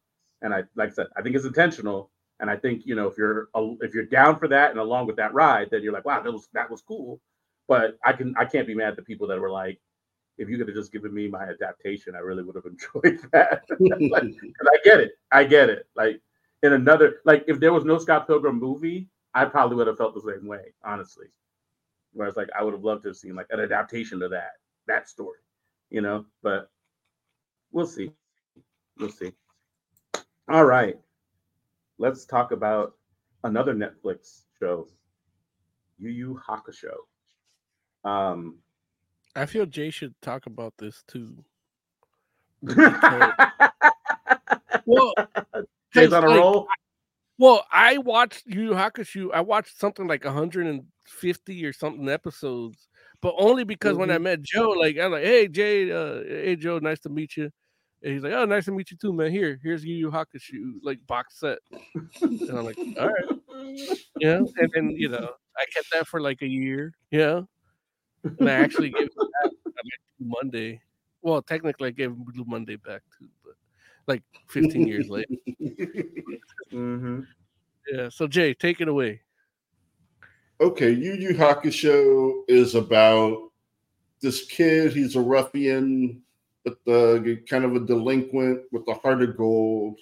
[0.43, 2.11] And I like I said, I think it's intentional.
[2.41, 3.49] And I think you know if you're
[3.81, 6.33] if you're down for that and along with that ride, then you're like, wow, that
[6.33, 7.21] was that was cool.
[7.69, 9.81] But I can I can't be mad at the people that were like,
[10.43, 13.63] if you could have just given me my adaptation, I really would have enjoyed that.
[14.11, 15.13] like, I get it.
[15.31, 15.87] I get it.
[15.97, 16.21] Like
[16.63, 20.15] in another, like if there was no Scott Pilgrim movie, I probably would have felt
[20.15, 21.27] the same way, honestly.
[22.13, 24.53] Whereas like I would have loved to have seen like an adaptation to that
[24.87, 25.39] that story,
[25.89, 26.27] you know.
[26.43, 26.71] But
[27.71, 28.13] we'll see.
[28.99, 29.33] We'll see.
[30.49, 30.99] All right.
[31.99, 32.97] Let's talk about
[33.45, 34.89] another Netflix show,
[35.99, 36.95] Yu Yu Hakusho.
[38.05, 38.57] Um,
[39.35, 41.45] I feel Jay should talk about this too.
[44.87, 45.15] well,
[45.93, 46.67] Jay's on a like, roll.
[47.39, 49.33] Well, I watched Yu Yu Hakusho.
[49.35, 52.89] I watched something like 150 or something episodes,
[53.21, 54.23] but only because when I Mm-hmm.
[54.23, 57.51] met Joe, like I'm like, "Hey Jay, uh, hey Joe, nice to meet you."
[58.03, 59.31] And he's like, "Oh, nice to meet you too, man.
[59.33, 61.59] Here, here's Yu Yu Hakusho like box set."
[61.97, 63.25] and I'm like, "All right,
[64.21, 67.41] yeah." And then you know, I kept that for like a year, yeah.
[68.25, 69.85] And I actually gave it back on, like,
[70.19, 70.81] Blue Monday.
[71.23, 73.55] Well, technically, I gave him Blue Monday back too, but
[74.07, 75.35] like 15 years later.
[76.73, 77.21] Mm-hmm.
[77.93, 78.09] Yeah.
[78.09, 79.21] So Jay, take it away.
[80.63, 83.51] okay yu yu hakusho is about
[84.21, 86.23] this kid he's a ruffian
[86.65, 89.99] but the kind of a delinquent with a heart of gold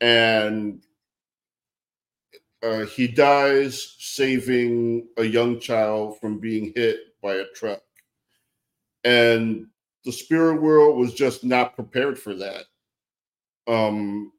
[0.00, 0.84] and
[2.62, 7.82] uh, he dies saving a young child from being hit by a truck.
[9.02, 9.66] And
[10.04, 12.64] the spirit world was just not prepared for that.
[13.66, 14.32] Um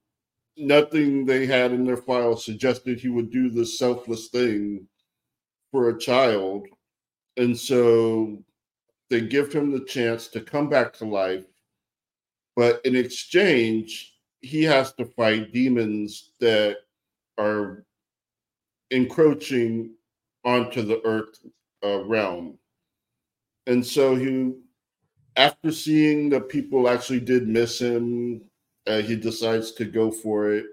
[0.55, 4.87] nothing they had in their file suggested he would do this selfless thing
[5.71, 6.65] for a child.
[7.35, 8.41] And so
[9.09, 11.45] they give him the chance to come back to life.
[12.55, 16.77] But in exchange he has to fight demons that
[17.37, 17.83] are
[18.91, 19.93] encroaching
[20.45, 21.39] onto the earth
[21.83, 22.57] uh, realm
[23.67, 24.53] and so he
[25.35, 28.41] after seeing that people actually did miss him
[28.87, 30.65] uh, he decides to go for it.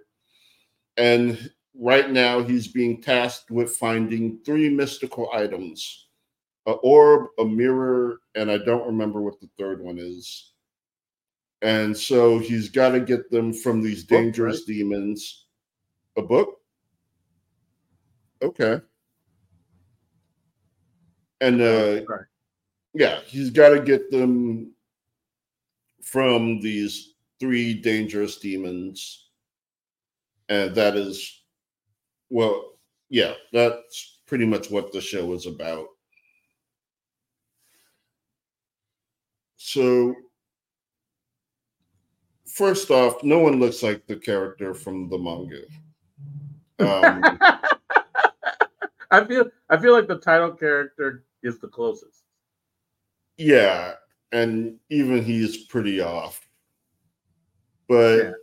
[0.97, 6.09] And right now he's being tasked with finding three mystical items
[6.67, 10.53] a orb a mirror and i don't remember what the third one is.
[11.63, 14.67] And so he's got to get them from these Book, dangerous right?
[14.77, 15.47] demons.
[16.17, 16.61] A book?
[18.43, 18.81] Okay.
[21.41, 22.27] And uh, Right.
[22.95, 24.73] Yeah, he's got to get them
[26.03, 29.29] from these three dangerous demons,
[30.49, 31.43] and that is,
[32.31, 35.87] well, yeah, that's pretty much what the show is about.
[39.57, 40.15] So,
[42.47, 45.63] first off, no one looks like the character from the manga.
[46.79, 47.39] Um,
[49.11, 52.24] I feel I feel like the title character is the closest.
[53.37, 53.95] Yeah,
[54.33, 56.41] and even he's pretty off.
[57.89, 58.35] But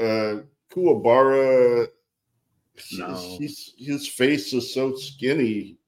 [0.00, 0.40] uh
[0.70, 1.88] Kuwabara
[2.98, 3.36] No.
[3.38, 5.78] he's his face is so skinny.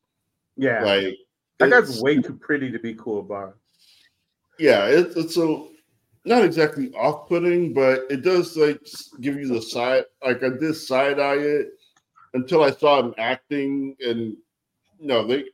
[0.56, 1.14] Yeah, Like
[1.58, 3.56] that guy's way too pretty to be bar.
[4.58, 5.66] yeah, it, it's a
[6.24, 8.80] not exactly off-putting, but it does like
[9.20, 11.68] give you the side like I did side eye it
[12.34, 14.36] until I saw him acting and
[15.00, 15.44] no, they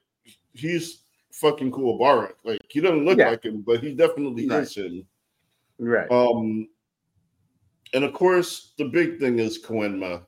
[0.53, 1.04] he's
[1.35, 2.33] fucking Kuwabara.
[2.45, 3.31] Like he doesn't look Yeah.
[3.31, 4.63] like him, but he definitely Right.
[4.63, 5.07] is him.
[5.79, 6.11] Right.
[6.11, 6.69] Um,
[7.93, 10.25] and of course, the big thing is Koenma.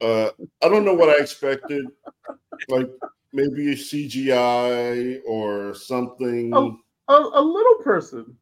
[0.00, 0.30] Uh,
[0.62, 1.84] I don't know what I expected,
[2.68, 2.88] like
[3.32, 6.52] maybe a CGI or something.
[6.54, 6.76] Oh.
[7.08, 8.36] a, a little person.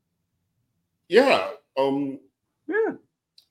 [1.08, 2.20] Yeah, um,
[2.68, 2.92] Yeah.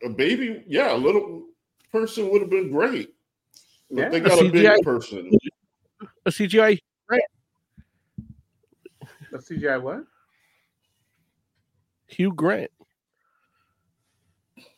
[0.03, 0.63] a baby.
[0.67, 1.47] Yeah, a little
[1.91, 3.13] person would have been great,
[3.91, 4.09] but Yeah.
[4.09, 4.75] they got a CGI.
[4.75, 5.31] big person.
[6.25, 6.79] A CGI.
[9.37, 10.03] A CGI what?
[12.07, 12.71] Hugh Grant.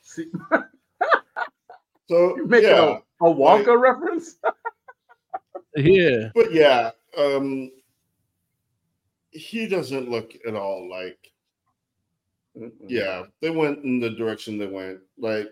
[0.01, 0.25] See,
[2.09, 4.35] So you're making yeah, a, a Wonka reference?
[5.75, 6.29] Yeah.
[6.33, 7.71] but yeah, um,
[9.29, 11.31] he doesn't look at all like
[12.57, 12.71] Mm-mm.
[12.87, 14.99] yeah, they went in the direction they went.
[15.17, 15.47] Like,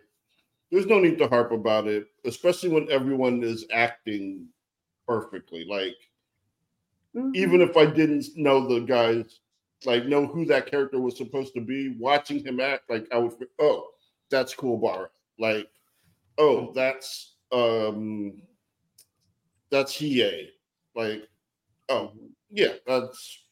[0.72, 4.48] there's no need to harp about it, especially when everyone is acting
[5.08, 5.64] perfectly.
[5.70, 5.96] Like,
[7.34, 9.39] Even if I didn't know the guys,
[9.85, 13.34] like, know who that character was supposed to be, watching him act, like, I would,
[13.60, 13.88] oh,
[14.30, 15.11] that's cool, Bar.
[15.39, 15.69] Like,
[16.38, 18.41] oh, that's um,
[19.69, 20.48] that's Hiei.
[20.95, 21.27] Like,
[21.89, 22.11] oh,
[22.49, 23.44] yeah, that's.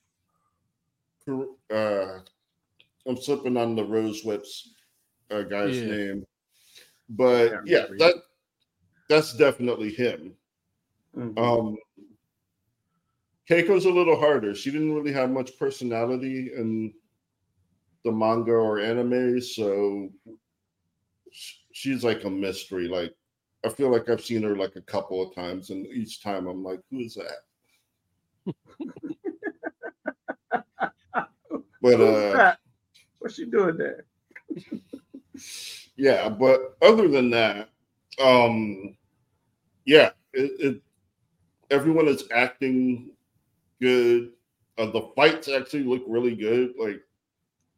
[1.27, 2.19] Uh,
[3.07, 4.75] I'm slipping on the Rose Whips
[5.31, 5.87] uh, guy's Yeah.
[5.87, 6.27] name,
[7.09, 8.15] but yeah, that
[9.09, 10.35] that's definitely him.
[11.15, 11.37] Mhm.
[11.37, 11.77] Um,
[13.49, 14.55] Keiko's a little harder.
[14.55, 16.93] She didn't really have much personality in
[18.03, 20.09] the manga or anime, so
[21.71, 22.87] she's like a mystery.
[22.87, 23.13] Like
[23.63, 26.63] I feel like I've seen her like a couple of times, and each time I'm
[26.63, 27.41] like, "Who is that?"
[31.81, 32.55] but uh.
[33.19, 34.05] What's she doing there?
[35.97, 37.69] yeah but other than that
[38.21, 38.95] um
[39.85, 40.81] yeah it, it
[41.71, 43.09] everyone is acting
[43.85, 44.31] good.
[44.77, 46.73] Uh, the fights actually look really good.
[46.77, 47.01] Like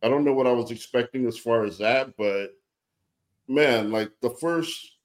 [0.04, 2.54] i don't know what i was expecting as far as that but
[3.48, 5.00] man like the first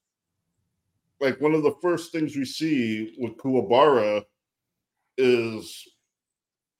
[1.19, 4.23] like one of the first things we see with kuwabara
[5.16, 5.89] is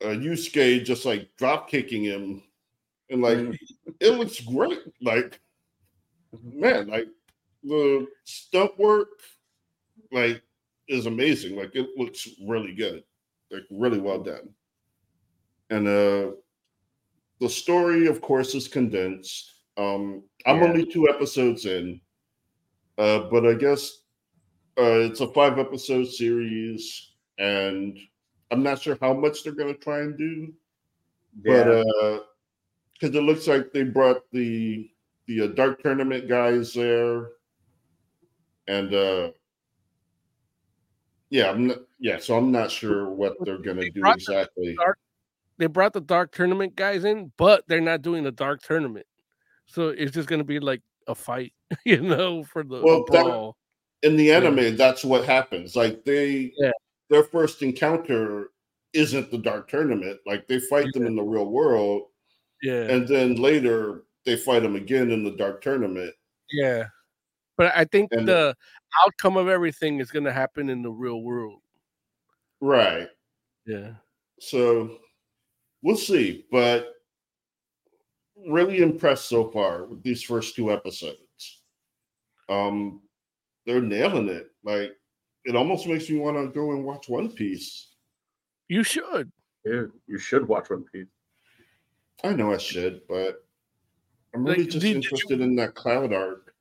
[0.03, 2.43] uh, Yusuke just like drop kicking him.
[3.11, 3.59] And like Mhm.
[4.01, 4.81] it looks great.
[5.01, 5.41] Like
[6.43, 7.09] man, like
[7.63, 9.21] the stunt work,
[10.11, 10.43] like
[10.89, 11.57] is amazing.
[11.57, 13.05] Like it looks really good,
[13.53, 14.49] like really well done.
[15.71, 16.33] And uh
[17.41, 19.53] the story, of course, is condensed.
[19.77, 20.65] Um I'm Yeah.
[20.65, 22.01] only two episodes in,
[22.99, 24.03] uh, but I guess
[24.79, 27.99] uh it's a five episode series, and
[28.51, 30.53] I'm not sure how much they're gonna try and do,
[31.45, 31.83] but Yeah.
[32.03, 32.19] uh
[32.95, 34.89] because it looks like they brought the
[35.27, 37.29] the uh, dark tournament guys there
[38.69, 39.31] and uh
[41.33, 44.75] yeah i'm not yeah so i'm not sure what they're gonna do brought the exactly
[44.77, 44.99] dark-
[45.59, 49.07] They brought the dark tournament guys in, but they're not doing the dark tournament.
[49.67, 51.53] So it's just gonna be like a fight,
[51.85, 53.57] you know, for the, the Well, that- brawl.
[54.03, 56.73] in the anime that's what happens like they Yeah.
[57.11, 58.49] their first encounter
[58.93, 62.09] isn't the dark tournament like they fight them in the real world
[62.63, 62.91] Yeah.
[62.93, 66.13] and then later they fight them again in the dark tournament
[66.51, 66.85] Yeah.
[67.57, 68.57] But I think And- the
[69.05, 71.61] outcome of everything is going to happen in the real world.
[72.61, 73.09] right
[73.67, 73.95] Yeah.
[74.41, 75.01] So
[75.83, 76.95] we'll see, but
[78.37, 81.63] really impressed so far with these first two episodes.
[82.49, 83.03] Um,
[83.67, 84.49] they're nailing it.
[84.65, 84.93] Like
[85.45, 87.95] it almost makes me want to go and watch One Piece.
[88.69, 89.31] You should.
[89.65, 91.07] Yeah, you should watch One Piece.
[92.25, 93.45] I know I should, but
[94.35, 96.52] I'm Like, really just did- did you- interested in that cloud arc.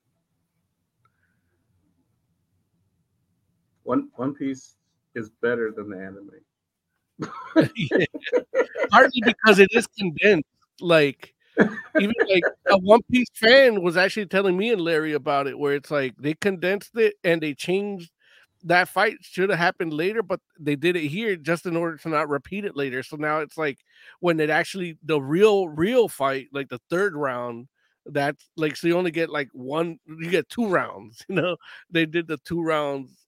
[3.91, 4.77] One One Piece
[5.15, 6.31] is better than the anime.
[7.75, 8.05] Yeah.
[8.89, 10.47] Partly because it is condensed.
[10.79, 11.33] Like
[11.99, 15.73] even like a One Piece fan was actually telling me and Larry about it, where
[15.75, 18.11] it's like they condensed it and they changed
[18.63, 22.07] that fight should have happened later, but they did it here just in order to
[22.07, 23.03] not repeat it later.
[23.03, 23.79] So now it's like
[24.21, 27.67] when it actually the real real fight, like the third round,
[28.05, 31.25] that's like so you only get like one, you get two rounds.
[31.27, 31.57] You know,
[31.89, 33.20] they did the two rounds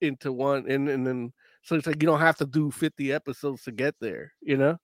[0.00, 1.32] into one, and and then
[1.62, 4.32] so it's like you don't have to do fifty episodes to get there.
[4.42, 4.78] You know,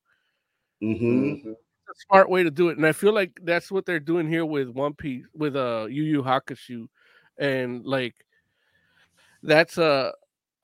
[0.82, 1.52] Mm-hmm.
[1.88, 4.44] a smart way to do it, and I feel like that's what they're doing here
[4.44, 6.86] with One Piece, with uh Yu Yu Hakusho,
[7.38, 8.14] and like
[9.42, 10.10] that's uh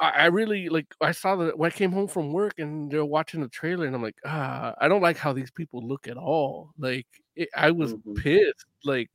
[0.00, 3.04] I, I really like I saw that when I came home from work and they're
[3.04, 6.16] watching the trailer and I'm like ah I don't like how these people look at
[6.16, 7.06] all like
[7.36, 8.14] it, I was Mhm.
[8.14, 9.10] pissed like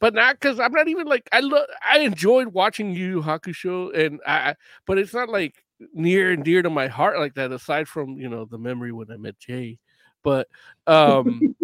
[0.00, 3.96] but not because I'm not even like I look I enjoyed watching Yu Yu Hakusho
[3.98, 4.56] and I I-
[4.86, 5.54] but it's not like
[5.94, 9.10] near and dear to my heart like that aside from you know the memory when
[9.10, 9.78] I met Jay
[10.24, 10.48] but
[10.86, 11.54] um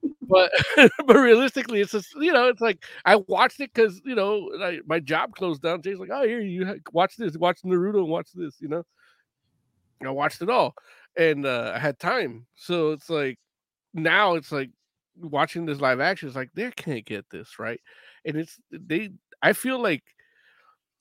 [0.28, 0.50] but
[1.06, 4.80] but realistically, it's just you know, it's like I watched it because you know I,
[4.86, 5.82] my job closed down.
[5.82, 8.84] Jay's like, "Oh, here you watch this, watch Naruto, and watch this." You know,
[10.04, 10.74] I watched it all,
[11.16, 13.38] and uh, I had time, so it's like
[13.94, 14.70] now it's like
[15.16, 16.28] watching this live action.
[16.28, 17.80] is like they can't get this right,
[18.24, 19.10] and it's they.
[19.42, 20.02] I feel like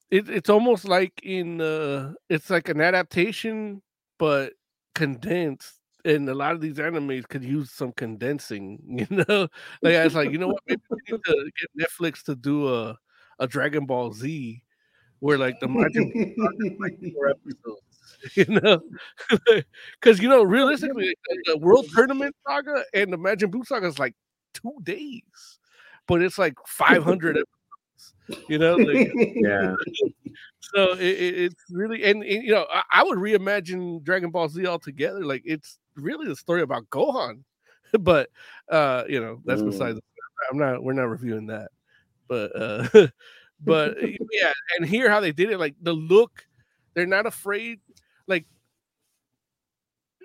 [0.10, 3.82] it, it's almost like in uh, it's like an adaptation,
[4.20, 4.54] but
[4.94, 5.78] condensed.
[6.04, 9.48] And a lot of these animes could use some condensing, you know.
[9.82, 10.64] Like I was like, you know what?
[10.68, 12.98] Maybe we need to get Netflix to do a
[13.40, 14.64] a Dragon Ball Z,
[15.20, 15.68] where like the
[18.22, 19.62] Majin Buu saga is like four episodes, you know,
[20.02, 21.16] because you know realistically,
[21.46, 24.16] the World Tournament saga and the Majin Buu saga is like
[24.54, 25.60] two days,
[26.08, 27.38] but it's like five hundred
[28.30, 28.76] episodes, you know.
[28.76, 29.76] Like, Yeah.
[30.60, 34.50] so it, it, it's really and, and, you know I, I would reimagine Dragon Ball
[34.50, 35.24] Z altogether.
[35.26, 37.44] Like it's really the story about Gohan,
[38.00, 38.30] but
[38.70, 39.72] uh, you know that's Mm.
[39.72, 40.00] besides.
[40.52, 40.84] I'm not.
[40.84, 41.70] We're not reviewing that,
[42.28, 43.08] but uh,
[43.62, 43.98] but
[44.32, 45.60] yeah, and hear how they did it.
[45.60, 46.46] Like the look,
[46.94, 47.80] they're not afraid.
[48.28, 48.46] Like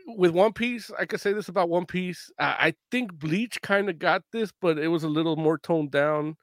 [0.07, 2.31] with One Piece, I could say this about One Piece.
[2.39, 5.91] I, I think Bleach kind of got this, but it was a little more toned
[5.91, 6.37] down.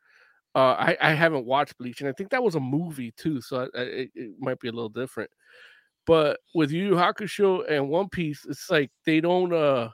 [0.55, 3.61] Uh, I, I haven't watched Bleach, and I think that was a movie too, so
[3.61, 5.31] I, I, it, might be a little different.
[6.05, 9.89] But with Yu Yu Hakusho and One Piece, it's like they don't uh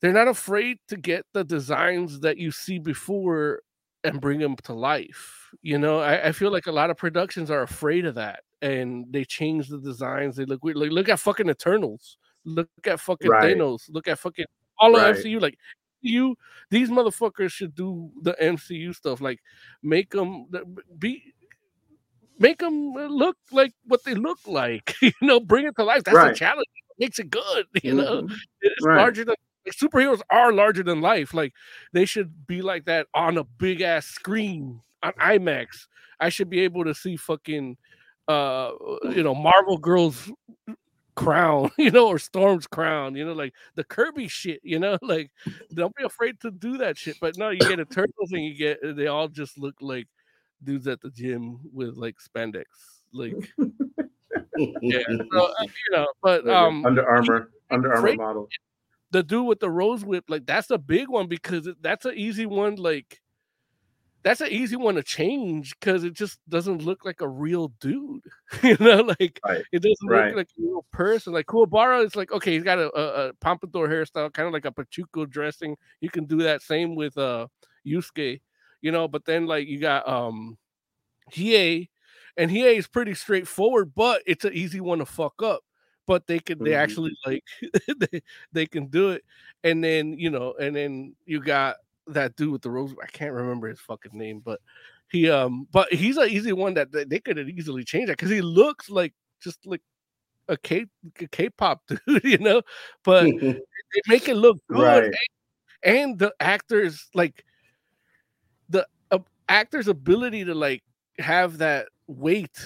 [0.00, 3.60] they're not afraid to get the designs that you see before
[4.02, 5.43] and bring them to life.
[5.62, 9.06] You know, I, I feel like a lot of productions are afraid of that and
[9.10, 10.36] they change the designs.
[10.36, 10.76] They look weird.
[10.76, 12.16] Like look at fucking Eternals.
[12.44, 13.56] Look at fucking Right.
[13.56, 13.82] Thanos.
[13.90, 14.46] Look at fucking
[14.78, 15.10] all Right.
[15.10, 15.40] of MCU.
[15.40, 15.58] Like
[16.02, 16.36] you,
[16.70, 19.20] these motherfuckers should do the MCU stuff.
[19.20, 19.40] Like
[19.82, 20.46] make them
[20.98, 21.22] be
[22.38, 24.94] make them look like what they look like.
[25.02, 26.02] you know, bring it to life.
[26.04, 26.32] That's Right.
[26.32, 26.66] a challenge.
[26.98, 27.66] It makes it good.
[27.82, 28.36] You know, Mhm.
[28.60, 28.96] it's Right.
[28.98, 29.34] larger than
[29.66, 31.32] like, superheroes are larger than life.
[31.32, 31.52] Like
[31.92, 35.86] they should be like that on a big ass screen on IMAX.
[36.20, 37.76] I should be able to see fucking
[38.26, 38.70] uh
[39.10, 40.30] you know Marvel girls
[41.14, 45.30] crown, you know, or Storm's crown, you know, like the Kirby shit, you know, like
[45.72, 47.16] don't be afraid to do that shit.
[47.20, 50.08] But no, you get a turtles and you get they all just look like
[50.62, 52.64] dudes at the gym with like spandex.
[53.12, 53.34] Like
[54.56, 55.00] yeah,
[55.32, 58.48] so, uh, you know, but um Under Armour, Under Armour model.
[59.10, 62.46] the dude with the rose whip, like that's a big one because that's an easy
[62.46, 62.76] one.
[62.76, 63.20] Like
[64.24, 68.22] that's an easy one to change because it just doesn't look like a real dude.
[68.62, 69.64] you know, like Right.
[69.70, 70.28] it doesn't Right.
[70.28, 71.32] look like a real person.
[71.34, 74.64] Like Kuwabara is like okay, he's got a, a, a pompadour hairstyle, kind of like
[74.64, 75.76] a Pachuco dressing.
[76.00, 77.46] You can do that same with uh
[77.86, 78.40] Yusuke,
[78.80, 79.06] you know.
[79.08, 80.56] But then like you got um
[81.32, 81.88] Hiei,
[82.36, 85.62] and Hiei is pretty straightforward, but it's an easy one to fuck up.
[86.06, 86.76] But they can they Mhm.
[86.78, 87.44] actually like
[88.10, 88.22] they,
[88.52, 89.24] they can do it.
[89.64, 91.76] And then you know, and then you got
[92.08, 92.94] that dude with the rose.
[93.02, 94.60] I can't remember his fucking name, but
[95.10, 98.18] he um, but he's an easy one that that they could have easily changed that
[98.18, 99.82] because he looks like just like
[100.48, 100.86] a K
[101.20, 102.62] a K-pop dude, you know.
[103.04, 105.14] But they make it look good, Right.
[105.84, 107.44] and, and the actors like
[108.68, 109.18] the uh,
[109.48, 110.82] actor's ability to like
[111.18, 112.56] have that weight,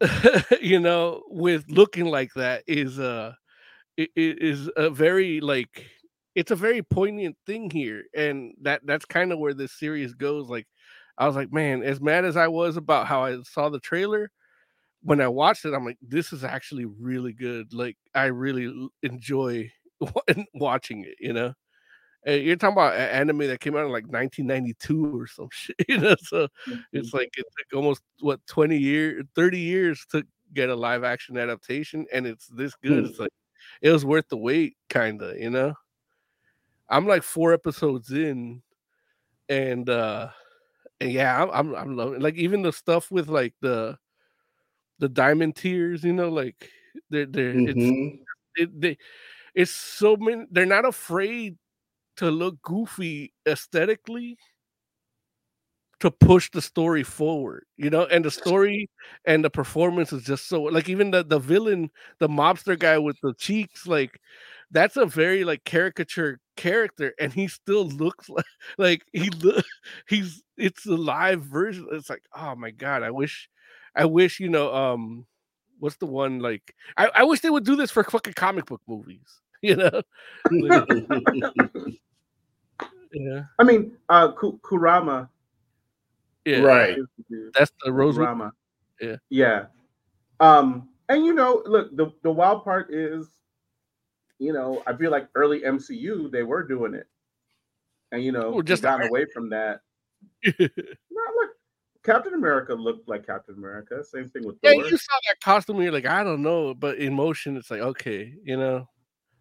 [0.60, 3.32] you know, with looking like that is uh
[3.98, 5.86] i- i- is a very like
[6.38, 10.48] it's a very poignant thing here, and that that's kind of where this series goes.
[10.50, 10.66] Like,
[11.18, 14.30] I was like, man, as mad as I was about how I saw the trailer,
[15.02, 17.72] when I watched it, I'm like, this is actually really good.
[17.74, 19.72] Like, I really enjoy
[20.54, 21.16] watching it.
[21.20, 21.54] You know,
[22.26, 25.76] Uh, you're talking about an anime that came out in like 1992 or some shit.
[25.88, 26.48] You know, so
[26.92, 30.24] it's like it took almost what 20 years, 30 years to
[30.54, 33.04] get a live action adaptation, and it's this good.
[33.04, 33.06] Hmm.
[33.06, 33.32] It's like
[33.82, 35.74] it was worth the wait, kind of, you know.
[36.90, 38.62] I'm like four episodes in,
[39.48, 40.30] and uh,
[41.00, 43.98] and yeah, I'm I'm, I'm loving like even the stuff with like the
[44.98, 46.70] the diamond tears, you know, like
[47.10, 47.64] they're they're Mhm.
[47.64, 47.92] it's
[48.56, 48.98] it, they
[49.54, 51.56] it's so many they're not afraid
[52.18, 54.38] to look goofy aesthetically
[56.00, 58.88] to push the story forward, you know, and the story
[59.24, 61.90] and the performance is just so like even the the villain,
[62.20, 64.20] the mobster guy with the cheeks, like
[64.70, 68.44] that's a very like caricature character, and he still looks like
[68.78, 69.64] like he look
[70.08, 71.86] he's it's a live version.
[71.92, 73.48] It's like, oh my god, I wish
[73.94, 75.26] I wish, you know, um
[75.80, 78.82] what's the one like I, I wish they would do this for fucking comic book
[78.86, 80.02] movies, you know?
[83.12, 83.44] Yeah.
[83.58, 85.30] I mean, uh, Ku- Kurama.
[86.44, 86.58] Yeah.
[86.58, 86.96] Right.
[87.30, 87.50] the.
[87.54, 88.52] That's the rose Kurama.
[89.00, 89.16] Yeah.
[89.30, 89.66] Yeah.
[90.40, 93.28] Um, and you know, look, the, the wild part is,
[94.38, 97.06] you know, I feel like early MCU they were doing it,
[98.12, 99.80] and you know, Well, just gotten away from that.
[100.44, 101.50] no, look,
[102.04, 104.02] Captain America looked like Captain America.
[104.04, 104.84] Same thing with Yeah, Thor.
[104.84, 108.32] you saw that costume, you're like, I don't know, but in motion, it's like, okay,
[108.42, 108.88] you know.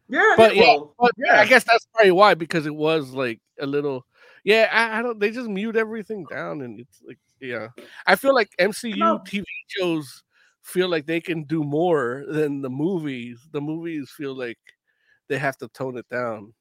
[0.09, 1.41] Yeah, but yeah, yeah, well, but yeah.
[1.41, 4.05] I guess that's probably why because it was like a little,
[4.43, 4.69] yeah.
[4.71, 5.19] I, I don't.
[5.19, 7.67] They just mute everything down, and it's like, yeah.
[8.05, 9.19] I feel like MCU No.
[9.19, 10.23] TV shows
[10.63, 13.47] feel like they can do more than the movies.
[13.51, 14.59] The movies feel like
[15.29, 16.53] they have to tone it down.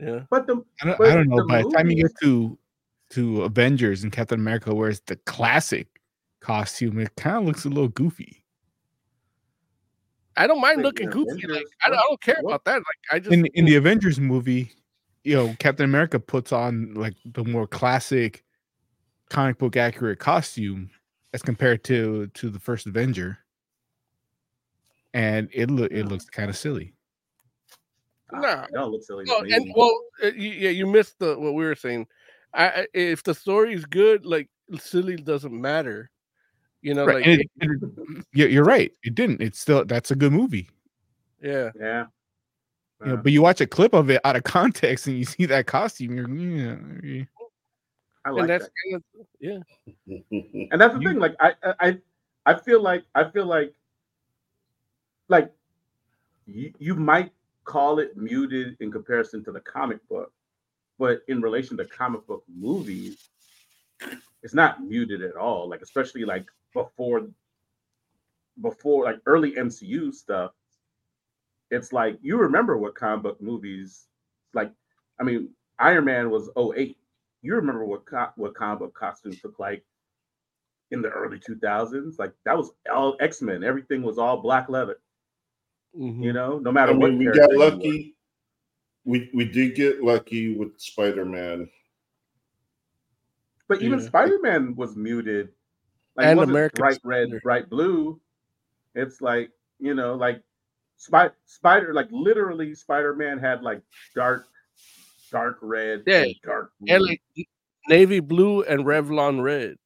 [0.00, 1.36] Yeah, but the I don't, but I don't know.
[1.36, 2.58] the By the time you movies- get to
[3.10, 5.86] to Avengers and Captain America, where's the classic
[6.40, 8.42] costume, it kind of looks a little goofy.
[10.36, 11.30] I don't mind Wait, looking goofy.
[11.32, 11.56] Avengers?
[11.56, 12.50] Like I, don't- I don't care What?
[12.54, 12.74] about that.
[12.76, 14.72] Like I just In in the Avengers movie,
[15.24, 18.42] you know, Captain America puts on like the more classic
[19.28, 20.90] comic book accurate costume
[21.34, 23.38] as compared to to the first Avenger,
[25.14, 26.94] and it look it looks kind of silly.
[28.32, 28.66] Nah.
[28.72, 29.24] Don't look silly.
[29.26, 29.92] No, and well,
[30.22, 32.06] uh, yeah, you missed the what we were saying.
[32.54, 34.48] I, I if the story is good, like
[34.78, 36.10] silly doesn't matter.
[36.80, 38.90] You know, Right, like and it- it- and yeah, you're right.
[39.04, 39.40] It didn't.
[39.40, 40.68] It's still that's a good movie.
[41.42, 42.06] yeah, yeah.
[43.04, 45.46] You know, but you watch a clip of it out of context and you see
[45.46, 47.24] that costume, you're yeah, yeah.
[48.24, 49.02] I and like that's that.
[49.40, 49.58] yeah.
[50.70, 51.18] And that's the You- thing.
[51.18, 51.98] Like I, I, I-
[52.44, 53.72] I feel like I feel like,
[55.28, 55.52] like,
[56.46, 57.30] you, you might
[57.64, 60.32] call it muted in comparison to the comic book,
[60.98, 63.28] but in relation to comic book movies,
[64.42, 65.68] it's not muted at all.
[65.68, 67.28] Like especially like before,
[68.60, 70.52] before like early MCU stuff.
[71.70, 74.06] It's like you remember what comic book movies
[74.54, 74.72] like.
[75.20, 76.96] I mean, Iron Man was 08.
[77.42, 79.84] You remember what co- what comic book costumes look like
[80.90, 82.18] in the early 2000s.
[82.18, 83.64] Like that was all X Men.
[83.64, 84.98] Everything was all black leather.
[85.98, 86.22] Mhm.
[86.22, 87.12] You know, no I matter what.
[87.12, 88.14] we got lucky.
[89.04, 91.68] We we did get lucky with Spider Man.
[93.68, 94.06] But even Yeah.
[94.06, 95.52] Spider Man was muted.
[96.16, 97.40] Like And American bright red, Spider.
[97.42, 98.20] bright blue.
[98.94, 100.42] It's like you know, like
[100.96, 103.82] Spy- Spider, like literally, Spider Man had like
[104.14, 104.46] dark,
[105.30, 106.22] dark red, Yeah.
[106.22, 106.94] and dark blue.
[106.94, 107.22] And like
[107.88, 109.76] navy blue and Revlon red.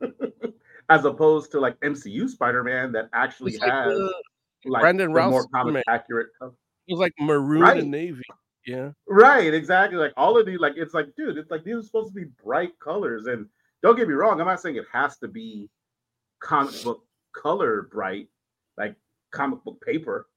[0.88, 4.22] as opposed to like MCU Spider Man that actually It's like has the-
[4.66, 6.28] like Brandon the more Routh comic accurate.
[6.38, 6.52] color.
[6.86, 7.78] It was like maroon Right.
[7.78, 8.22] and navy.
[8.66, 9.98] Yeah, Right, exactly.
[9.98, 12.26] Like all of these, like it's like, dude, it's like these are supposed to be
[12.44, 13.26] bright colors.
[13.26, 13.46] And
[13.82, 15.70] don't get me wrong, I'm not saying it has to be
[16.42, 17.02] comic book
[17.34, 18.28] color bright,
[18.76, 18.94] like
[19.30, 20.28] comic book paper,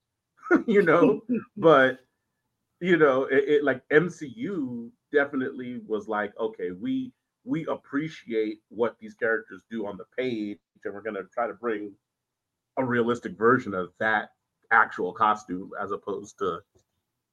[0.67, 1.21] you know.
[1.57, 1.99] but
[2.79, 7.11] you know, it, it like MCU definitely was like, okay, we
[7.43, 11.93] we appreciate what these characters do on the page, and we're gonna try to bring
[12.77, 14.29] a realistic version of that
[14.71, 16.59] actual costume as opposed to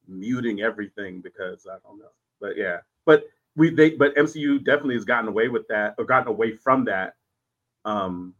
[0.07, 2.11] muting everything because I don't know.
[2.41, 3.25] But yeah, but
[3.55, 7.15] we they but MCU definitely has gotten away with that or gotten away from that
[7.85, 8.33] um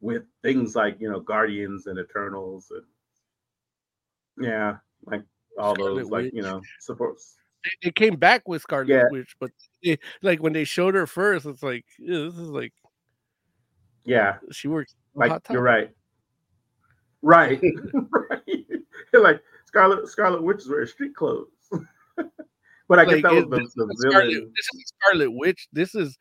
[0.00, 5.22] with things like you know Guardians and Eternals and yeah, like
[5.58, 7.36] all Scarlet those like you know supports.
[7.64, 9.04] They, they came back with Scarlet Yeah.
[9.10, 9.50] Witch, but
[9.82, 12.72] they, like when they showed her first, it's like this is like
[14.04, 14.94] Yeah, she works.
[15.14, 15.90] like hot you're right.
[17.22, 17.60] Right.
[18.30, 18.66] right.
[19.12, 21.48] like Scarlet Scarlet Witch is wearing street clothes.
[22.88, 24.52] but I guess Like, that was the, this, the isn't Scarlet, villain.
[24.54, 25.68] this is Scarlet Witch.
[25.72, 26.18] This is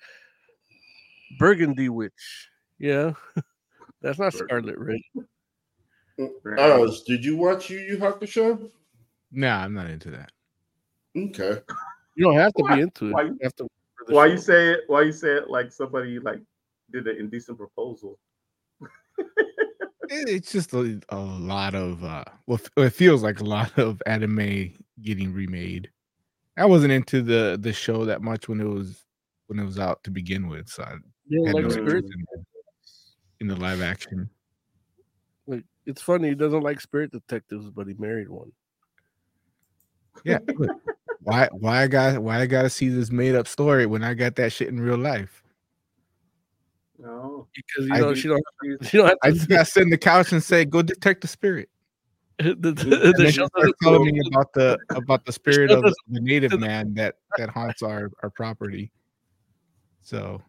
[1.40, 2.50] Burgundy Witch.
[2.80, 3.14] Yeah,
[4.02, 5.02] that's not Scarlet Witch.
[6.58, 8.70] Oz, did you watch Yu Yu Hakusho?
[9.32, 10.32] Nah, I'm not into that.
[11.16, 11.62] Okay.
[12.16, 13.12] You don't have to Why- be into it.
[13.14, 13.68] why- You have to.
[14.08, 14.82] Why you say it?
[14.88, 16.40] Why you say it like somebody like
[16.92, 18.20] did an indecent proposal?
[20.10, 24.02] It- it's just a, a lot of uh well it feels like a lot of
[24.06, 25.90] anime getting remade
[26.58, 29.06] i wasn't into the the show that much when it was
[29.48, 30.96] when it was out to begin with so i
[31.28, 32.06] You had don't no like Spirit?
[32.06, 32.46] in,
[33.40, 34.30] in the live action
[35.48, 36.30] Like it's funny.
[36.30, 38.52] He doesn't like Spirit Detectives, but he married one.
[40.24, 40.72] Yeah look,
[41.22, 44.36] why why i got why i gotta see this made up story when i got
[44.36, 45.44] that shit in real life
[47.00, 47.48] No.
[47.56, 48.44] Because you I know do- she don't.
[48.84, 51.28] She don't have i just gotta sit in the couch and say go detect the
[51.28, 51.70] spirit
[52.40, 56.60] the, the, the show you telling me about the about the spirit of the native
[56.60, 58.92] man that that haunts our our property
[60.02, 60.42] so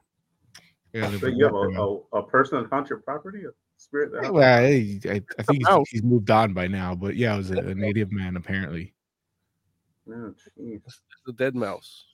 [0.94, 4.12] yeah, So you have a, a, a person on haunted property, a spirit.
[4.12, 7.38] that- Well, I, I, I think he's, he's moved on by now, but yeah, it
[7.38, 8.93] was a, a native man apparently.
[10.08, 10.82] Oh, jeez.
[11.26, 12.04] the dead mouse.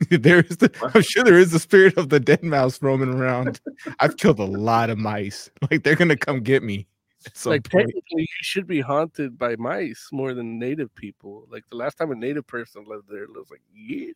[0.10, 3.60] there is the, I'm sure there is the spirit of the dead mouse roaming around.
[3.98, 5.50] I've killed a lot of mice.
[5.70, 6.86] Like they're gonna come get me.
[7.26, 7.88] At like point.
[7.88, 11.46] technically, you should be haunted by mice more than native people.
[11.50, 14.12] Like the last time a native person lived there it was like yeah,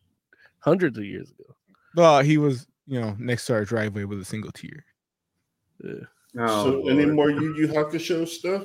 [0.60, 1.54] hundreds of years ago.
[1.96, 4.84] Well, he was, you know, next to our driveway with a single tear.
[5.82, 5.94] Yeah.
[6.38, 8.64] Oh, so, any you more Yu Yu Hakusho stuff?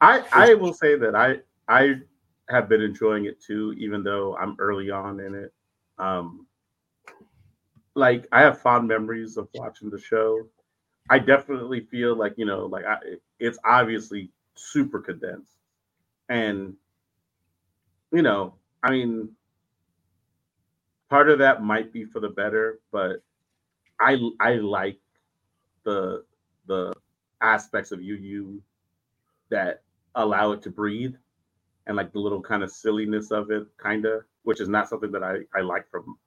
[0.00, 1.96] I I will say that I I
[2.48, 5.52] have been enjoying it too, even though I'm early on in it.
[5.98, 6.46] Um,
[7.94, 10.46] like I have fond memories of watching the show.
[11.10, 12.98] I definitely feel like you know, like I,
[13.40, 15.56] it's obviously super condensed,
[16.28, 16.74] and
[18.12, 19.30] you know, I mean,
[21.10, 23.22] part of that might be for the better, but
[24.00, 24.98] I I like
[25.84, 26.24] the
[26.66, 26.92] the
[27.40, 28.62] aspects of Yu Yu
[29.50, 29.82] that
[30.18, 31.16] allow it to breathe
[31.86, 35.12] and like the little kind of silliness of it kind of which is not something
[35.12, 36.18] that i i like from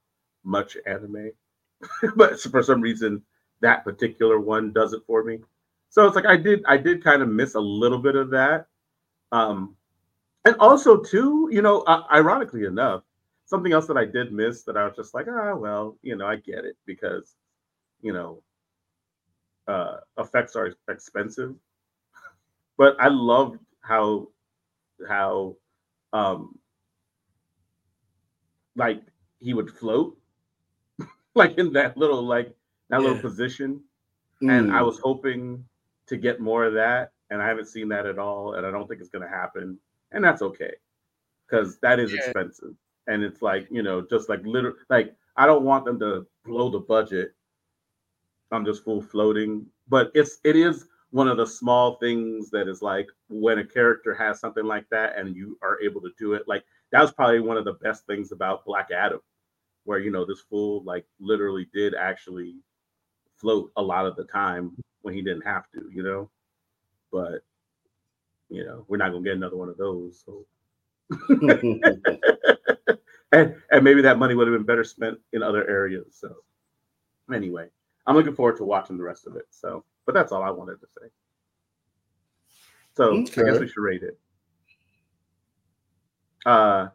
[0.46, 1.32] much anime.
[2.16, 3.24] But for some reason
[3.62, 5.40] that particular one does it for me.
[5.90, 8.68] So it's like i did i did kind of miss a little bit of that.
[9.32, 9.76] Um
[10.46, 13.04] and also too you know uh, ironically enough
[13.46, 16.26] something else that i did miss that i was just like ah well you know
[16.28, 17.36] i get it because
[18.02, 18.42] you know
[19.68, 21.56] uh effects are expensive.
[22.78, 24.28] But I loved how
[25.08, 25.56] how
[26.14, 26.60] um
[28.76, 29.02] like
[29.40, 30.18] he would float
[31.36, 32.56] like in that little like
[32.90, 33.22] that little Yeah.
[33.22, 33.82] position
[34.48, 34.86] and I Mm.
[34.86, 35.66] was hoping
[36.08, 38.88] to get more of that and I haven't seen that at all and I don't
[38.88, 39.80] think it's going to happen
[40.12, 40.74] and that's okay
[41.50, 42.18] cuz that is Yeah.
[42.18, 42.76] expensive
[43.08, 46.70] and it's like you know just like literally like I don't want them to blow
[46.70, 47.36] the budget
[48.52, 52.82] I'm just full floating but it's it is one of the small things that is
[52.82, 56.48] like when a character has something like that and you are able to do it
[56.48, 59.20] like that was probably one of the best things about black adam
[59.84, 62.56] where you know this fool like literally did actually
[63.38, 64.72] float a lot of the time
[65.02, 66.30] when he didn't have to you know?
[67.12, 67.44] But
[68.50, 70.46] you know we're not gonna get another one of those so.
[73.34, 76.36] And and maybe that money would have been better spent in other areas so.
[77.34, 77.68] Anyway
[78.08, 80.80] i'm looking forward to watching the rest of it so but that's all i wanted
[80.80, 81.08] to say
[82.96, 84.20] so i guess we should rate it
[86.46, 86.88] uh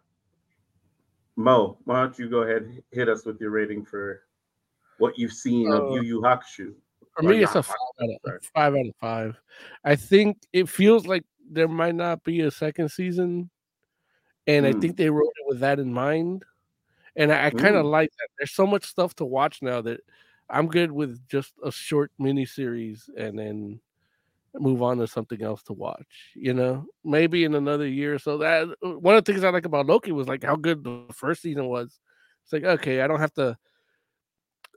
[1.36, 4.22] mo why don't you go ahead and hit us with your rating for
[4.98, 6.74] what you've seen of Uh, yu yu hakusho
[7.14, 9.36] For me, it's a five out, of, five out of five.
[9.84, 13.50] I think it feels like there might not be a second season,
[14.46, 14.80] and I Mm.
[14.80, 16.44] think they wrote it with that in mind.
[17.14, 17.90] And I, I kind of Mm.
[17.90, 18.28] like that.
[18.38, 20.00] There's so much stuff to watch now that
[20.50, 23.80] I'm good with just a short mini series and then
[24.54, 26.32] move on to something else to watch.
[26.34, 28.38] You know, maybe in another year or so.
[28.38, 31.42] That one of the things I like about Loki was like how good the first
[31.42, 31.98] season was.
[32.44, 33.56] It's like okay, I don't have to.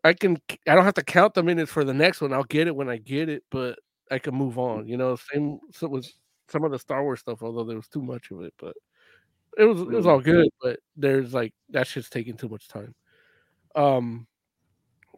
[0.03, 0.37] I can.
[0.67, 2.33] I don't have to count the minutes for the next one.
[2.33, 3.79] I'll get it when I get it, but
[4.11, 4.87] I can move on.
[4.87, 6.07] You know, same so with
[6.47, 7.43] some of the Star Wars stuff.
[7.43, 8.75] Although there was too much of it, but
[9.57, 10.49] it was it was all good.
[10.61, 12.95] But there's like that shit's taking too much time.
[13.75, 14.27] Um.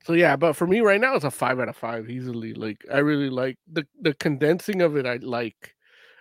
[0.03, 2.53] So yeah, but for me right now, it's a five out of five easily.
[2.53, 5.05] Like I really like the the condensing of it.
[5.05, 5.75] I like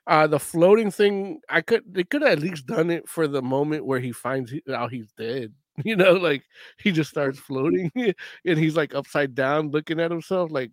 [0.07, 1.41] uh the floating thing.
[1.49, 4.53] I could they could have at least done it for the moment where he finds
[4.73, 5.53] out he's dead.
[5.83, 6.43] You know, like
[6.79, 7.91] he just starts floating
[8.45, 10.51] and he's like upside down looking at himself.
[10.53, 10.73] Like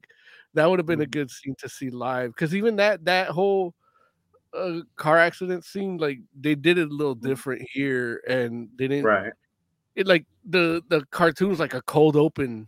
[0.53, 2.31] that would have been a good scene to see live.
[2.31, 3.73] Because even that that whole
[4.53, 9.05] uh, car accident scene, like they did it a little different here, and they didn't
[9.05, 9.31] right
[9.95, 12.67] it like the the cartoon was like a cold open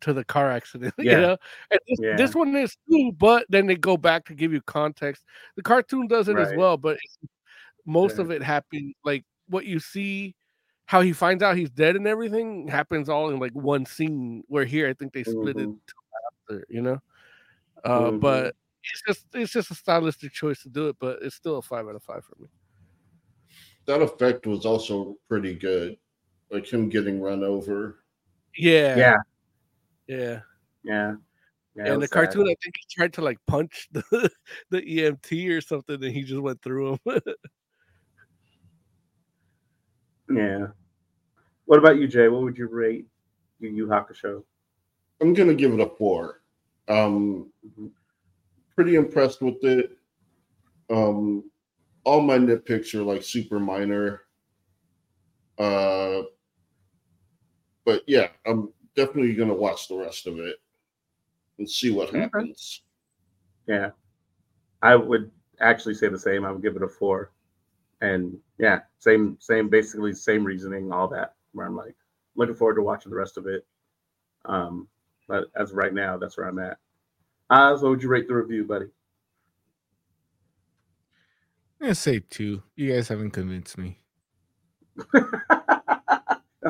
[0.00, 1.12] to the car accident, Yeah.
[1.12, 1.36] you know.
[1.70, 2.16] And this, Yeah.
[2.16, 5.24] this one is too, but then they go back to give you context.
[5.56, 6.98] The cartoon does it as well, but
[7.86, 8.22] most Yeah.
[8.22, 10.34] of it happened like what you see,
[10.86, 14.42] how he finds out he's dead and everything happens all in like one scene.
[14.48, 15.78] Where here, I think they split it Mhm.
[15.86, 15.94] two
[16.50, 16.98] after, you know.
[17.84, 18.20] Uh, Mhm.
[18.20, 21.62] But it's just it's just a stylistic choice to do it, but it's still a
[21.62, 22.48] five out of five for me.
[23.86, 25.98] That effect was also pretty good,
[26.50, 28.04] like him getting run over.
[28.56, 29.16] Yeah, Yeah,
[30.10, 30.40] yeah.
[30.82, 31.14] yeah.
[31.74, 32.12] yeah and the sad.
[32.12, 34.30] cartoon, I think he tried to like punch the,
[34.70, 37.20] the EMT or something, and he just went through him.
[40.30, 40.68] Yeah.
[41.64, 42.28] What about you, Jay?
[42.28, 43.06] What would you rate
[43.58, 44.44] Yu Yu Hakusho?
[45.20, 46.40] I'm gonna give it a four.
[46.88, 47.52] Um,
[48.74, 49.90] pretty impressed with it.
[50.88, 51.50] Um,
[52.04, 54.22] all my nitpicks are like super minor.
[55.58, 56.22] Uh,
[57.84, 60.56] but yeah, I'm definitely gonna watch the rest of it
[61.58, 62.82] and see what happens.
[63.66, 63.90] Yeah.
[64.82, 65.30] I would
[65.60, 66.44] actually say the same.
[66.44, 67.32] I would give it a four.
[68.00, 71.34] And yeah, same, same, basically same reasoning, all that.
[71.52, 71.94] Where I'm like,
[72.34, 73.66] looking forward to watching the rest of it.
[74.46, 74.88] Um,
[75.28, 76.78] but as of right now, that's where I'm at.
[77.50, 78.86] Oz, what would you rate the review, buddy?
[81.80, 82.62] I'm gonna say two.
[82.76, 83.98] You guys haven't convinced me.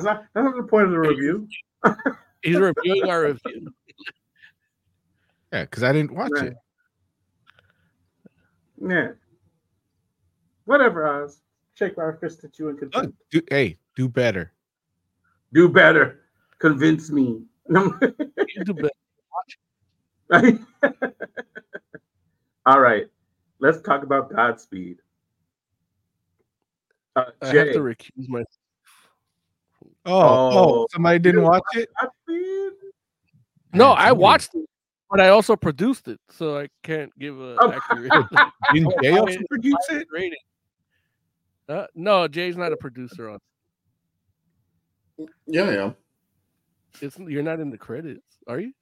[0.03, 1.47] That's not that's not the point of the review.
[2.43, 3.73] He's reviewing our review.
[5.53, 6.53] Yeah, because I didn't watch Right.
[6.53, 6.57] it.
[8.81, 9.09] Yeah.
[10.65, 11.41] Whatever, Oz.
[11.75, 13.17] Shake our fist at you and Look, convince.
[13.33, 14.53] do, hey, do better.
[15.53, 16.21] Do better.
[16.61, 17.43] Convince me.
[17.69, 18.75] You do
[20.31, 20.59] better.
[22.65, 23.09] All right.
[23.59, 24.99] Let's talk about Godspeed.
[27.17, 28.47] Uh, I have to recuse myself.
[30.07, 31.89] Oh, oh, Oh, somebody didn't you watch it.
[33.73, 34.65] No, I watched it,
[35.11, 38.13] but I also produced it, so I can't give a accurate
[38.73, 40.07] Didn't Jay also produce it?
[40.11, 40.39] rating.
[41.69, 43.39] Uh, no, Jay's not a producer on.
[45.47, 45.97] Yeah, I am.
[47.01, 48.73] It's you're not in the credits, are you?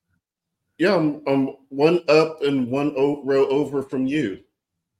[0.79, 4.39] Yeah, I'm, I'm one up and one o- row over from you.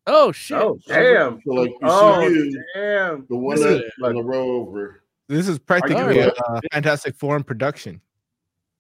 [0.07, 0.59] Oh shit!
[0.61, 1.41] Oh, damn.
[1.47, 3.27] So like you Oh, see you, damn.
[3.29, 5.03] the one up and the row over.
[5.29, 8.01] This is practically a uh, Fantastic Forum production.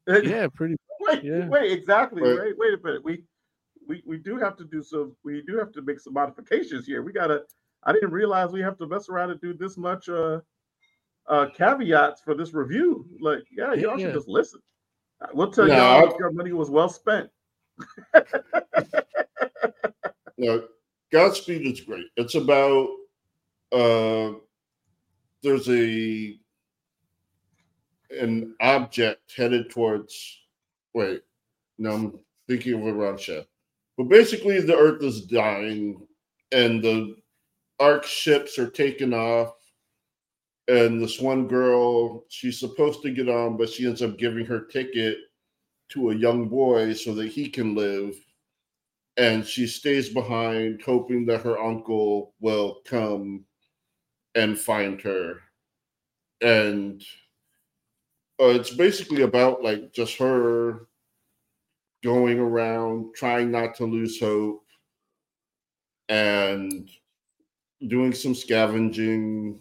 [0.23, 0.75] Yeah, pretty.
[1.01, 1.49] Wait, Yeah.
[1.49, 2.23] wait, exactly.
[2.23, 2.39] Right.
[2.41, 3.05] Wait, wait a minute.
[3.05, 3.25] We,
[3.87, 5.15] we we do have to do some.
[5.23, 7.03] We do have to make some modifications here.
[7.03, 7.43] We gotta.
[7.85, 10.41] I didn't realize we have to mess around and do this much uh,
[11.27, 13.05] uh caveats for this review.
[13.21, 14.07] Like, yeah, y'all Yeah.
[14.07, 14.61] should just listen.
[15.21, 17.29] Uh, We'll tell No, y'all your money was well spent.
[20.39, 20.69] No,
[21.13, 22.07] Godspeed is great.
[22.17, 22.89] It's about
[23.73, 24.39] uh
[25.43, 26.39] there's a
[28.11, 30.41] an object headed towards
[30.95, 31.23] wait,
[31.79, 33.45] no, I'm thinking of a wrong show.
[33.97, 36.07] But basically the earth is dying
[36.53, 37.17] and the
[37.79, 39.55] arc ships are taken off
[40.67, 44.61] and this one girl she's supposed to get on but she ends up giving her
[44.61, 45.19] ticket
[45.89, 48.15] to a young boy so that he can live
[49.17, 53.45] and she stays behind hoping that her uncle will come
[54.39, 55.41] and find her.
[56.41, 57.03] And
[58.41, 60.87] uh, it's basically about like just her
[62.05, 64.65] going around trying not to lose hope
[66.09, 66.89] and
[67.89, 69.61] doing some scavenging.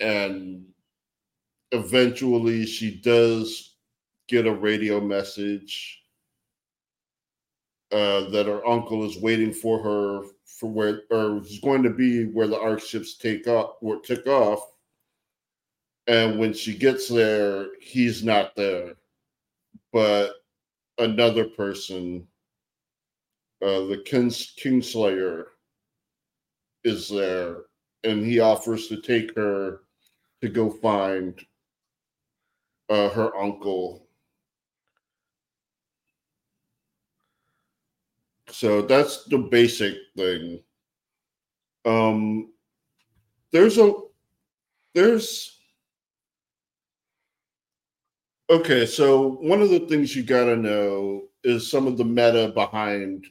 [0.00, 0.64] And
[1.70, 3.76] eventually she does
[4.26, 6.02] get a radio message
[7.92, 10.26] uh, that her uncle is waiting for her
[10.58, 14.26] for where or is going to be where the arc ships take off or took
[14.26, 14.60] off.
[16.06, 18.94] And when she gets there he's not there
[19.92, 20.32] but
[20.98, 22.26] another person
[23.62, 25.44] uh, the Kings, kingslayer
[26.84, 27.58] is there
[28.04, 29.82] and he offers to take her
[30.40, 31.38] to go find
[32.88, 34.01] uh, her uncle
[38.52, 40.62] so that's the basic thing.
[41.84, 42.52] Um
[43.50, 43.92] there's a
[44.94, 45.58] there's
[48.50, 52.52] okay so one of the things you got to know is some of the meta
[52.54, 53.26] behind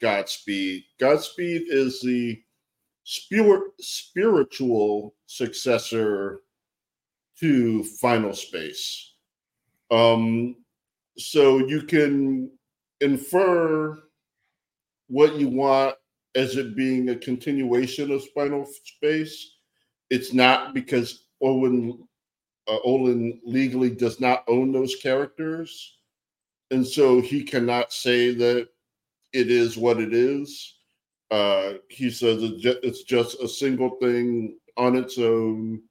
[0.00, 0.84] godspeed.
[1.00, 2.40] Godspeed is the
[3.04, 6.42] spirit spiritual successor
[7.40, 9.14] to final space.
[9.90, 10.56] Um
[11.18, 12.50] so you can
[13.00, 13.98] infer
[15.08, 15.96] what you want
[16.34, 19.56] as it being a continuation of Final Space.
[20.10, 22.06] It's not because Owen
[22.68, 25.98] uh, Olan legally does not own those characters,
[26.70, 28.68] and so he cannot say that
[29.32, 30.74] it is what it is.
[31.30, 35.82] Uh, he says it's just a single thing on its own,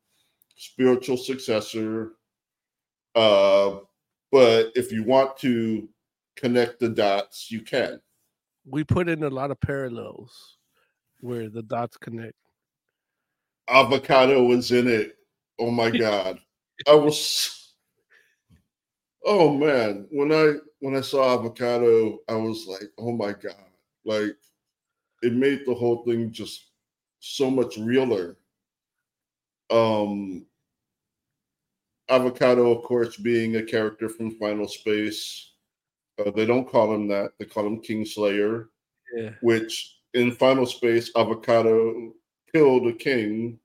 [0.56, 2.14] spiritual successor.
[3.16, 3.80] Uh,
[4.32, 5.88] but if you want to
[6.36, 8.00] connect the dots, you can.
[8.66, 10.58] We put in a lot of parallels
[11.22, 12.36] where the dots connect.
[13.70, 15.18] Avocato was in it.
[15.60, 16.40] Oh my god.
[16.88, 17.74] I was
[19.26, 23.72] Oh man, when I when I saw avocato, I was like, "Oh my god."
[24.06, 24.38] Like
[25.24, 26.72] it made the whole thing just
[27.20, 28.38] so much realer.
[29.70, 30.46] Um
[32.10, 35.52] Avocato, of course, being a character from Final Space.
[36.18, 37.32] Uh, they don't call him that.
[37.40, 38.68] They call him Kingslayer,
[39.16, 39.32] Yeah.
[39.42, 42.12] which in Final Space, Avocato
[42.54, 43.60] killed a king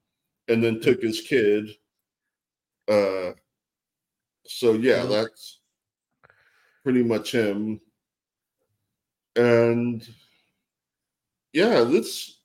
[0.49, 1.69] and then took his kid.
[2.89, 3.33] Uh,
[4.47, 5.61] so yeah, that's
[6.83, 7.81] pretty much him.
[9.37, 10.07] And
[11.53, 12.39] yeah, this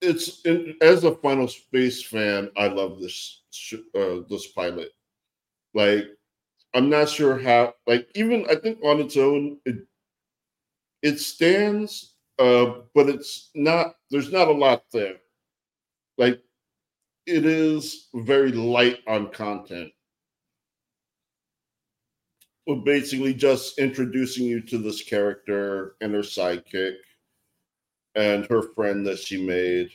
[0.00, 4.90] it's in, as a Final Space fan, I love this sh- uh, this pilot.
[5.74, 6.06] Like,
[6.74, 7.74] I'm not sure how.
[7.86, 9.76] Like, even I think on its own, it
[11.02, 13.94] it stands, uh, but it's not.
[14.10, 15.16] There's not a lot there.
[16.18, 16.40] Like,
[17.26, 19.92] it is very light on content.
[22.66, 26.96] Well, basically just introducing you to this character and her sidekick
[28.14, 29.90] and her friend that she made,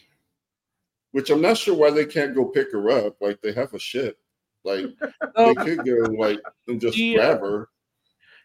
[1.11, 3.17] which I'm not sure why they can't go pick her up.
[3.21, 4.17] Like they have a ship,
[4.65, 5.55] like they oh.
[5.55, 7.15] could go like and just Yeah.
[7.17, 7.69] grab her.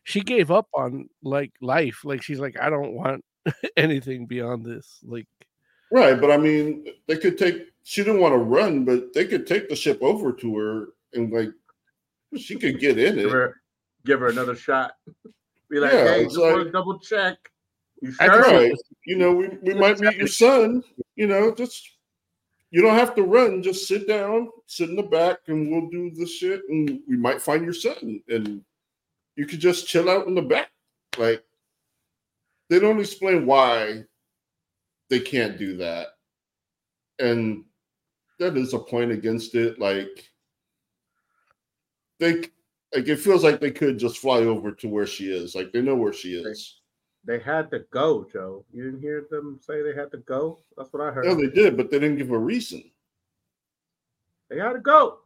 [0.04, 2.04] She gave up on like life.
[2.04, 3.24] Like she's like, I don't want
[3.76, 4.98] anything beyond this.
[5.02, 5.26] Like
[5.92, 7.66] Right, but I mean, they could take.
[7.82, 11.32] She didn't want to run, but they could take the ship over to her and
[11.32, 11.50] like
[12.36, 13.32] she could get in Give it.
[13.32, 13.56] her,
[14.06, 14.92] give her another shot.
[15.68, 17.36] Be like, Yeah, hey, it's just want like- to double check.
[18.02, 18.40] You sure?
[18.40, 18.72] right.
[19.06, 20.82] You know, we, we might meet your son.
[21.16, 21.86] You know, just
[22.70, 23.62] you don't have to run.
[23.62, 26.62] Just sit down, sit in the back, and we'll do the shit.
[26.68, 28.62] And we might find your son, and
[29.36, 30.70] you could just chill out in the back.
[31.18, 31.42] Like
[32.68, 34.04] they don't explain why
[35.08, 36.08] they can't do that,
[37.18, 37.64] and
[38.38, 39.80] that is a point against it.
[39.80, 40.30] Like
[42.20, 42.34] they,
[42.94, 45.56] like it feels like they could just fly over to where she is.
[45.56, 46.79] Like they know where she is.
[47.24, 48.64] They had to go, Joe.
[48.72, 50.60] You didn't hear them say they had to go?
[50.76, 51.26] That's what I heard.
[51.26, 52.82] Yeah, they did, but they didn't give a reason.
[54.48, 55.18] They had to go.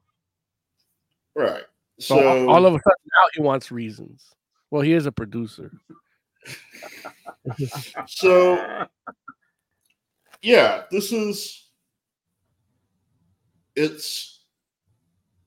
[1.35, 1.65] Right.
[1.99, 4.35] so, So all of a sudden now he wants reasons.
[4.71, 5.71] Well, he is a producer.
[8.07, 8.87] so
[10.43, 11.69] yeah, this is
[13.77, 14.45] it's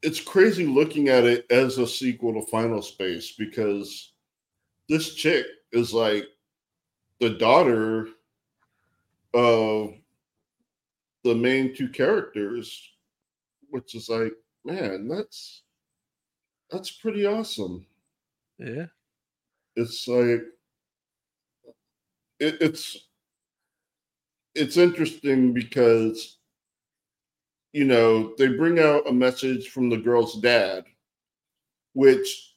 [0.02, 4.14] it's crazy looking at it as a sequel to Final Space because
[4.90, 6.26] this chick is like
[7.20, 8.08] the daughter
[9.34, 9.94] of
[11.24, 12.90] the main two characters,
[13.70, 14.34] which is like,
[14.64, 15.64] man, that's
[16.72, 17.86] that's pretty awesome.
[18.58, 18.88] Yeah.
[19.76, 20.44] It's like
[22.40, 23.08] it, it's
[24.56, 26.38] it's interesting because
[27.74, 30.86] you know they bring out a message from the girl's dad
[31.98, 32.54] which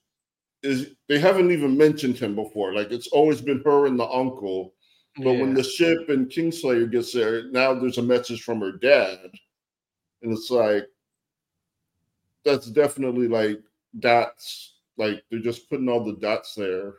[0.62, 2.74] is they haven't even mentioned him before.
[2.74, 4.74] Like it's always been her and the uncle.
[5.16, 9.18] But when the ship and kingslayer gets there now there's a message from her dad.
[10.22, 10.86] And it's like
[12.44, 13.60] that's definitely like
[13.98, 14.74] dots.
[14.96, 16.94] Like they're just putting all the dots there.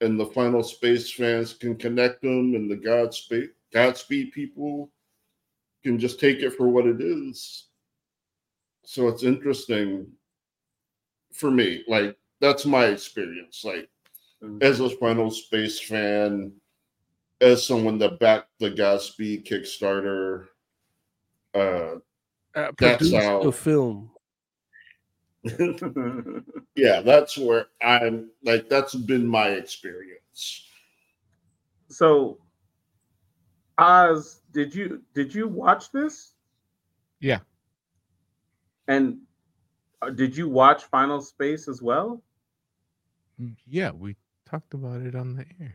[0.00, 4.90] And the final space fans can connect them and the godspeed godspeed people
[5.82, 7.66] can just take it for what it is.
[8.84, 10.06] So it's interesting
[11.32, 11.84] for me.
[11.86, 13.88] Like that's my experience like
[14.60, 16.52] as a final space fan
[17.40, 20.46] as someone that backed the godspeed kickstarter
[21.54, 21.96] uh
[22.54, 24.10] Uh, That's produced how- the film.
[26.74, 30.64] yeah that's where i'm like that's been my experience
[31.90, 32.38] so,
[33.78, 36.34] Oz, did you did you watch this?
[37.20, 37.38] Yeah.
[38.88, 39.20] And
[40.02, 42.22] uh, did you watch Final Space as well?
[43.40, 44.16] Mm, Yeah, we
[44.48, 45.74] talked about it on the air.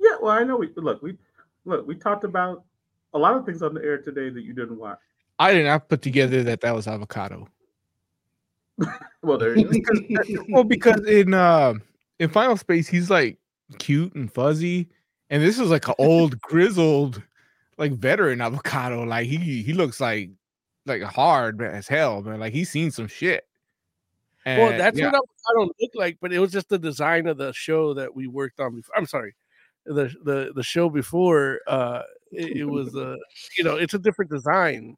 [0.00, 0.16] Yeah.
[0.20, 1.16] Well, I know we look we
[1.64, 2.64] look we talked about
[3.14, 4.98] a lot of things on the air today that you didn't watch.
[5.38, 7.46] I did not put together that that was avocato.
[9.20, 9.56] Well, there
[10.50, 11.74] well, because in uh,
[12.20, 13.36] in Final Space, he's like
[13.80, 14.88] cute and fuzzy,
[15.28, 17.20] and this is like an old grizzled,
[17.78, 19.04] like veteran avocato.
[19.04, 20.30] Like he he looks like
[20.86, 22.38] like hard as hell, man.
[22.38, 23.47] Like he's seen some shit.
[24.56, 25.14] Well, that's yeah, what
[25.48, 28.26] I don't look like, but it was just the design of the show that we
[28.26, 28.96] worked on before.
[28.96, 29.34] I'm sorry,
[29.84, 31.60] the the the show before.
[31.66, 33.16] Uh, it, it was uh,
[33.56, 34.96] you know, it's a different design,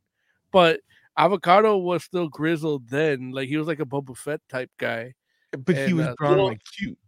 [0.52, 0.81] but
[1.18, 3.31] Avocato was still grizzled then.
[3.32, 5.14] Like he was like a Boba Fett type guy,
[5.52, 6.98] But he was uh, well- like cute.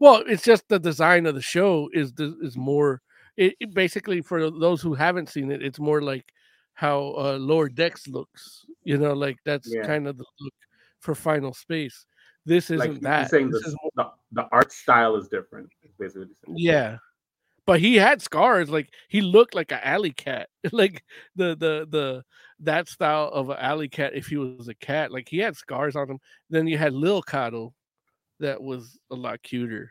[0.00, 3.00] Well, it's just the design of the show is is more.
[3.36, 6.32] It, it basically for those who haven't seen it, it's more like
[6.74, 8.66] how uh, Lower Decks looks.
[8.84, 9.86] You know, like that's Yeah.
[9.86, 10.54] kind of the look
[11.04, 12.06] for Final Space.
[12.46, 13.30] This isn't like he's that.
[13.30, 15.68] saying This the, is the, the art style is different.
[15.98, 16.56] Basically, what he's saying.
[16.58, 16.96] Yeah.
[17.66, 21.02] But he had scars, like he looked like an alley cat, like
[21.36, 22.24] the the the
[22.60, 24.12] that style of an alley cat.
[24.14, 26.18] If he was a cat, like he had scars on him.
[26.50, 27.72] Then you had Lil Cato,
[28.40, 29.90] that was a lot cuter.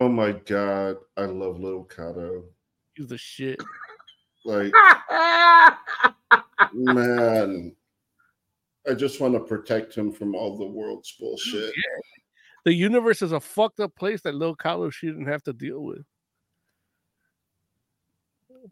[0.00, 2.44] Oh my god, I love Little Cato.
[2.94, 3.60] He's the shit.
[4.44, 4.72] Like,
[6.72, 7.74] man,
[8.88, 11.72] I just want to protect him from all the world's bullshit.
[12.64, 16.02] The universe is a fucked up place that Lil Cato shouldn't have to deal with.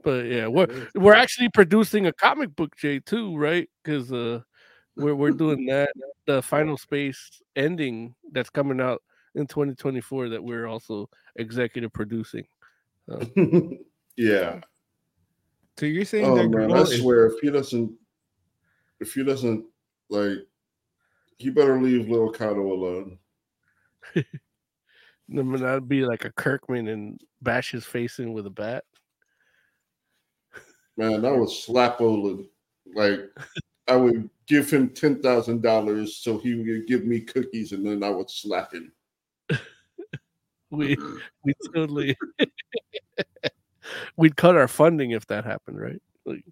[0.03, 3.69] But yeah, we're we're actually producing a comic book, Jay, too, right?
[3.83, 4.41] Because uh,
[4.97, 5.91] we're we're doing that
[6.27, 9.03] the Final Space ending that's coming out
[9.35, 12.45] in 2024 that we're also executive producing.
[13.07, 13.21] So,
[14.17, 14.61] Yeah.
[15.79, 17.93] So you're saying Oh that man, I swear, if he doesn't,
[19.01, 19.65] if he doesn't
[20.13, 20.47] like,
[21.39, 23.19] you better leave Lil Cato alone.
[24.15, 28.85] then that'd be like a Kirkman and bash his face in with a bat.
[30.97, 32.47] Man, that was slap Olan.
[32.95, 33.21] Like,
[33.89, 38.05] I would give him ten thousand dollars so he would give me cookies, and then
[38.05, 38.93] I would slap him.
[40.71, 40.97] We
[41.45, 42.17] we totally
[44.17, 46.01] we'd cut our funding if that happened, right?
[46.25, 46.45] Like,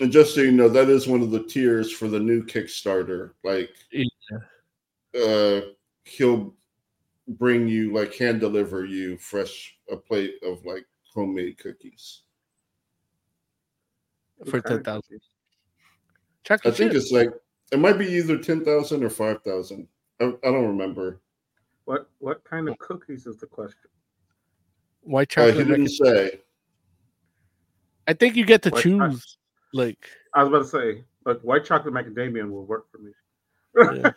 [0.00, 3.32] And just so you know, that is one of the tiers for the new Kickstarter.
[3.44, 4.06] Like, yeah.
[5.20, 5.60] uh,
[6.04, 6.54] he'll
[7.28, 10.84] bring you like hand deliver you fresh a plate of like
[11.14, 12.22] homemade cookies.
[14.46, 15.04] for kind ten of.
[16.50, 16.94] I think chip.
[16.94, 17.30] it's like
[17.72, 19.88] it might be either ten thousand or five thousand.
[20.20, 21.20] I, I don't remember.
[21.84, 23.90] What what kind of cookies is the question?
[25.04, 26.40] white Uh, he didn't say.
[28.06, 29.12] I think you get to White chocolate.
[29.12, 29.38] choose.
[29.74, 29.98] Like,
[30.34, 33.12] I was about to say, but white chocolate macadamia will work for me.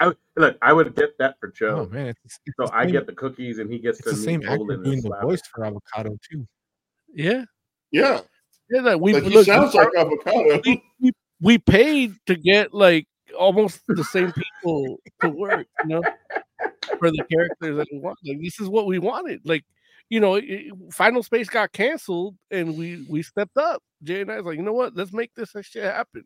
[0.00, 1.88] I look, I would get that for Joe.
[1.90, 4.14] Oh man, it's, it's so I same- get the cookies and he gets It's to
[4.16, 6.46] the same meet actor doing the voice for avocato too.
[7.12, 7.44] yeah,
[7.90, 8.20] Yeah,
[8.70, 8.80] yeah.
[8.80, 10.62] Like we like he look, we sounds like avocato.
[10.64, 13.06] we, we, we paid to get like
[13.36, 16.04] almost the same people to work, you know,
[16.98, 18.18] for the characters that we want.
[18.24, 19.40] Like this is what we wanted.
[19.44, 19.64] Like,
[20.10, 23.82] you know, it- Final Space got canceled, and we we stepped up.
[24.02, 24.94] Jay and I was like, you know what?
[24.94, 26.24] Let's make this shit happen.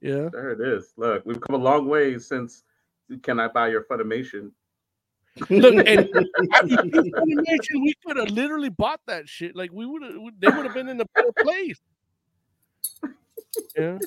[0.00, 0.92] Yeah, There it is.
[0.96, 2.64] Look, we've come a long way since
[3.22, 4.50] Can I Buy Your Funimation?
[5.48, 6.08] look, and
[6.52, 7.38] I mean,
[7.82, 9.56] we could have literally bought that shit.
[9.56, 11.80] Like we would have, they would have been in a better place.
[13.76, 13.98] Yeah,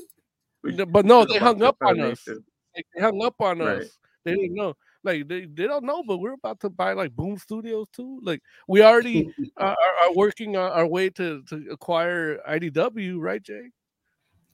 [0.89, 2.27] but no, they hung up on us.
[2.27, 3.81] Like, they hung up on Right.
[3.81, 3.97] us.
[4.23, 4.75] They didn't know.
[5.05, 8.19] Like they, they don't know, but we're about to buy like Boom Studios too.
[8.23, 13.41] Like we already uh, are, are working on our way to to acquire IDW, right,
[13.41, 13.69] Jay?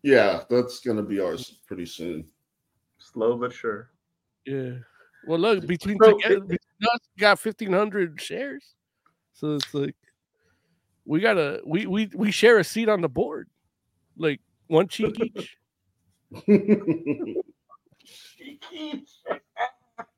[0.03, 2.25] yeah, that's gonna be ours pretty soon.
[2.97, 3.91] Slow but sure.
[4.45, 4.73] Yeah.
[5.25, 8.75] Well, look between So, together, it- between us, got fifteen hundred shares,
[9.33, 9.95] so it's like
[11.05, 13.47] we gotta we we we share a seat on the board,
[14.17, 15.57] like one cheek each.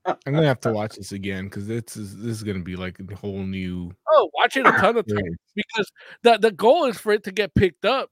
[0.05, 2.99] I'm gonna have to watch this again because this is this is gonna be like
[2.99, 3.91] a whole new.
[4.11, 5.91] Oh, watch it a ton of times because
[6.23, 8.09] the the goal is for it to get picked up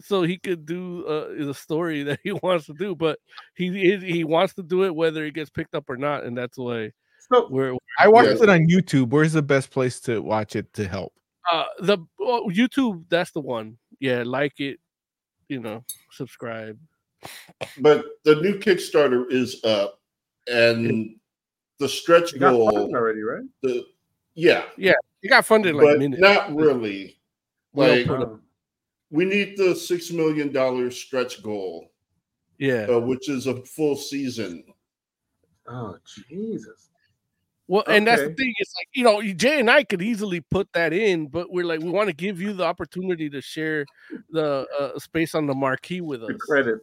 [0.00, 2.94] so he could do uh, the story that he wants to do.
[2.94, 3.18] But
[3.54, 6.36] he he he wants to do it whether it gets picked up or not, and
[6.36, 6.92] that's why
[7.30, 8.40] So we're I watched Yes.
[8.40, 9.10] it on YouTube.
[9.10, 11.12] Where's the best place to watch it to help?
[11.52, 13.04] uh the oh, YouTube.
[13.10, 13.76] That's the one.
[14.00, 14.80] Yeah, like it.
[15.48, 16.78] You know, subscribe.
[17.80, 20.00] but the new Kickstarter is up,
[20.46, 21.16] and
[21.84, 22.70] the stretch you got goal.
[22.72, 23.42] funded already, right?
[23.62, 23.84] The
[24.34, 26.20] yeah, He got funded like but minutes.
[26.22, 27.18] not really.
[27.74, 28.40] Like put Um,
[29.10, 31.92] we need the six million dollar stretch goal,
[32.58, 32.86] Yeah.
[32.88, 34.64] uh, which is a full season.
[35.68, 35.96] oh
[36.28, 36.88] Jesus.
[37.66, 38.52] Well, and that's the thing.
[38.58, 41.80] It's like you know, Jay and I could easily put that in, but we're like,
[41.80, 43.84] we want to give you the opportunity to share
[44.30, 46.28] the uh, space on the marquee with us.
[46.28, 46.78] The credit.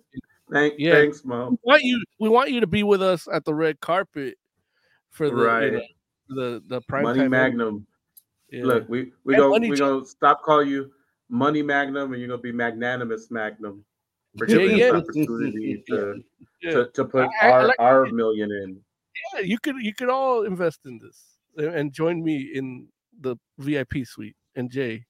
[0.52, 0.94] Thank, Yeah.
[0.94, 1.50] Thanks, Mo.
[1.52, 2.04] We want you.
[2.20, 4.38] We want you to be with us at the red carpet
[5.12, 5.74] for the you Right.
[5.74, 5.82] know,
[6.30, 7.86] the the prime Money Magnum.
[8.50, 8.66] Yeah.
[8.66, 10.92] Look, we we And go Money we J- gonna stop call you
[11.30, 13.86] Money Magnum, and you're gonna be Magnanimous Magnum
[14.38, 14.92] for giving yeah.
[14.92, 16.24] us opportunity to,
[16.64, 18.82] to to put I- I our like- our million in.
[19.36, 22.88] yeah, you could you could all invest in this and, join me in
[23.20, 25.06] the VIP suite and Jay,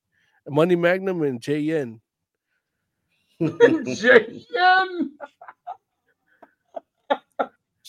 [0.48, 2.02] Money Magnum and Jay Yen.
[3.42, 5.10] JN.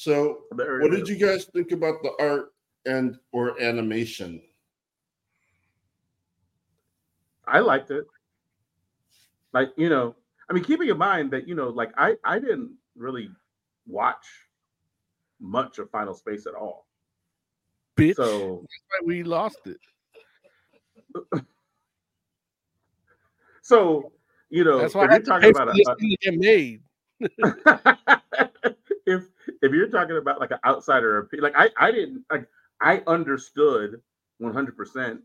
[0.02, 1.10] So, There what did is.
[1.10, 2.52] you guys think about the art
[2.86, 4.42] and or animation?
[7.46, 8.04] I liked it.
[9.52, 10.16] Like, you know,
[10.50, 13.30] I mean, keeping in mind that, you know, like I I didn't really
[13.86, 14.26] watch
[15.38, 16.88] much of Final Space at all.
[17.96, 18.16] Bitch.
[18.16, 19.78] So That's why we lost it.
[23.62, 24.10] so
[24.50, 26.82] you know, That's why I you're talking about for a, a- get made.
[29.12, 29.24] if
[29.62, 32.46] if you're talking about like an outsider like I I didn't like
[32.82, 34.02] I understood
[34.38, 35.22] 100 percent.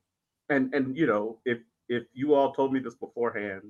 [0.50, 1.60] And and you know if
[1.90, 3.64] if you all told me this beforehand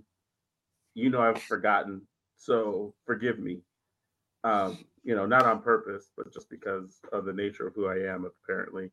[0.95, 2.01] you know I've forgotten.
[2.37, 3.61] So forgive me.
[4.43, 8.13] Um you know not on purpose but just because of the nature of who I
[8.13, 8.91] am apparently.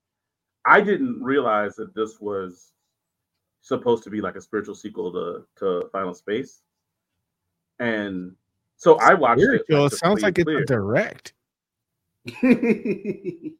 [0.66, 2.72] I didn't realize that this was
[3.62, 6.62] supposed to be like a spiritual sequel to to Final Space.
[7.80, 8.34] And
[8.76, 10.64] so I watched it Spiritual, like, it sounds like it's clear.
[10.64, 11.32] direct.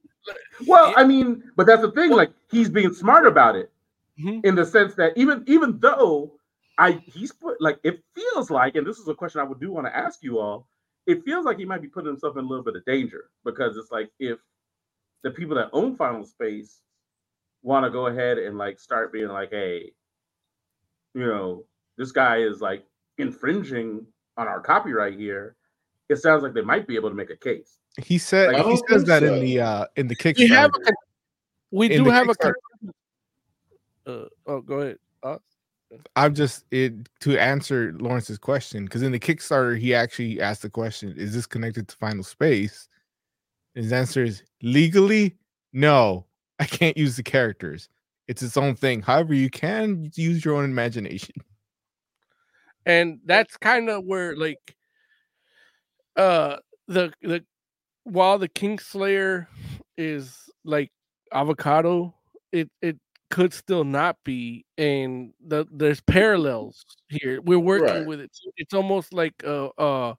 [0.67, 2.11] Well, I mean, but that's the thing.
[2.11, 3.71] Like he's being smart about it,
[4.19, 4.45] Mhm.
[4.45, 6.39] in the sense that even even though
[6.79, 9.71] I he's put like it feels like, and this is a question I would do
[9.71, 10.67] want to ask you all.
[11.07, 13.77] It feels like he might be putting himself in a little bit of danger because
[13.77, 14.39] it's like if
[15.25, 16.81] the people that own Final Space
[17.63, 19.93] want to go ahead and like start being like, hey,
[21.15, 21.65] you know,
[21.99, 22.87] this guy is like
[23.19, 25.57] infringing on our copyright here.
[26.09, 27.79] It sounds like they might be able to make a case.
[28.03, 30.89] He said Like, he says think that in the uh in the We have Kickstarter.
[30.89, 30.93] a
[31.71, 32.53] we do have a.
[34.07, 34.99] Uh, oh, go ahead.
[35.23, 35.39] Uh,
[36.17, 40.71] I'm just it to answer Lawrence's question because in the Kickstarter he actually asked the
[40.71, 42.89] question: Is this connected to Final Space?
[43.75, 45.37] His answer is legally,
[45.73, 46.27] no.
[46.61, 47.89] I can't use the characters.
[48.29, 49.03] It's its own thing.
[49.03, 51.35] However, you can use your own imagination.
[52.87, 54.77] And that's kind of where like
[56.17, 56.57] uh
[56.89, 57.45] the the
[58.05, 59.47] while the kingslayer
[59.97, 60.91] is like
[61.33, 62.13] avocato
[62.53, 62.99] it it
[63.31, 67.41] could still not be and the there's parallels here.
[67.41, 68.07] We're working Right.
[68.07, 68.31] with it.
[68.57, 70.15] It's almost like uh uh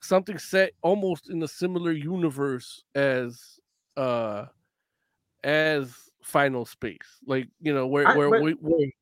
[0.00, 3.58] something set almost in a similar universe as
[3.96, 4.46] uh
[5.42, 5.92] as
[6.22, 7.18] final space.
[7.26, 8.94] Like you know where I- where but- we we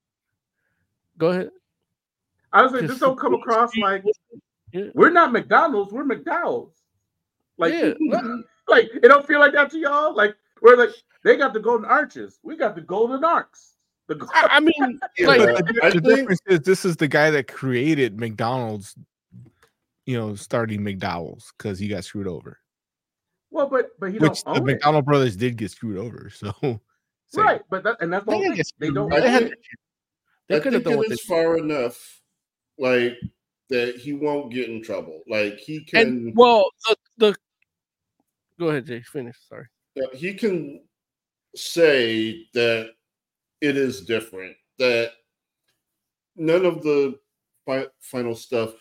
[1.18, 1.51] go ahead
[2.52, 4.04] I was like, this don't come across like
[4.72, 4.86] Yeah.
[4.94, 6.74] we're not McDonald's, we're McDowell's.
[7.58, 7.92] Like, Yeah,
[8.68, 10.14] like it don't feel like that to y'all.
[10.14, 10.90] Like we're like
[11.24, 13.76] they got the golden arches, we got the golden arcs.
[14.08, 17.46] The go- I I mean, like, the, the difference is this is the guy that
[17.48, 18.96] created McDonald's,
[20.06, 22.58] you know, starting McDowell's because he got screwed over.
[23.50, 24.72] well, but but he Which don't the own it.
[24.74, 26.30] McDonald brothers did get screwed over.
[26.30, 26.52] So,
[27.36, 27.62] right?
[27.70, 28.64] But that and that's the They whole thing.
[28.78, 29.08] They don't.
[29.10, 29.54] they, I think-
[30.48, 32.20] they could have think done what it far enough,
[32.82, 33.16] like
[33.70, 35.22] that he won't get in trouble.
[35.28, 37.36] Like he can, and well, the, the
[38.59, 39.00] go ahead, Jay.
[39.02, 39.36] Finish.
[39.48, 39.66] Sorry.
[40.12, 40.82] he can
[41.54, 42.90] say that
[43.60, 44.56] it is different.
[44.78, 45.12] That
[46.36, 47.18] none of the
[47.64, 48.74] fi- final stuff,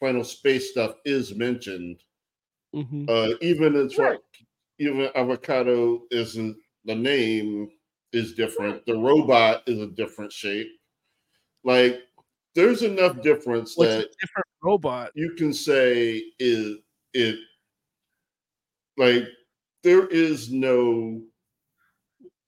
[0.00, 2.02] final space stuff, is mentioned.
[2.74, 3.08] Mhm.
[3.08, 4.20] Uh, even as far, Right.
[4.78, 7.70] even avocato isn't the name
[8.12, 8.84] is different.
[8.84, 10.68] The robot is a different shape.
[11.64, 12.02] Like
[12.56, 15.12] there's enough difference What's that a different robot?
[15.14, 16.78] you can say is
[17.14, 17.38] it
[18.96, 19.24] like
[19.84, 21.22] there is no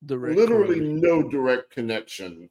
[0.07, 1.01] Direct literally correlation.
[1.01, 2.49] no direct connection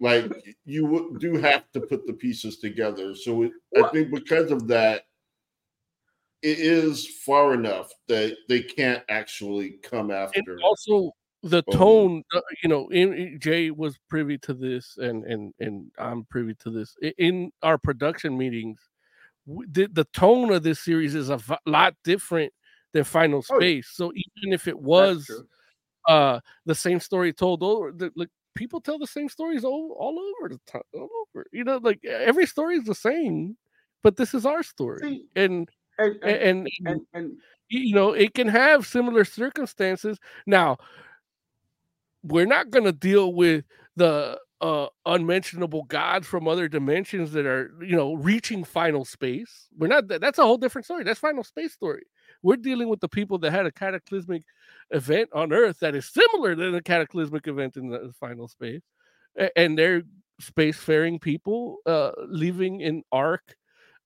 [0.00, 0.30] like
[0.64, 5.04] you do have to put the pieces together so it, i think because of that
[6.42, 11.72] it is far enough that they can't actually come and after also the Oh.
[11.72, 12.88] tone uh, you know
[13.38, 18.36] jay was privy to this and and and i'm privy to this in our production
[18.36, 18.80] meetings
[19.46, 22.52] the, the tone of this series is a lot different
[22.92, 23.58] than final Oh, yeah.
[23.58, 25.30] space so even if it was
[26.08, 30.18] uh the same story told over the, like people tell the same stories all, all
[30.18, 33.56] over the time all over you know like every story is the same
[34.02, 35.68] but this is our story See, and
[35.98, 37.32] and and, and, and and,
[37.68, 40.76] you know it can have similar circumstances now
[42.28, 43.64] we're not going to deal with
[43.96, 49.68] the uh unmentionable gods from other dimensions that are you know reaching final space.
[49.76, 51.04] We're not that- that's a whole different story.
[51.04, 52.04] That's final space story.
[52.42, 54.42] We're dealing with the people that had a cataclysmic
[54.90, 58.82] event on earth that is similar to the cataclysmic event in the final space
[59.56, 60.02] and they're
[60.42, 63.56] spacefaring people uh living in arc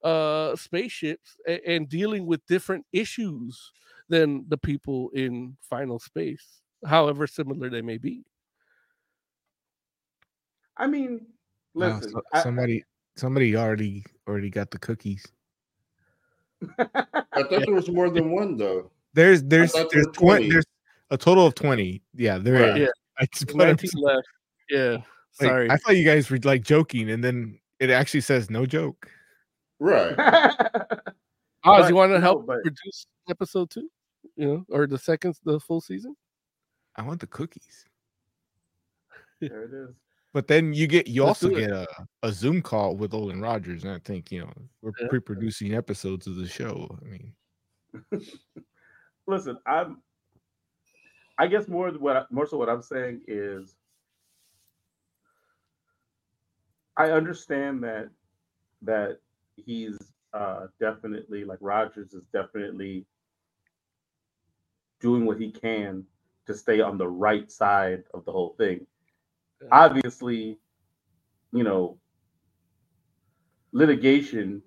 [0.04, 3.72] uh spaceships a- and dealing with different issues
[4.08, 8.24] than the people in final space however similar they may be
[10.76, 11.26] I mean,
[11.74, 12.84] Wow, listen, so- I- somebody
[13.16, 15.26] somebody already already got the cookies.
[16.78, 16.84] i
[17.34, 20.14] thought there was more than one though There's there's there's there 20.
[20.14, 20.50] 20.
[20.50, 20.64] There's
[21.10, 22.02] a total of 20.
[22.14, 22.80] Yeah, there Right.
[22.82, 22.86] Yeah.
[23.18, 24.26] I just put 19 left.
[24.70, 24.90] Yeah.
[24.92, 25.70] like, Sorry.
[25.70, 29.10] I thought you guys were like joking, and then it actually says no joke.
[29.78, 30.14] Right.
[30.18, 30.96] Oz,
[31.64, 33.90] But, you want to no, help but- produce episode two?
[34.36, 36.14] You know, or the second, the full season?
[36.96, 37.84] I want the cookies.
[39.40, 39.94] there it is.
[40.32, 41.86] But then you get you Let's also get a,
[42.22, 45.08] a Zoom call with Olan Rogers, and I think you know we're Yeah.
[45.08, 46.88] pre-producing episodes of the show.
[47.02, 47.32] I mean,
[49.26, 50.02] Listen, I'm.
[51.38, 53.74] I guess more what I- more so what I'm saying is,
[56.96, 58.10] I understand that
[58.82, 59.20] that
[59.56, 59.98] he's
[60.32, 63.04] uh, definitely like Rogers is definitely
[65.00, 66.04] doing what he can
[66.50, 68.86] to stay on the right side of the whole thing.
[69.62, 69.68] Yeah.
[69.72, 70.58] Obviously,
[71.52, 71.96] you know,
[73.72, 74.62] litigation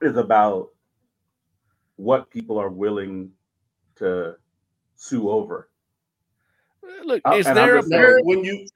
[0.00, 0.70] is about
[1.96, 3.30] what people are willing
[3.96, 4.34] to
[4.96, 5.68] sue over.
[6.84, 8.66] Uh, Look, Uh, is I'm there a just Now, saying- there, when you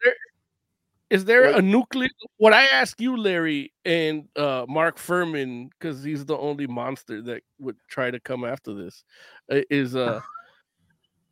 [1.09, 2.09] is there a nuclear?
[2.39, 7.43] What I ask you, Larry and uh, Mark Fuhrman, because he's the only monster that
[7.61, 9.05] would try to come after this,
[9.53, 10.21] uh, is uh,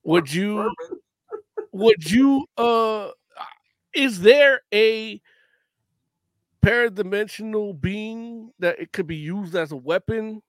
[0.04, 0.70] would you
[1.72, 3.10] would you uh,
[3.94, 5.20] is there a
[6.64, 10.42] paradimensional being that it could be used as a weapon,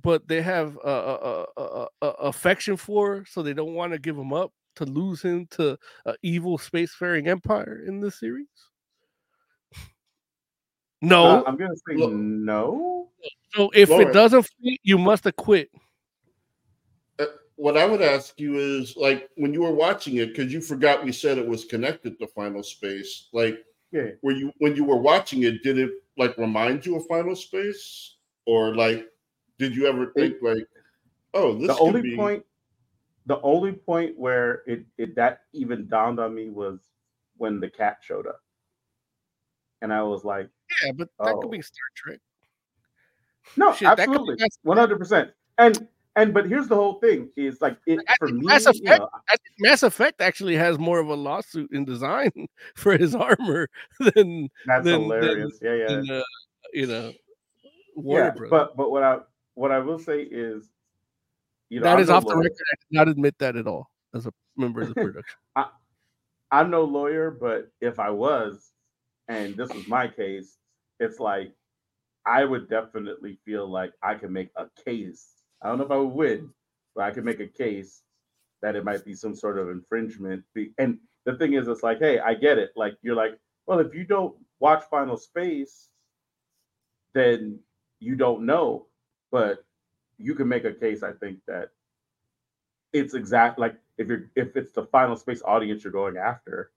[0.00, 3.98] but they have a, a, a, a, a affection for, so they don't want to
[3.98, 8.46] give him up to lose him to an evil spacefaring empire in this series?
[11.02, 11.24] No.
[11.24, 13.08] Uh, I'm gonna say Look- no.
[13.54, 14.06] so if Laura.
[14.06, 15.70] it doesn't fit, you must acquit.
[17.56, 21.04] What I would ask you is like when you were watching it, because you forgot
[21.04, 23.28] we said it was connected to Final Space.
[23.32, 24.10] Like, Yeah.
[24.22, 28.16] were you when you were watching it, did it like remind you of Final Space,
[28.46, 29.06] or like
[29.58, 30.66] did you ever think like,
[31.34, 32.44] oh, this the could only be point
[33.26, 36.78] the only point where it, it that even dawned on me was
[37.38, 38.40] when the cat showed up.
[39.82, 40.48] And I was like,
[40.84, 41.40] Yeah, but that Oh.
[41.40, 41.62] could be oh.
[41.62, 42.20] Star Trek.
[43.56, 44.46] no, Shit, that could be absolutely.
[44.62, 45.30] One hundred percent.
[45.58, 48.70] And and but here's the whole thing is like it I for me, Mass you
[48.72, 52.30] Effect- know, I think Mass Effect actually has more of a lawsuit in design
[52.74, 53.68] for his armor
[54.00, 55.58] than that's then- hilarious.
[55.62, 55.86] yeah, yeah.
[55.88, 56.22] than uh,
[56.72, 57.12] you know
[57.94, 58.50] Warner yeah, Brothers.
[58.50, 59.18] but but what I
[59.54, 60.68] what I will say is
[61.70, 62.52] you know that I'm is no off the record.
[62.72, 65.38] I did not admit that at all as a member of the production.
[66.52, 68.70] I'm no lawyer, but if I was,
[69.28, 70.58] and this was my case,
[71.00, 71.52] it's like
[72.24, 75.26] I would definitely feel like I could make a case.
[75.62, 76.50] I don't know if I would win,
[76.94, 78.02] but I could make a case
[78.62, 80.44] that it might be some sort of infringement.
[80.78, 82.70] And the thing is, it's like, hey, I get it.
[82.76, 85.88] Like you're like, well, if you don't watch Final Space,
[87.14, 87.58] then
[88.00, 88.86] you don't know.
[89.32, 89.64] But
[90.18, 91.70] you can make a case, I think, that
[92.92, 96.70] it's exact like if you're if it's the final space audience you're going after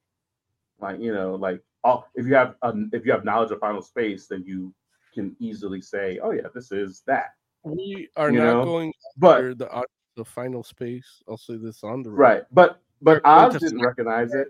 [0.81, 3.81] like you know like all if you have um, if you have knowledge of final
[3.81, 4.73] space then you
[5.13, 9.69] can easily say oh yeah this is that We are not know, going but the
[9.75, 11.21] au- the final space.
[11.27, 12.21] I'll say this on the record.
[12.21, 14.47] right but but We're oz didn't recognize it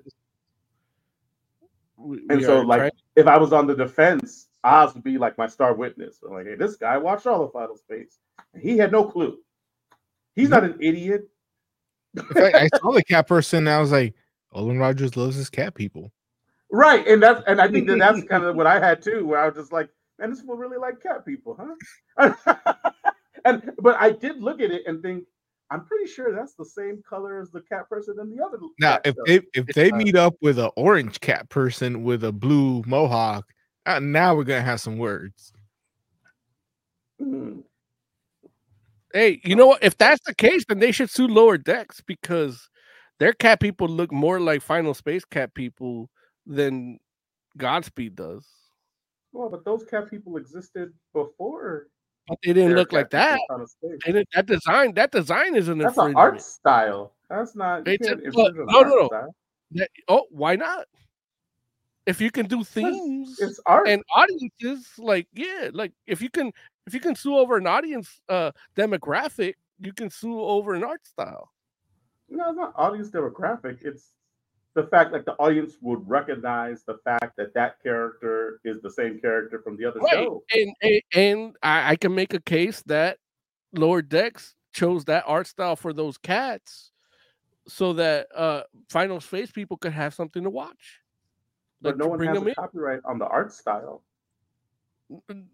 [1.97, 5.37] We, and so like trying- if i was on the defense oz would be like
[5.37, 8.19] my star witness I'm like hey this guy watched all of final space
[8.53, 9.37] And he had no clue
[10.35, 10.53] he's mm-hmm.
[10.53, 11.29] not an idiot
[12.15, 14.15] in fact, I saw the cat person, and I was like,
[14.55, 16.11] Olan Rogers loves his cat people.
[16.71, 19.39] Right, and that's and I think that that's kind of what I had too, where
[19.39, 19.89] I was just like,
[20.19, 21.57] man, this will really like cat people,
[22.17, 22.33] huh?
[23.45, 25.23] and but I did look at it and think,
[25.71, 28.57] I'm pretty sure that's the same color as the cat person in the other.
[28.79, 32.83] Now, if they if they meet up with an orange cat person with a blue
[32.85, 33.45] mohawk,
[33.85, 35.53] uh, now we're gonna have some words.
[37.19, 37.59] Hmm.
[39.13, 39.83] Hey, you know what?
[39.83, 42.69] If that's the case, then they should sue Lower Decks because
[43.19, 46.09] their cat people look more like Final Space cat people
[46.45, 46.99] than
[47.57, 48.45] Godspeed does.
[49.31, 51.87] Well, but those cat people existed before.
[52.27, 53.39] But they didn't look like that.
[53.39, 53.99] people in Final Space.
[54.05, 57.13] They didn't- that design, that design is an That's an art style.
[57.29, 57.87] That's not.
[57.87, 59.33] You It's can't look, no, no, no.
[59.71, 60.87] That- oh, why not?
[62.05, 63.87] If you can do themes It's art.
[63.87, 66.51] and audiences, like yeah, like if you can
[66.87, 71.05] if you can sue over an audience uh demographic, you can sue over an art
[71.05, 71.51] style.
[72.27, 73.83] No, it's not audience demographic.
[73.83, 74.13] It's
[74.75, 79.19] the fact that the audience would recognize the fact that that character is the same
[79.19, 80.13] character from the other Right.
[80.13, 80.43] show.
[80.53, 83.17] And and, and I, I can make a case that
[83.73, 86.91] Lower Decks chose that art style for those cats
[87.67, 91.01] so that uh Final Space people could have something to watch.
[91.81, 92.55] But Like, no one bring has them a in.
[92.55, 94.03] copyright on the art style.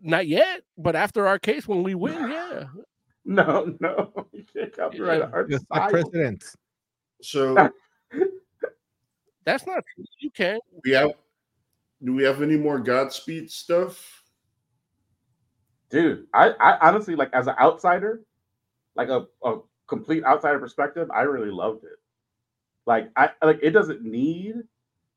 [0.02, 2.66] Not yet, but after our case, when we win, yeah.
[3.24, 5.92] No, no, you can't copyright Yeah, an art Just like style.
[5.92, 6.56] presidents.
[7.22, 7.70] So
[9.46, 10.06] That's not true.
[10.20, 10.60] You can.
[10.84, 11.12] we have.
[12.04, 14.24] Do we have any more Godspeed stuff?
[15.90, 18.22] dude I, I honestly like as an outsider
[18.96, 22.00] like a, a complete outsider perspective i really loved it
[22.86, 24.56] like i like it doesn't need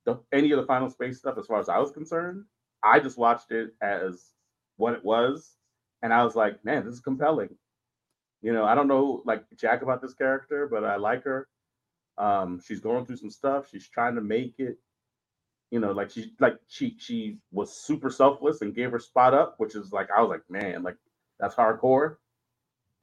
[0.04, 2.44] the, any of the final space stuff as far as i was concerned
[2.82, 4.32] i just watched it as
[4.76, 5.56] what it was
[6.02, 7.50] and i was like man this is compelling
[8.42, 11.48] you know i don't know like jack about this character but i like her
[12.18, 14.78] um she's going through some stuff she's trying to make it
[15.70, 19.56] you know, like she like she she was super selfless and gave her spot up,
[19.58, 20.96] which is like I was like, man, like
[21.38, 22.16] that's hardcore.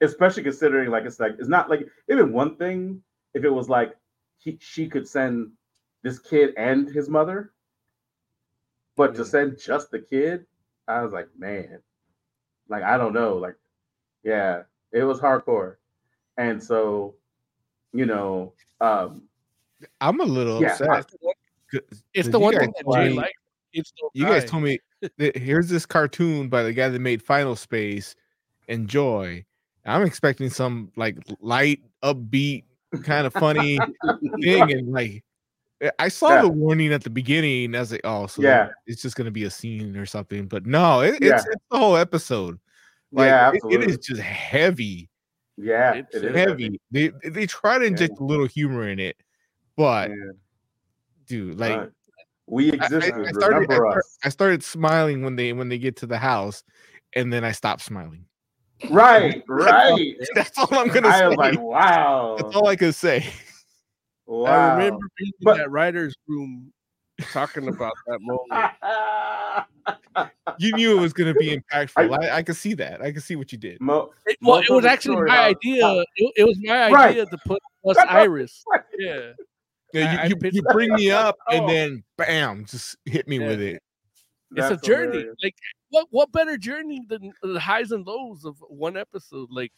[0.02, 3.02] Especially considering like it's like it's not like even one thing
[3.34, 3.96] if it was like
[4.40, 5.52] he she could send
[6.04, 7.54] this kid and his mother,
[8.96, 10.46] but to send just the kid,
[10.88, 11.82] I was like, man,
[12.68, 13.56] like I don't know, like
[14.24, 15.76] yeah, it was hardcore.
[16.38, 17.16] And so,
[17.94, 19.24] you know, um
[20.02, 20.90] I'm a little Yeah, upset.
[20.90, 21.04] I-
[21.72, 23.34] 'cause- the one thing that Jay me- liked.
[23.74, 24.80] It's still You guys told me
[25.18, 28.16] that here's this cartoon by the guy that made Final Space.
[28.70, 29.44] Enjoy.
[29.86, 32.64] I'm expecting some like light, upbeat,
[33.04, 33.78] kind of funny
[34.42, 35.24] thing, and like
[35.82, 36.42] eh, I saw Yeah.
[36.44, 37.76] the warning at the beginning.
[37.76, 38.50] I was like, oh, so Yeah.
[38.50, 40.48] yeah, it's just gonna be a scene or something.
[40.48, 41.36] But no, it, Yeah.
[41.36, 42.58] it's, it's the whole episode.
[43.12, 43.88] Like Yeah, it- it absolutely.
[43.94, 45.10] is just heavy,
[45.58, 46.80] yeah, It's it heavy.
[46.92, 49.16] They they try to inject a little humor in it,
[49.76, 50.16] but Yeah.
[51.28, 51.90] dude, like.
[52.48, 54.18] We I- I- I, started, I, remember start- us.
[54.24, 56.64] I started smiling when they when they get to the house,
[57.16, 58.26] and then I stopped smiling.
[58.92, 60.14] Right, right.
[60.36, 61.28] That's all I'm gonna I say.
[61.30, 62.36] was like, wow.
[62.40, 63.26] That's all I can say.
[64.28, 64.46] wow.
[64.52, 66.72] I remember being But- in that writer's room
[67.32, 68.72] talking about that moment.
[70.58, 72.24] You knew it was gonna be impactful.
[72.24, 73.02] I, I could see that.
[73.02, 73.80] I could see what you did.
[73.82, 76.04] Mo- It, well, it was actually my about- idea.
[76.16, 77.10] It, it was my Right.
[77.10, 78.64] idea to put us Iris.
[78.98, 79.32] Yeah.
[79.94, 81.68] Yeah, you, you, you bring me up and Oh.
[81.68, 83.48] then bam, just hit me Yeah.
[83.48, 83.84] with it.
[84.56, 85.12] It's a That's journey.
[85.18, 85.36] hilarious.
[85.44, 85.56] Like
[85.90, 89.50] what what better journey than the highs and lows of one episode?
[89.52, 89.74] Like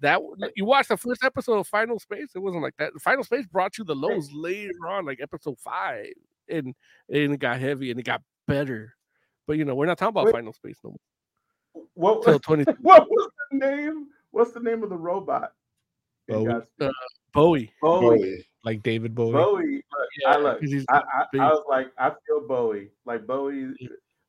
[0.00, 0.20] that
[0.54, 2.92] you watched the first episode of Final Space, it wasn't like that.
[3.00, 6.06] Final Space brought you the lows later on, like episode five,
[6.50, 6.74] and
[7.08, 8.94] and it got heavy and it got better.
[9.46, 10.34] But you know, we're not talking about Wait.
[10.34, 11.84] Final Space no more.
[11.94, 14.08] What, Till 20 what was the name?
[14.32, 15.52] What's the name of the robot?
[16.28, 16.62] in Bowie.
[16.80, 16.90] Uh,
[17.32, 17.72] Bowie.
[17.80, 18.00] Bowie.
[18.18, 18.46] Bowie.
[18.64, 19.32] Like David Bowie.
[19.32, 19.76] Bowie.
[19.76, 20.60] Look, I Yeah, look.
[20.60, 21.02] 'cause he's I,
[21.32, 21.38] I.
[21.38, 22.90] I was like, I feel Bowie.
[23.06, 23.74] Like Bowie.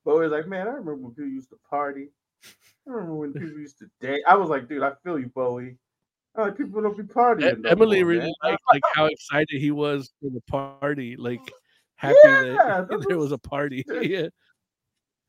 [0.05, 2.09] Bowie's like, man, I remember when people used to party.
[2.87, 4.23] I remember when people used to date.
[4.27, 5.77] I was like, dude, I feel you, Bowie.
[6.35, 7.57] I'm like, people don't be partying.
[7.57, 8.33] E- no Emily more, really man.
[8.43, 11.41] liked like how excited he was for the party, like
[12.01, 13.85] happy Yeah, that that there was- a party.
[14.01, 14.27] yeah.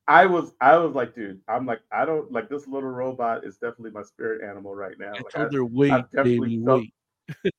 [0.09, 3.55] I was, I was like, dude, I'm like, I don't like this little robot is
[3.57, 5.13] definitely my spirit animal right now.
[5.15, 7.55] I Like, told I, her, wait, definitely baby, felt- wait.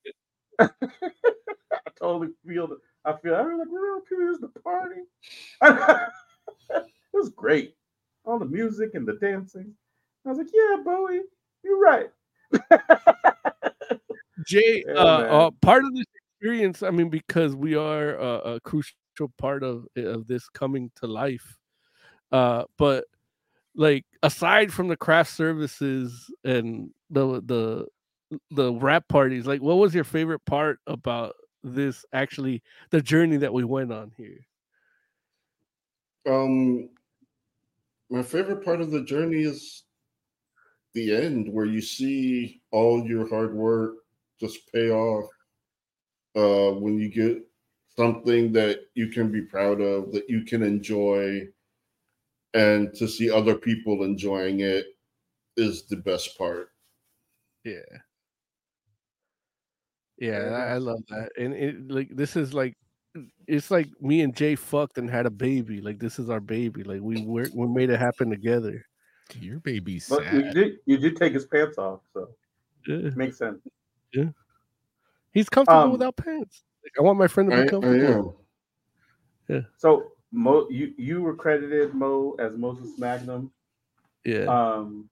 [0.60, 5.02] I totally feel the, I feel, I was like, people used to party?
[5.62, 7.76] it was great.
[8.26, 9.74] All the music and the dancing.
[10.26, 11.22] I was like, yeah, Bowie,
[11.64, 12.10] you're right.
[14.46, 18.60] Jay, Yeah, uh, uh, part of this experience, I mean, because we are uh, a
[18.62, 18.96] crucial
[19.38, 21.58] part of of this coming to life.
[22.32, 23.06] Uh, but
[23.76, 27.88] like aside from the craft services and the the
[28.52, 32.06] the rap parties, like what was your favorite part about this?
[32.14, 34.40] Actually, the journey that we went on here.
[36.26, 36.90] Um,
[38.10, 39.84] my favorite part of the journey is
[40.94, 43.96] the end, where you see all your hard work
[44.40, 45.30] just pay off.
[46.36, 47.44] Uh, when you get
[47.98, 51.48] something that you can be proud of, that you can enjoy,
[52.54, 54.86] and to see other people enjoying it
[55.58, 56.70] is the best part.
[57.64, 57.80] Yeah.
[60.18, 61.32] Yeah, I, I love that.
[61.38, 62.78] And it like this is like
[63.48, 65.82] it's like me and Jay fucked and had a baby.
[65.82, 66.84] Like this is our baby.
[66.84, 68.86] Like we were we made it happen together.
[69.40, 72.30] Your baby's But you did, you did take his pants off, so
[72.88, 73.08] Yeah.
[73.08, 73.62] it makes sense.
[74.14, 74.30] Yeah.
[75.32, 76.64] He's comfortable Um, without pants.
[76.84, 78.38] Like, I want my friend to I, be I comfortable.
[79.50, 79.64] am.
[79.78, 83.52] So Mo, you you were credited Mo as Moses Magnum,
[84.26, 84.46] Yeah.
[84.46, 85.10] um,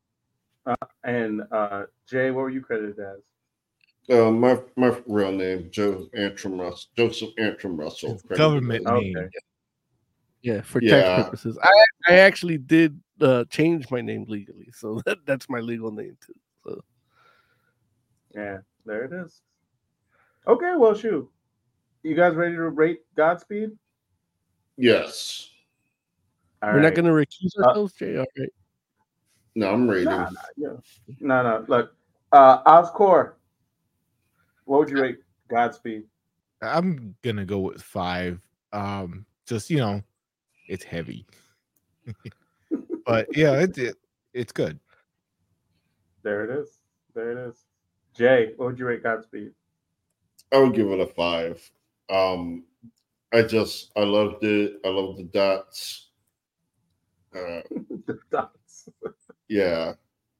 [0.65, 3.19] uh, and uh, Jay, what were you credited as?
[4.09, 8.13] Uh, my my real name, Joe Antrim Russell, Joseph Antrim Russell.
[8.13, 9.13] It's government Okay.
[9.13, 9.29] name.
[10.41, 11.01] yeah, for yeah.
[11.03, 11.57] tax purposes.
[11.61, 14.69] I I actually did uh change my name legally.
[14.73, 16.33] So that, that's my legal name too.
[16.63, 16.81] So
[18.33, 19.41] Yeah, there it is.
[20.47, 21.29] Okay, well, shoot.
[22.03, 23.71] You guys ready to rate Godspeed?
[24.77, 25.49] Yes.
[26.63, 28.17] All we're not gonna recuse Uh, ourselves, Jay.
[28.17, 28.49] All right.
[29.55, 30.05] No, I'm rating.
[30.05, 30.77] Nah, nah,
[31.19, 31.65] no, no.
[31.67, 31.95] Look,
[32.31, 33.33] Uh, Oscore,
[34.63, 35.19] what would you rate
[35.49, 36.07] Godspeed?
[36.61, 38.39] I'm gonna go with five.
[38.71, 40.01] Um, just you know,
[40.69, 41.25] it's heavy,
[43.05, 43.97] but yeah, it, it
[44.33, 44.79] it's good.
[46.23, 46.79] There it is.
[47.13, 47.65] There it is.
[48.13, 49.51] Jay, what would you rate Godspeed?
[50.53, 51.69] I would give it a five.
[52.11, 52.65] Um,
[53.33, 54.79] I just I loved it.
[54.85, 56.09] I love the dots.
[57.33, 57.61] Uh,
[58.05, 58.89] the dots.
[59.47, 59.93] yeah,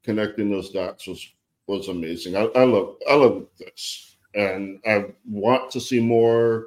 [0.04, 1.26] connecting those dots was
[1.66, 2.36] was amazing.
[2.36, 6.66] I, I love I love this, and I want to see more.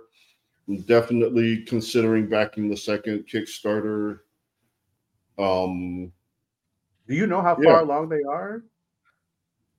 [0.68, 4.22] I'm definitely considering backing the second Kickstarter.
[5.38, 6.11] Um,
[7.07, 7.73] Do you know how Yeah.
[7.73, 8.64] far along they are?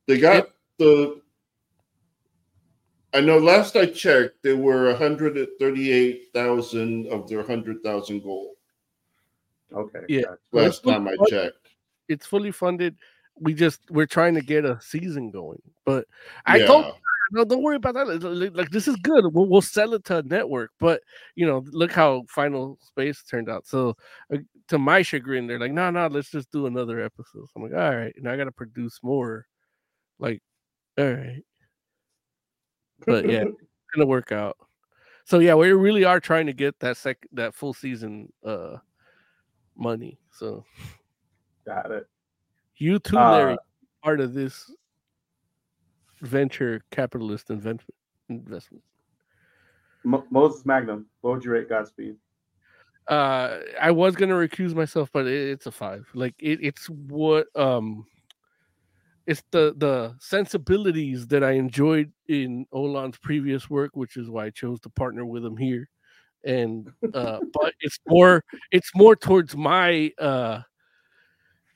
[0.07, 1.21] they got the.
[3.17, 3.39] I know.
[3.39, 8.57] Last I checked, there were 138,000 of their 100,000 goal.
[9.73, 10.01] Okay.
[10.09, 10.23] Yeah.
[10.23, 10.39] gotcha.
[10.53, 11.29] Last It's fully time I funded.
[11.31, 11.69] checked.
[12.09, 12.97] It's fully funded.
[13.41, 16.07] We just we're trying to get a season going, but
[16.47, 16.93] I told Yeah.
[17.33, 18.07] no, don't worry about that.
[18.07, 19.27] Like, like, this is good.
[19.35, 21.03] We'll, we'll sell it to a network, but
[21.35, 23.67] you know, look how Final Space turned out.
[23.67, 23.97] So,
[24.33, 24.39] uh,
[24.69, 27.47] to my chagrin, they're like, no, no, let's just do another episode.
[27.47, 29.47] So I'm like, all right, and I got to produce more.
[30.19, 30.43] Like,
[30.99, 31.43] all right,
[33.05, 33.61] but yeah, it's
[33.95, 34.57] gonna work out.
[35.25, 38.77] So yeah, we really are trying to get that sec that full season uh
[39.77, 40.19] money.
[40.31, 40.65] So
[41.67, 42.07] Got it.
[42.77, 43.59] you too, Uh, Larry,
[44.03, 44.71] part of this
[46.21, 47.83] venture capitalist invent-
[48.29, 48.83] investment.
[50.05, 52.17] Mo- Moses Magnum, what would you rate Godspeed?
[53.09, 56.07] Uh, I was gonna recuse myself, but it, it's a five.
[56.15, 58.07] Like it, it's what um,
[59.27, 64.51] it's the the sensibilities that I enjoyed in Olan's previous work, which is why I
[64.51, 65.89] chose to partner with him here.
[66.45, 70.63] And uh, but it's more it's more towards my uh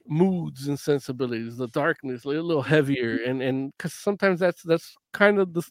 [0.07, 3.19] moods and sensibilities the darkness a little heavier.
[3.27, 5.63] And and because sometimes that's that's kind of the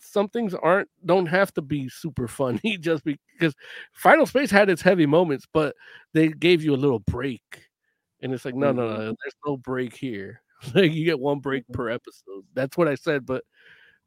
[0.00, 3.54] some things aren't don't have to be super funny just because
[3.92, 5.74] final space had its heavy moments but
[6.14, 7.42] they gave you a little break.
[8.22, 10.42] And it's like no no no there's no break here
[10.74, 13.44] like you get one break per episode that's what i said but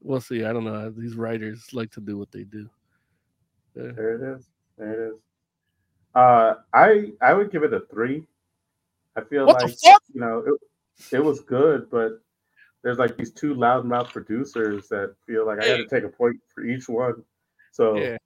[0.02, 2.70] we'll see i don't know these writers like to do what they do
[3.76, 3.92] Yeah.
[3.96, 4.50] There it is.
[4.78, 5.20] There it is.
[6.16, 8.24] Uh, I I would give it a three.
[9.16, 12.22] I feel What like you know it, it was good, but
[12.82, 16.38] there's like these two loudmouth producers that feel like I got to take a point
[16.54, 17.24] for each one.
[17.72, 18.18] So yeah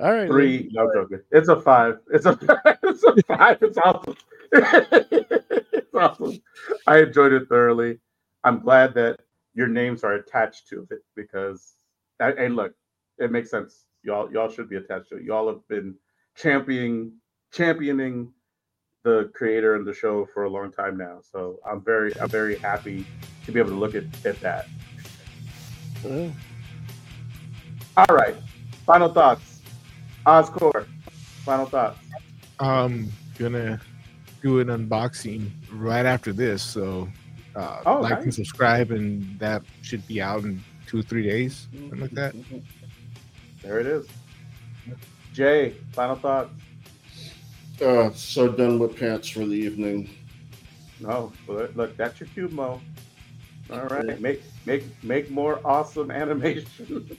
[0.00, 0.68] all right three.
[0.72, 1.20] No I'm joking.
[1.30, 1.98] It's a five.
[2.12, 2.38] It's a
[2.82, 3.58] it's a five.
[3.62, 4.16] It's awesome.
[5.94, 6.40] awesome.
[6.86, 7.98] I enjoyed it thoroughly.
[8.44, 9.20] I'm glad that
[9.54, 11.74] your names are attached to it because
[12.20, 12.74] and look,
[13.18, 13.84] it makes sense.
[14.02, 15.24] Y'all y'all should be attached to it.
[15.24, 15.94] Y'all have been
[16.36, 17.12] championing
[17.52, 18.32] championing
[19.04, 21.20] the creator and the show for a long time now.
[21.32, 23.06] So I'm very I'm very happy
[23.46, 24.66] to be able to look at, at that.
[26.04, 26.30] Yeah.
[27.96, 28.36] All right.
[28.86, 29.62] Final thoughts.
[30.26, 30.86] Oscore.
[31.44, 31.98] Final thoughts.
[32.60, 33.80] I'm gonna
[34.42, 37.08] do an unboxing right after this, so
[37.56, 41.66] uh, Oh, like and subscribe, and that should be out in two or three days,
[41.72, 42.34] something like that.
[43.62, 44.06] There it is.
[45.32, 46.50] Jay, final thoughts.
[47.82, 50.10] Uh, so done with pants for the evening.
[51.00, 52.80] No, look, look, that's your cube, Mo.
[53.70, 57.16] All right, make make make more awesome animation.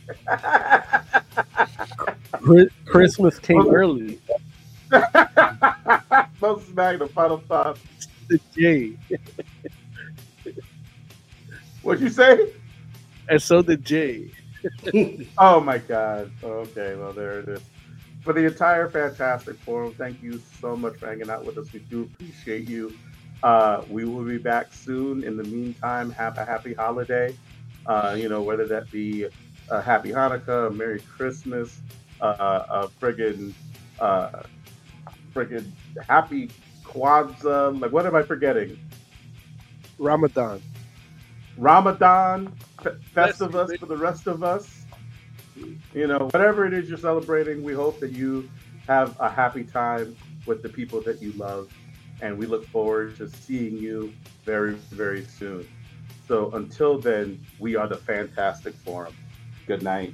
[2.85, 4.19] Christmas came early
[6.41, 7.79] Moses Magnum, final thoughts.
[8.29, 8.93] The j
[11.81, 12.53] What'd you say?
[13.29, 14.31] and so did jay
[15.37, 16.31] Oh my God.
[16.43, 17.61] Okay, well there it is.
[18.21, 21.71] For the entire Fantastic Forum, thank you so much for hanging out with us.
[21.71, 22.93] We do appreciate you.
[23.41, 25.23] Uh, we will be back soon.
[25.23, 27.35] In the meantime, have a happy holiday.
[27.85, 29.27] Uh, you know, whether that be
[29.69, 31.79] a happy Hanukkah, a Merry Christmas,
[32.19, 33.53] uh, a friggin'
[34.01, 34.43] uh,
[35.33, 35.71] friggin'
[36.05, 36.49] happy
[36.89, 37.69] Kwanzaa.
[37.69, 38.79] Um, like, what am I forgetting?
[39.97, 40.61] ramadan
[41.57, 42.53] Ramadan,
[42.85, 44.85] F- Festivus for the rest of us.
[45.93, 48.49] You know, whatever it is you're celebrating, we hope that you
[48.87, 51.69] have a happy time with the people that you love.
[52.21, 54.13] And we look forward to seeing you
[54.45, 55.67] very, very soon.
[56.27, 59.13] So until then, we are the Fantastic Forum.
[59.67, 60.13] Good night.